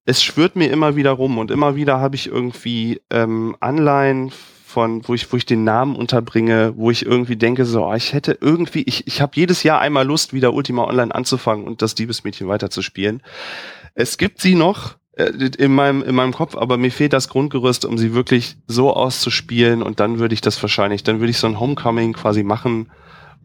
[0.05, 4.31] es schwört mir immer wieder rum und immer wieder habe ich irgendwie ähm, Anleihen
[4.65, 8.13] von, wo ich, wo ich den Namen unterbringe, wo ich irgendwie denke, so, oh, ich
[8.13, 11.95] hätte irgendwie, ich, ich habe jedes Jahr einmal Lust, wieder Ultima Online anzufangen und das
[11.95, 13.21] Diebesmädchen weiterzuspielen.
[13.95, 14.95] Es gibt sie noch,
[15.25, 19.81] in meinem, in meinem Kopf, aber mir fehlt das Grundgerüst, um sie wirklich so auszuspielen
[19.81, 22.91] und dann würde ich das wahrscheinlich, dann würde ich so ein Homecoming quasi machen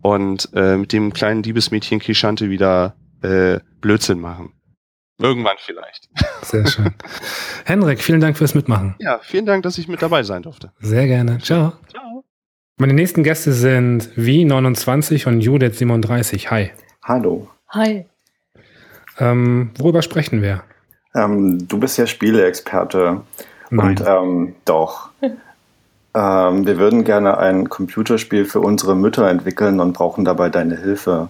[0.03, 4.53] und äh, mit dem kleinen Diebesmädchen Kishante wieder äh, Blödsinn machen.
[5.19, 6.09] Irgendwann vielleicht.
[6.43, 6.95] Sehr schön.
[7.65, 8.97] Henrik, vielen Dank fürs Mitmachen.
[8.99, 10.73] Ja, vielen Dank, dass ich mit dabei sein durfte.
[10.81, 11.39] Sehr gerne.
[11.39, 11.75] Ciao.
[11.89, 12.25] Ciao.
[12.77, 16.51] Meine nächsten Gäste sind Wie29 und Judith37.
[16.51, 16.73] Hi.
[17.05, 17.49] Hallo.
[17.69, 18.07] Hi.
[19.19, 20.65] Ähm, worüber sprechen wir?
[21.15, 23.21] Ähm, du bist ja Spieleexperte.
[23.71, 23.99] Nein.
[23.99, 25.11] Und ähm, doch.
[26.15, 31.29] ähm, wir würden gerne ein Computerspiel für unsere Mütter entwickeln und brauchen dabei deine Hilfe.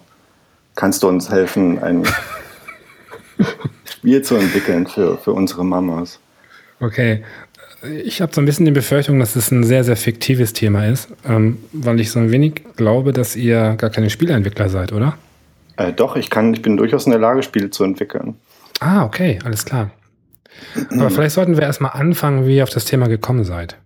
[0.75, 2.05] Kannst du uns helfen, ein
[3.85, 6.19] Spiel zu entwickeln für, für unsere Mamas?
[6.81, 7.23] Okay.
[8.05, 11.09] Ich habe so ein bisschen die Befürchtung, dass es ein sehr, sehr fiktives Thema ist,
[11.29, 15.19] ähm, weil ich so ein wenig glaube, dass ihr gar keine Spieleentwickler seid, oder?
[15.77, 18.37] Äh, doch, ich kann, ich bin durchaus in der Lage, Spiele zu entwickeln.
[18.85, 19.91] Ah, okay, alles klar.
[20.91, 23.77] Aber vielleicht sollten wir erstmal anfangen, wie ihr auf das Thema gekommen seid.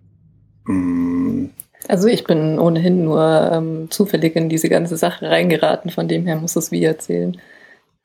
[1.87, 6.35] Also ich bin ohnehin nur ähm, zufällig in diese ganze Sache reingeraten, von dem her
[6.35, 7.37] muss es wie erzählen.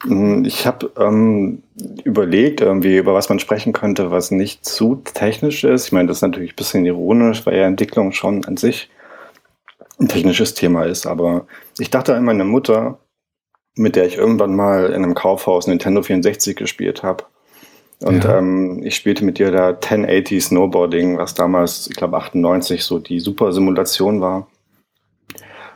[0.04, 1.62] Mm, ich habe ähm,
[2.04, 5.86] überlegt, irgendwie, über was man sprechen könnte, was nicht zu technisch ist.
[5.86, 8.90] Ich meine, das ist natürlich ein bisschen ironisch, weil ja Entwicklung schon an sich
[9.98, 11.06] ein technisches Thema ist.
[11.06, 11.46] Aber
[11.78, 12.98] ich dachte an meine Mutter,
[13.74, 17.24] mit der ich irgendwann mal in einem Kaufhaus Nintendo 64 gespielt habe.
[18.00, 18.38] Und ja.
[18.38, 23.20] ähm, ich spielte mit ihr da 1080 Snowboarding, was damals, ich glaube 98, so die
[23.20, 24.48] super Simulation war.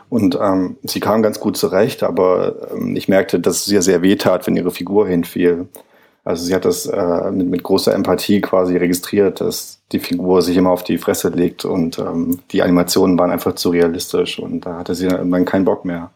[0.08, 4.02] Und ähm, sie kam ganz gut zurecht, aber ähm, ich merkte, dass es ihr sehr
[4.02, 5.68] weh tat, wenn ihre Figur hinfiel.
[6.24, 10.56] Also sie hat das äh, mit, mit großer Empathie quasi registriert, dass die Figur sich
[10.56, 14.78] immer auf die Fresse legt und ähm, die Animationen waren einfach zu realistisch und da
[14.78, 16.10] hatte sie dann irgendwann keinen Bock mehr.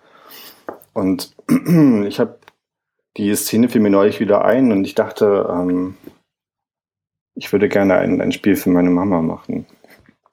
[0.93, 1.33] Und
[2.07, 2.39] ich habe
[3.17, 5.97] die Szene fiel mir neulich wieder ein und ich dachte, ähm,
[7.35, 9.67] ich würde gerne ein, ein Spiel für meine Mama machen.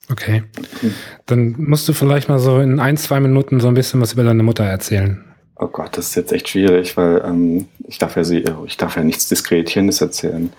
[0.09, 0.43] Okay.
[1.25, 4.23] Dann musst du vielleicht mal so in ein, zwei Minuten so ein bisschen was über
[4.23, 5.23] deine Mutter erzählen.
[5.59, 8.95] Oh Gott, das ist jetzt echt schwierig, weil ähm, ich darf ja sie, ich darf
[8.95, 10.53] ja nichts Diskreditierendes erzählen.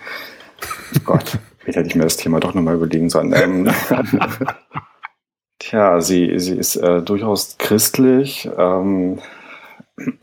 [0.95, 3.33] Oh Gott, vielleicht hätte ich mir das Thema doch nochmal überlegen sollen.
[3.33, 3.69] Ähm,
[5.59, 9.19] tja, sie, sie ist äh, durchaus christlich, ähm,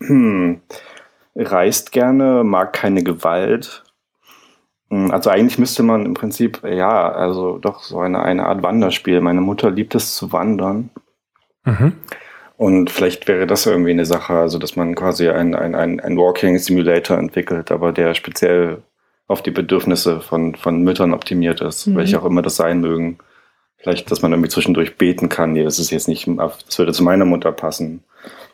[1.34, 3.84] reist gerne, mag keine Gewalt,
[4.90, 9.20] hm, also eigentlich müsste man im Prinzip, ja, also doch so eine, eine Art Wanderspiel.
[9.20, 10.90] Meine Mutter liebt es zu wandern.
[11.64, 11.94] Mhm.
[12.56, 16.16] Und vielleicht wäre das irgendwie eine Sache, also dass man quasi ein, ein, ein, ein
[16.16, 18.82] Walking Simulator entwickelt, aber der speziell
[19.28, 21.96] auf die Bedürfnisse von, von Müttern optimiert ist, mhm.
[21.96, 23.18] welche auch immer das sein mögen.
[23.78, 25.52] Vielleicht, dass man irgendwie zwischendurch beten kann.
[25.52, 28.02] Nee, das ist jetzt nicht, das würde zu meiner Mutter passen.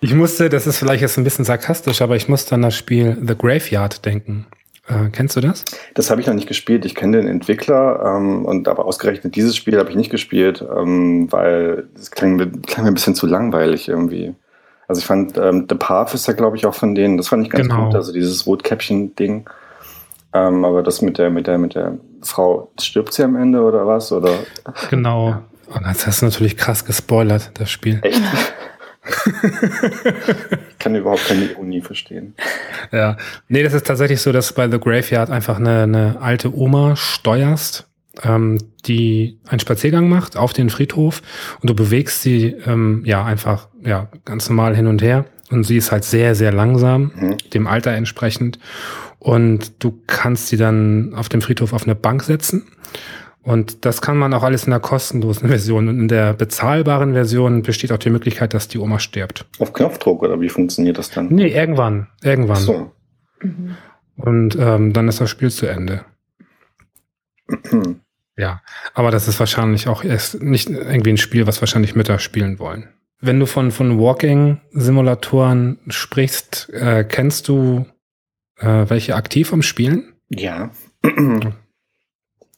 [0.01, 3.17] Ich musste, das ist vielleicht jetzt ein bisschen sarkastisch, aber ich musste an das Spiel
[3.25, 4.47] The Graveyard denken.
[4.89, 5.65] Äh, kennst du das?
[5.95, 6.85] Das habe ich noch nicht gespielt.
[6.85, 11.31] Ich kenne den Entwickler ähm, und aber ausgerechnet dieses Spiel habe ich nicht gespielt, ähm,
[11.31, 14.35] weil es klang, klang, mir ein bisschen zu langweilig irgendwie.
[14.89, 17.17] Also ich fand ähm, The Path ist ja glaube ich auch von denen.
[17.17, 17.87] Das fand ich ganz genau.
[17.87, 17.95] gut.
[17.95, 19.49] Also dieses Rotkäppchen-Ding.
[20.35, 23.87] Ähm, aber das mit der mit der mit der Frau stirbt sie am Ende oder
[23.87, 24.35] was oder?
[24.91, 25.29] Genau.
[25.31, 25.43] Ja.
[25.75, 28.01] Und jetzt hast du natürlich krass gespoilert das Spiel.
[28.03, 28.21] Echt?
[30.71, 32.35] ich kann überhaupt keine Ironie verstehen.
[32.93, 33.17] Ja,
[33.49, 37.89] nee, das ist tatsächlich so, dass bei The Graveyard einfach eine, eine alte Oma steuerst,
[38.23, 41.23] ähm, die einen Spaziergang macht auf den Friedhof
[41.61, 45.79] und du bewegst sie ähm, ja einfach ja ganz normal hin und her und sie
[45.79, 47.37] ist halt sehr sehr langsam mhm.
[47.53, 48.59] dem Alter entsprechend
[49.23, 52.65] und du kannst sie dann auf dem Friedhof auf eine Bank setzen
[53.43, 55.89] und das kann man auch alles in der kostenlosen Version.
[55.89, 59.47] Und in der bezahlbaren Version besteht auch die Möglichkeit, dass die Oma stirbt.
[59.59, 61.29] Auf Knopfdruck oder wie funktioniert das dann?
[61.29, 62.09] Nee, irgendwann.
[62.23, 62.57] Irgendwann.
[62.57, 62.93] Ach so.
[63.43, 63.77] Mhm.
[64.17, 66.05] Und ähm, dann ist das Spiel zu Ende.
[68.37, 68.63] ja,
[68.95, 72.89] aber das ist wahrscheinlich auch erst nicht irgendwie ein Spiel, was wahrscheinlich Mütter spielen wollen.
[73.21, 77.87] Wenn du von, von Walking-Simulatoren sprichst, äh, kennst du
[78.63, 80.13] äh, welche aktiv am Spielen?
[80.31, 80.71] Ja.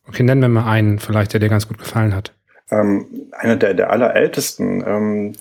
[0.06, 2.35] Okay, nennen wir mal einen, vielleicht, der dir ganz gut gefallen hat.
[2.70, 5.32] Ähm, einer der, der allerältesten, ähm,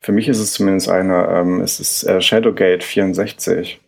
[0.00, 3.80] für mich ist es zumindest einer, ähm, es ist äh, Shadowgate 64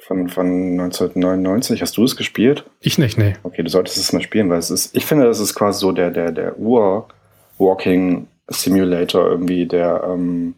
[0.00, 0.46] von, von
[0.80, 1.82] 1999.
[1.82, 2.64] Hast du es gespielt?
[2.80, 3.34] Ich nicht, nee.
[3.42, 5.92] Okay, du solltest es mal spielen, weil es ist, ich finde, das ist quasi so
[5.92, 10.54] der, der, der Ur-Walking Simulator irgendwie, der, ähm,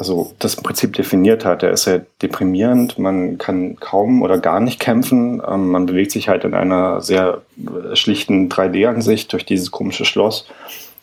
[0.00, 1.60] also das Prinzip definiert hat.
[1.60, 5.42] Der ist sehr deprimierend, man kann kaum oder gar nicht kämpfen.
[5.46, 10.46] Ähm, man bewegt sich halt in einer sehr äh, schlichten 3D-Ansicht durch dieses komische Schloss.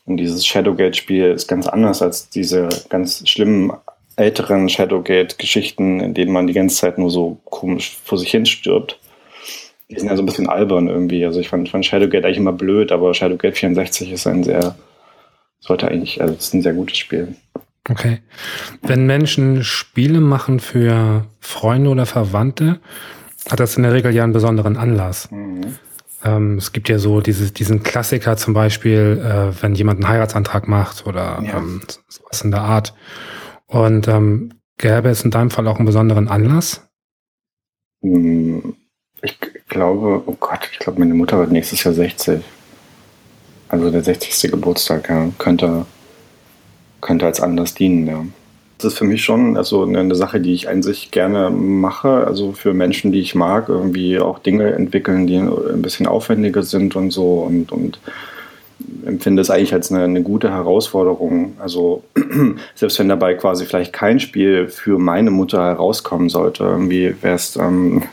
[0.08, 3.72] Und dieses Shadowgate-Spiel ist ganz anders als diese ganz schlimmen
[4.16, 9.00] älteren Shadowgate-Geschichten, in denen man die ganze Zeit nur so komisch vor sich hin stirbt.
[9.92, 11.24] Die sind ja so ein bisschen albern irgendwie.
[11.24, 14.76] Also ich fand, fand Shadowgate eigentlich immer blöd, aber Shadowgate 64 ist ein sehr,
[15.60, 17.36] sollte eigentlich, also ist ein sehr gutes Spiel.
[17.90, 18.20] Okay.
[18.82, 22.80] Wenn Menschen Spiele machen für Freunde oder Verwandte,
[23.50, 25.32] hat das in der Regel ja einen besonderen Anlass.
[25.32, 25.78] Mhm.
[26.24, 30.68] Ähm, es gibt ja so diese, diesen Klassiker zum Beispiel, äh, wenn jemand einen Heiratsantrag
[30.68, 31.58] macht oder ja.
[31.58, 32.94] ähm, sowas in der Art.
[33.68, 36.90] Und ähm, gäbe es in deinem Fall auch einen besonderen Anlass?
[38.02, 38.76] Hm,
[39.22, 39.38] ich
[39.70, 42.42] glaube, oh Gott, ich glaube, meine Mutter wird nächstes Jahr 60.
[43.70, 44.52] Also der 60.
[44.52, 45.86] Geburtstag, ja, könnte
[47.02, 48.26] könnte als Anlass dienen, ja.
[48.78, 52.28] Das ist für mich schon also eine Sache, die ich an sich gerne mache.
[52.28, 56.96] Also für Menschen, die ich mag, irgendwie auch Dinge entwickeln, die ein bisschen aufwendiger sind
[56.96, 58.00] und so und, und
[59.06, 61.56] empfinde es eigentlich als eine, eine gute Herausforderung.
[61.60, 62.04] Also
[62.76, 67.56] selbst wenn dabei quasi vielleicht kein Spiel für meine Mutter herauskommen sollte, irgendwie wäre es
[67.56, 68.04] ähm,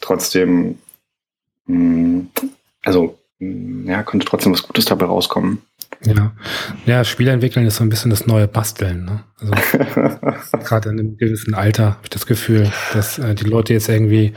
[0.00, 0.78] trotzdem,
[1.66, 2.28] mh, hm,
[2.84, 5.62] also ja, könnte trotzdem was Gutes dabei rauskommen.
[6.04, 6.32] Ja.
[6.84, 9.04] ja, Spielentwickeln ist so ein bisschen das neue Basteln.
[9.04, 9.24] Ne?
[9.40, 9.78] Also
[10.64, 14.32] gerade in einem gewissen Alter habe ich das Gefühl, dass äh, die Leute jetzt irgendwie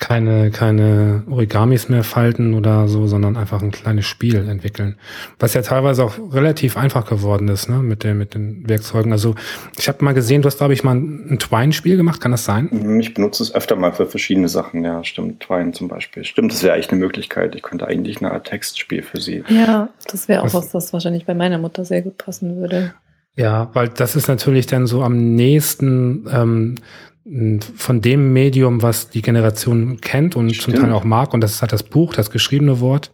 [0.00, 4.96] keine, keine Origamis mehr falten oder so, sondern einfach ein kleines Spiel entwickeln.
[5.38, 9.12] Was ja teilweise auch relativ einfach geworden ist, ne, mit, den mit den Werkzeugen.
[9.12, 9.34] Also
[9.78, 12.68] ich habe mal gesehen, du hast, glaube ich, mal ein Twine-Spiel gemacht, kann das sein?
[12.72, 15.40] Mhm, ich benutze es öfter mal für verschiedene Sachen, ja, stimmt.
[15.40, 16.24] Twine zum Beispiel.
[16.24, 17.54] Stimmt, das wäre eigentlich eine Möglichkeit.
[17.54, 19.44] Ich könnte eigentlich eine Art Textspiel für sie.
[19.48, 22.94] Ja, das wäre auch was, was, das wahrscheinlich bei meiner Mutter sehr gut passen würde.
[23.36, 26.74] Ja, weil das ist natürlich dann so am nächsten ähm,
[27.76, 30.76] von dem Medium, was die Generation kennt und Stimmt.
[30.76, 31.34] zum Teil auch mag.
[31.34, 33.12] Und das ist halt das Buch, das geschriebene Wort.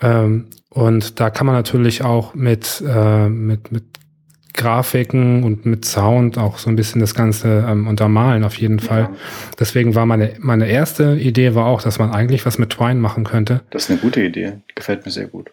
[0.00, 3.84] Ähm, und da kann man natürlich auch mit, äh, mit, mit
[4.52, 9.02] Grafiken und mit Sound auch so ein bisschen das Ganze ähm, untermalen, auf jeden Fall.
[9.02, 9.12] Ja.
[9.58, 13.24] Deswegen war meine, meine erste Idee war auch, dass man eigentlich was mit Twine machen
[13.24, 13.62] könnte.
[13.70, 14.54] Das ist eine gute Idee.
[14.74, 15.52] Gefällt mir sehr gut.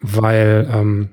[0.00, 1.08] Weil ähm,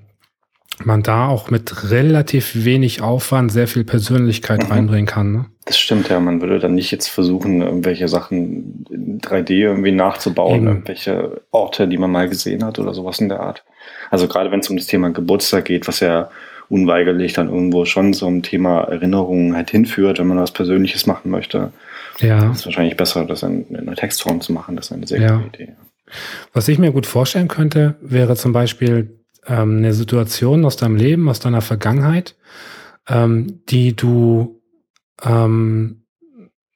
[0.83, 4.71] man da auch mit relativ wenig Aufwand sehr viel Persönlichkeit mhm.
[4.71, 5.31] reinbringen kann.
[5.31, 5.45] Ne?
[5.65, 6.19] Das stimmt, ja.
[6.19, 10.67] Man würde dann nicht jetzt versuchen, irgendwelche Sachen in 3D irgendwie nachzubauen, Eben.
[10.67, 13.63] irgendwelche Orte, die man mal gesehen hat oder sowas in der Art.
[14.09, 16.29] Also gerade wenn es um das Thema Geburtstag geht, was ja
[16.69, 21.71] unweigerlich dann irgendwo schon zum Thema Erinnerungen halt hinführt, wenn man was Persönliches machen möchte.
[22.19, 22.51] Ja.
[22.51, 24.75] ist wahrscheinlich besser, das in, in einer Textform zu machen.
[24.75, 25.37] Das ist eine sehr ja.
[25.37, 25.73] gute Idee.
[26.53, 31.29] Was ich mir gut vorstellen könnte, wäre zum Beispiel ähm, eine Situation aus deinem Leben,
[31.29, 32.35] aus deiner Vergangenheit,
[33.07, 34.61] ähm, die du
[35.23, 36.03] ähm,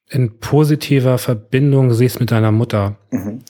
[0.08, 2.96] in positiver Verbindung siehst mit deiner Mutter.
[3.10, 3.40] Mhm.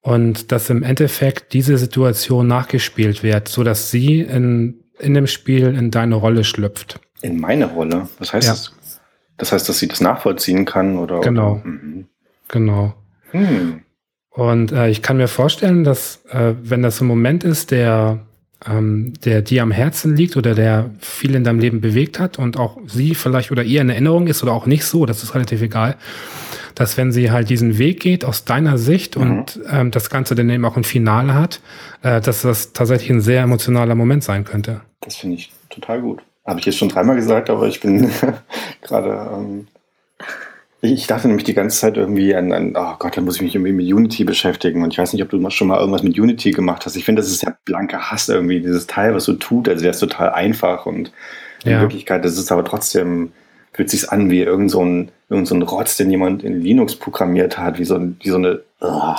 [0.00, 5.66] Und dass im Endeffekt diese Situation nachgespielt wird, so dass sie in, in dem Spiel
[5.68, 6.98] in deine Rolle schlüpft.
[7.20, 8.08] In meine Rolle?
[8.18, 8.52] Was heißt ja.
[8.52, 8.72] das?
[9.36, 11.20] Das heißt, dass sie das nachvollziehen kann oder?
[11.20, 11.52] Genau.
[11.52, 11.64] Oder?
[11.64, 12.06] Mhm.
[12.48, 12.94] Genau.
[13.30, 13.82] Hm.
[14.30, 18.26] Und äh, ich kann mir vorstellen, dass äh, wenn das ein Moment ist, der
[18.68, 22.56] ähm, der dir am Herzen liegt oder der viel in deinem Leben bewegt hat und
[22.56, 25.62] auch sie vielleicht oder ihr in Erinnerung ist oder auch nicht so, das ist relativ
[25.62, 25.96] egal,
[26.74, 29.22] dass wenn sie halt diesen Weg geht aus deiner Sicht mhm.
[29.22, 31.60] und ähm, das Ganze dann eben auch ein Finale hat,
[32.02, 34.80] äh, dass das tatsächlich ein sehr emotionaler Moment sein könnte.
[35.00, 36.22] Das finde ich total gut.
[36.44, 38.10] Habe ich jetzt schon dreimal gesagt, aber ich bin
[38.82, 39.66] gerade ähm,
[40.84, 43.54] ich dachte nämlich die ganze Zeit irgendwie an, an, oh Gott, da muss ich mich
[43.54, 44.82] irgendwie mit Unity beschäftigen.
[44.82, 46.96] Und ich weiß nicht, ob du schon mal irgendwas mit Unity gemacht hast.
[46.96, 49.68] Ich finde, das ist ja blanker Hass irgendwie, dieses Teil, was so tut.
[49.68, 51.12] Also der ist total einfach und
[51.64, 51.80] in ja.
[51.80, 53.30] Wirklichkeit, das ist aber trotzdem,
[53.72, 56.96] fühlt sich an wie irgend so ein, irgend so ein Rotz, den jemand in Linux
[56.96, 59.14] programmiert hat, wie so, wie so eine, oh.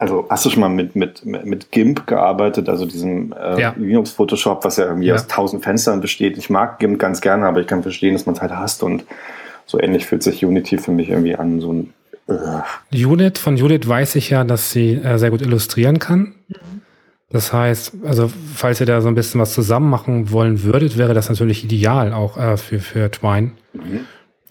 [0.00, 3.74] also hast du schon mal mit, mit, mit GIMP gearbeitet, also diesem äh, ja.
[3.76, 5.14] Linux Photoshop, was ja irgendwie ja.
[5.14, 6.36] aus tausend Fenstern besteht.
[6.36, 9.04] Ich mag GIMP ganz gerne, aber ich kann verstehen, dass man es halt hasst und
[9.66, 11.92] so ähnlich fühlt sich Unity für mich irgendwie an, so ein
[12.28, 13.04] äh.
[13.04, 16.34] Unit, von Unit weiß ich ja, dass sie äh, sehr gut illustrieren kann.
[17.30, 21.12] Das heißt, also falls ihr da so ein bisschen was zusammen machen wollen würdet, wäre
[21.12, 23.50] das natürlich ideal auch äh, für, für Twine.
[23.72, 24.00] Mhm.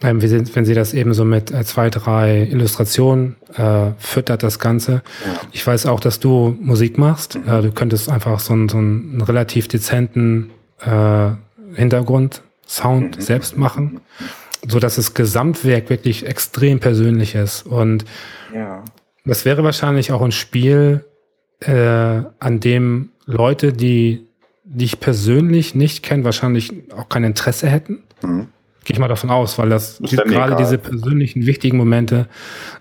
[0.01, 4.59] Ähm, wenn, wenn sie das eben so mit äh, zwei, drei Illustrationen äh, füttert, das
[4.59, 5.01] Ganze.
[5.25, 5.39] Ja.
[5.53, 7.35] Ich weiß auch, dass du Musik machst.
[7.35, 7.47] Mhm.
[7.47, 10.51] Äh, du könntest einfach so, einen, so einen relativ dezenten
[10.85, 11.29] äh,
[11.75, 13.21] Hintergrund, Sound mhm.
[13.21, 14.01] selbst machen
[14.67, 17.65] so dass das Gesamtwerk wirklich extrem persönlich ist.
[17.65, 18.05] Und
[18.53, 18.83] ja.
[19.25, 21.05] das wäre wahrscheinlich auch ein Spiel,
[21.61, 24.27] äh, an dem Leute, die
[24.63, 28.03] dich persönlich nicht kennen, wahrscheinlich auch kein Interesse hätten.
[28.21, 28.47] Mhm.
[28.83, 32.27] Gehe ich mal davon aus, weil das, das gerade diese persönlichen wichtigen Momente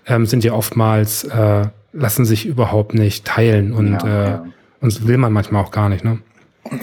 [0.05, 4.45] ähm, sind ja oftmals, äh, lassen sich überhaupt nicht teilen und, ja, äh, ja.
[4.81, 6.03] und will man manchmal auch gar nicht.
[6.03, 6.19] Ne?
[6.69, 6.79] Mhm.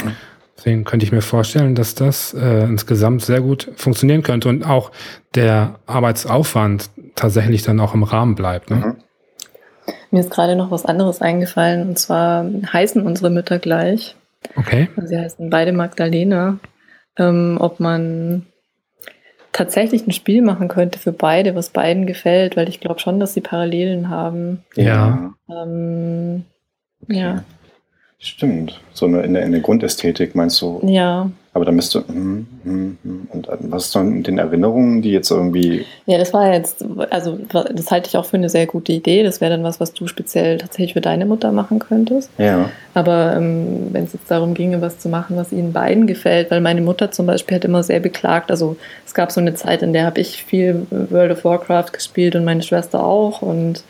[0.63, 4.93] Deswegen könnte ich mir vorstellen, dass das äh, insgesamt sehr gut funktionieren könnte und auch
[5.35, 8.71] der Arbeitsaufwand tatsächlich dann auch im Rahmen bleibt.
[8.71, 8.77] Ne?
[8.77, 8.97] Mhm.
[10.13, 14.15] Mir ist gerade noch was anderes eingefallen und zwar heißen unsere Mütter gleich.
[14.55, 14.89] Okay.
[15.05, 16.59] Sie heißen beide Magdalena.
[17.19, 18.47] Ähm, ob man
[19.51, 23.35] tatsächlich ein Spiel machen könnte für beide, was beiden gefällt, weil ich glaube schon, dass
[23.35, 24.63] sie Parallelen haben.
[24.77, 25.35] Ja.
[25.51, 26.45] Ähm,
[27.03, 27.19] okay.
[27.19, 27.45] Ja.
[28.25, 30.81] Stimmt, so eine, in, der, in der Grundästhetik meinst du?
[30.87, 31.29] Ja.
[31.55, 33.29] Aber da müsste, hm, hm, hm.
[33.33, 35.85] und äh, was ist dann mit den Erinnerungen, die jetzt irgendwie.
[36.07, 39.25] Ja, das war jetzt, also das halte ich auch für eine sehr gute Idee.
[39.25, 42.31] Das wäre dann was, was du speziell tatsächlich für deine Mutter machen könntest.
[42.39, 42.71] Ja.
[42.95, 46.61] Aber ähm, wenn es jetzt darum ginge, was zu machen, was ihnen beiden gefällt, weil
[46.61, 49.93] meine Mutter zum Beispiel hat immer sehr beklagt, also es gab so eine Zeit, in
[49.93, 53.83] der habe ich viel World of Warcraft gespielt und meine Schwester auch und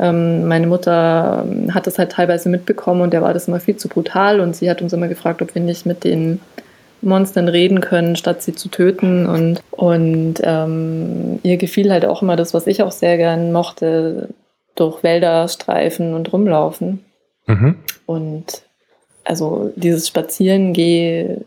[0.00, 3.76] ähm, meine Mutter ähm, hat das halt teilweise mitbekommen und der war das immer viel
[3.76, 6.40] zu brutal und sie hat uns immer gefragt, ob wir nicht mit den
[7.02, 9.26] Monstern reden können, statt sie zu töten.
[9.26, 14.28] Und, und ähm, ihr gefiel halt auch immer das, was ich auch sehr gern mochte,
[14.74, 17.04] durch Wälder streifen und rumlaufen.
[17.46, 17.76] Mhm.
[18.06, 18.62] Und
[19.24, 21.38] also dieses Spazierengeh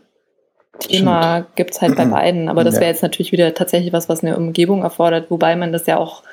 [0.78, 4.24] Thema gibt es halt bei beiden, aber das wäre jetzt natürlich wieder tatsächlich was, was
[4.24, 6.24] eine Umgebung erfordert, wobei man das ja auch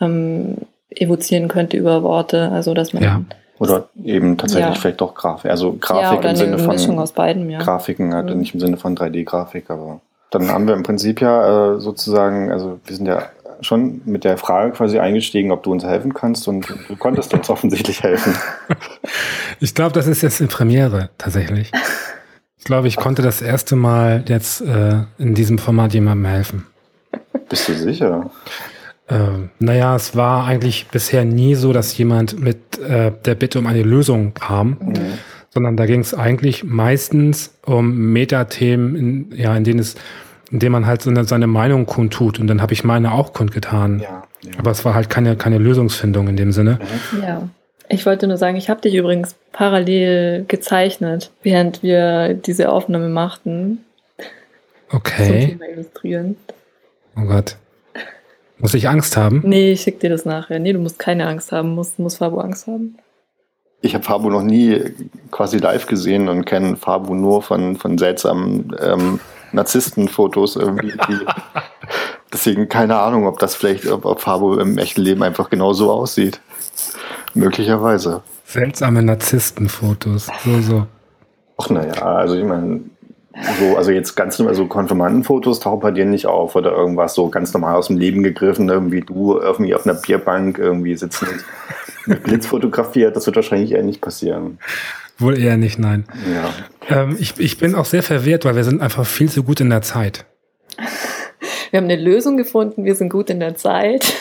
[0.00, 0.56] ähm,
[1.00, 2.50] evozieren könnte über Worte.
[2.52, 3.20] Also dass man Ja.
[3.58, 4.80] Oder eben tatsächlich Ja.
[4.80, 5.50] vielleicht doch Grafik.
[5.50, 7.60] Also ja, Grafik oder im Sinne eine von Mischung aus beidem, ja.
[7.60, 8.38] Grafiken, halt Mhm.
[8.38, 10.00] nicht im Sinne von 3D-Grafik, aber
[10.30, 13.22] dann haben wir im Prinzip ja äh, sozusagen, also wir sind ja
[13.60, 17.48] schon mit der Frage quasi eingestiegen, ob du uns helfen kannst und du konntest uns
[17.50, 18.34] offensichtlich helfen.
[19.60, 21.70] Ich glaube, das ist jetzt eine Premiere tatsächlich.
[22.58, 26.66] Ich glaube, ich konnte das erste Mal jetzt äh, in diesem Format jemandem helfen.
[27.48, 28.30] Bist du sicher?
[29.08, 33.66] Ähm, naja, es war eigentlich bisher nie so, dass jemand mit äh, der Bitte um
[33.66, 34.78] eine Lösung kam,
[35.50, 39.94] sondern da ging es eigentlich meistens um Metathemen, in, ja, in denen es,
[40.50, 42.40] in denen man halt so eine, seine Meinung kundtut.
[42.40, 44.00] Und dann habe ich meine auch kundgetan.
[44.00, 44.24] Ja.
[44.42, 44.52] ja.
[44.58, 46.78] Aber es war halt keine, keine Lösungsfindung in dem Sinne.
[47.22, 47.48] Ja.
[47.90, 53.84] Ich wollte nur sagen, ich habe dich übrigens parallel gezeichnet, während wir diese Aufnahme machten.
[54.16, 55.48] Zum Okay.
[55.48, 56.36] Thema Illustrieren.
[57.16, 57.56] Oh Gott.
[58.64, 59.42] Muss ich Angst haben?
[59.44, 60.58] Nee, ich schick dir das nachher.
[60.58, 62.96] Nee, du musst keine Angst haben, musst, muss Fabo Angst haben.
[63.82, 64.80] Ich habe Fabo noch nie
[65.30, 69.20] quasi live gesehen und kenne Fabo nur von, von seltsamen ähm,
[69.52, 70.92] Narzisstenfotos irgendwie.
[70.92, 71.18] Die,
[72.32, 75.92] deswegen keine Ahnung, ob das vielleicht, ob, ob Fabo im echten Leben einfach genau so
[75.92, 76.40] aussieht.
[77.34, 78.22] Möglicherweise.
[78.46, 80.30] Seltsame Narzisstenfotos.
[80.42, 80.86] So, so.
[81.58, 82.80] Ach naja, also ich meine,
[83.58, 87.28] so, also jetzt ganz normal, so Konfirmandenfotos tauchen bei dir nicht auf oder irgendwas so
[87.28, 91.26] ganz normal aus dem Leben gegriffen, irgendwie du irgendwie auf einer Bierbank irgendwie sitzen
[92.06, 94.58] mit Blitz fotografiert, das wird wahrscheinlich eher nicht passieren.
[95.18, 96.04] Wohl eher nicht, nein.
[96.32, 97.02] Ja.
[97.02, 99.70] Ähm, ich, ich bin auch sehr verwirrt, weil wir sind einfach viel zu gut in
[99.70, 100.24] der Zeit.
[101.70, 104.12] Wir haben eine Lösung gefunden, wir sind gut in der Zeit.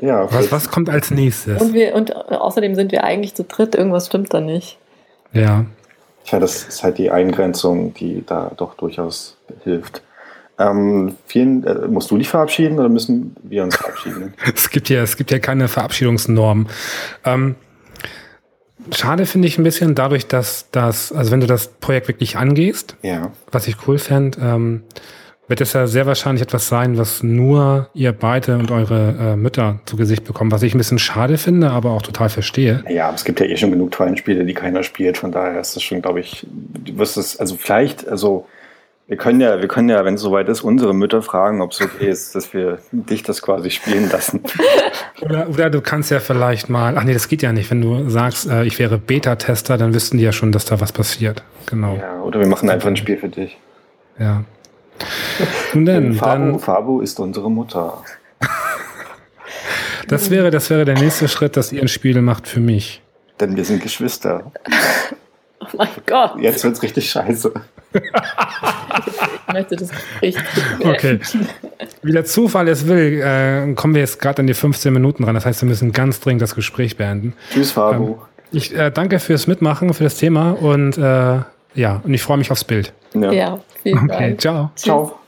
[0.00, 1.60] Ja, Was, was kommt als nächstes?
[1.60, 4.78] Und, wir, und außerdem sind wir eigentlich zu dritt, irgendwas stimmt da nicht.
[5.32, 5.66] Ja.
[6.26, 10.02] Tja, das ist halt die Eingrenzung, die da doch durchaus hilft.
[10.58, 14.34] Ähm, vielen, äh, musst du dich verabschieden oder müssen wir uns verabschieden?
[14.54, 16.66] Es gibt ja, es gibt ja keine Verabschiedungsnorm.
[17.24, 17.54] Ähm,
[18.90, 22.96] schade finde ich ein bisschen dadurch, dass das, also wenn du das Projekt wirklich angehst,
[23.02, 23.32] ja.
[23.52, 24.82] was ich cool fände, ähm,
[25.48, 29.80] wird es ja sehr wahrscheinlich etwas sein, was nur ihr beide und eure äh, Mütter
[29.84, 32.82] zu Gesicht bekommen, was ich ein bisschen schade finde, aber auch total verstehe.
[32.88, 35.18] Ja, es gibt ja eh schon genug Twine-Spiele, die keiner spielt.
[35.18, 38.46] Von daher ist das schon, glaube ich, du wirst es, also vielleicht, also
[39.08, 41.80] wir können ja, wir können ja, wenn es soweit ist, unsere Mütter fragen, ob es
[41.80, 44.40] okay ist, dass wir dich das quasi spielen lassen.
[45.22, 48.10] Oder, oder du kannst ja vielleicht mal, ach nee, das geht ja nicht, wenn du
[48.10, 51.42] sagst, äh, ich wäre Beta-Tester, dann wüssten die ja schon, dass da was passiert.
[51.64, 51.96] Genau.
[51.96, 53.56] Ja, oder wir machen einfach ein Spiel für dich.
[54.18, 54.44] Ja.
[55.74, 58.02] Nun denn, Fabo, dann, Fabo ist unsere Mutter.
[60.08, 63.02] das wäre, das wäre der nächste Schritt, dass ihr ein Spiel macht für mich.
[63.40, 64.52] Denn wir sind Geschwister.
[65.58, 67.50] Oh mein Gott, Jetzt wird's richtig scheiße.
[67.94, 70.36] ich möchte das Gespräch
[70.78, 71.18] Okay.
[72.02, 75.34] Wie der Zufall es will, äh, kommen wir jetzt gerade an die 15 Minuten ran.
[75.34, 77.32] Das heißt, wir müssen ganz dringend das Gespräch beenden.
[77.50, 78.22] Tschüss, Fabo.
[78.52, 81.40] Ich äh, danke fürs Mitmachen, für das Thema und äh,
[81.76, 82.92] ja, und ich freue mich aufs Bild.
[83.14, 83.32] ja.
[83.32, 84.40] Ja, vielen Okay, Dank.
[84.40, 84.70] ciao.
[84.74, 85.18] Ciao.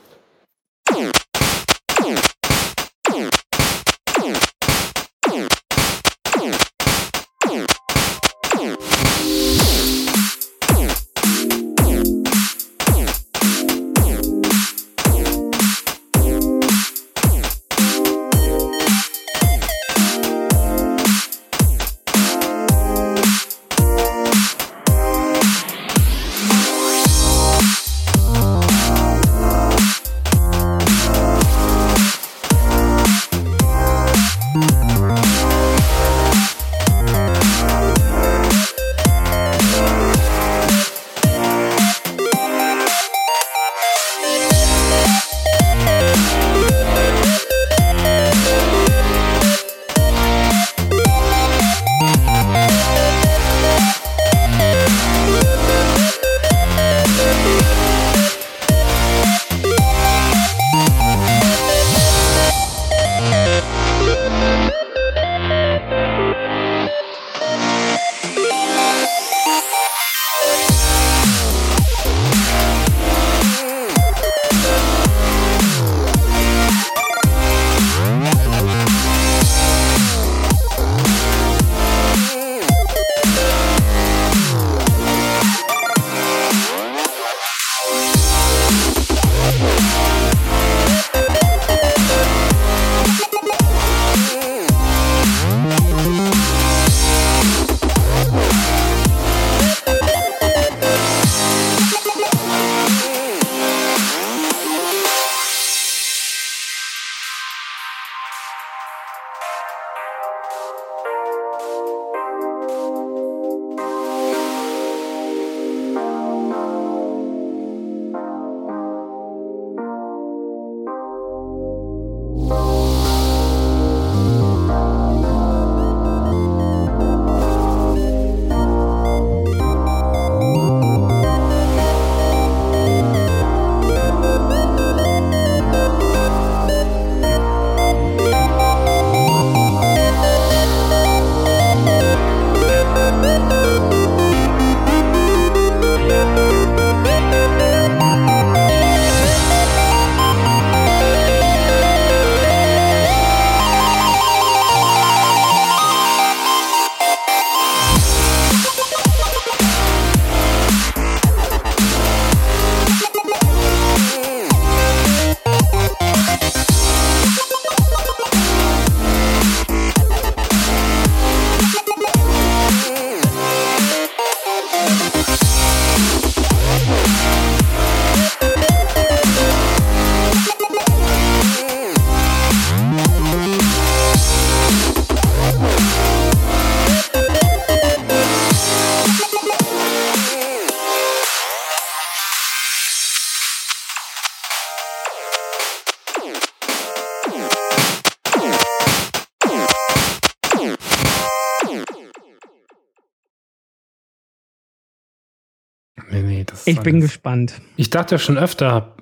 [206.69, 207.61] Ich bin gespannt.
[207.75, 208.95] Ich dachte schon öfter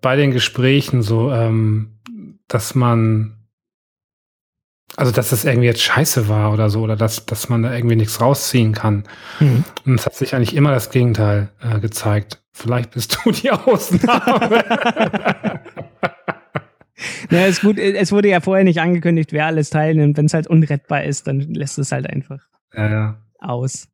[0.00, 1.98] bei den Gesprächen so, ähm,
[2.48, 3.36] dass man,
[4.96, 7.96] also dass das irgendwie jetzt scheiße war oder so, oder dass, dass man da irgendwie
[7.96, 9.04] nichts rausziehen kann.
[9.40, 9.64] Mhm.
[9.84, 12.42] Und es hat sich eigentlich immer das Gegenteil äh, gezeigt.
[12.52, 14.64] Vielleicht bist du die Ausnahme.
[17.30, 17.78] Ja, ist gut.
[17.78, 20.16] Es wurde ja vorher nicht angekündigt, wer alles teilnimmt.
[20.16, 22.40] Wenn es halt unrettbar ist, dann lässt es halt einfach
[22.74, 23.16] ja, ja.
[23.38, 23.88] aus.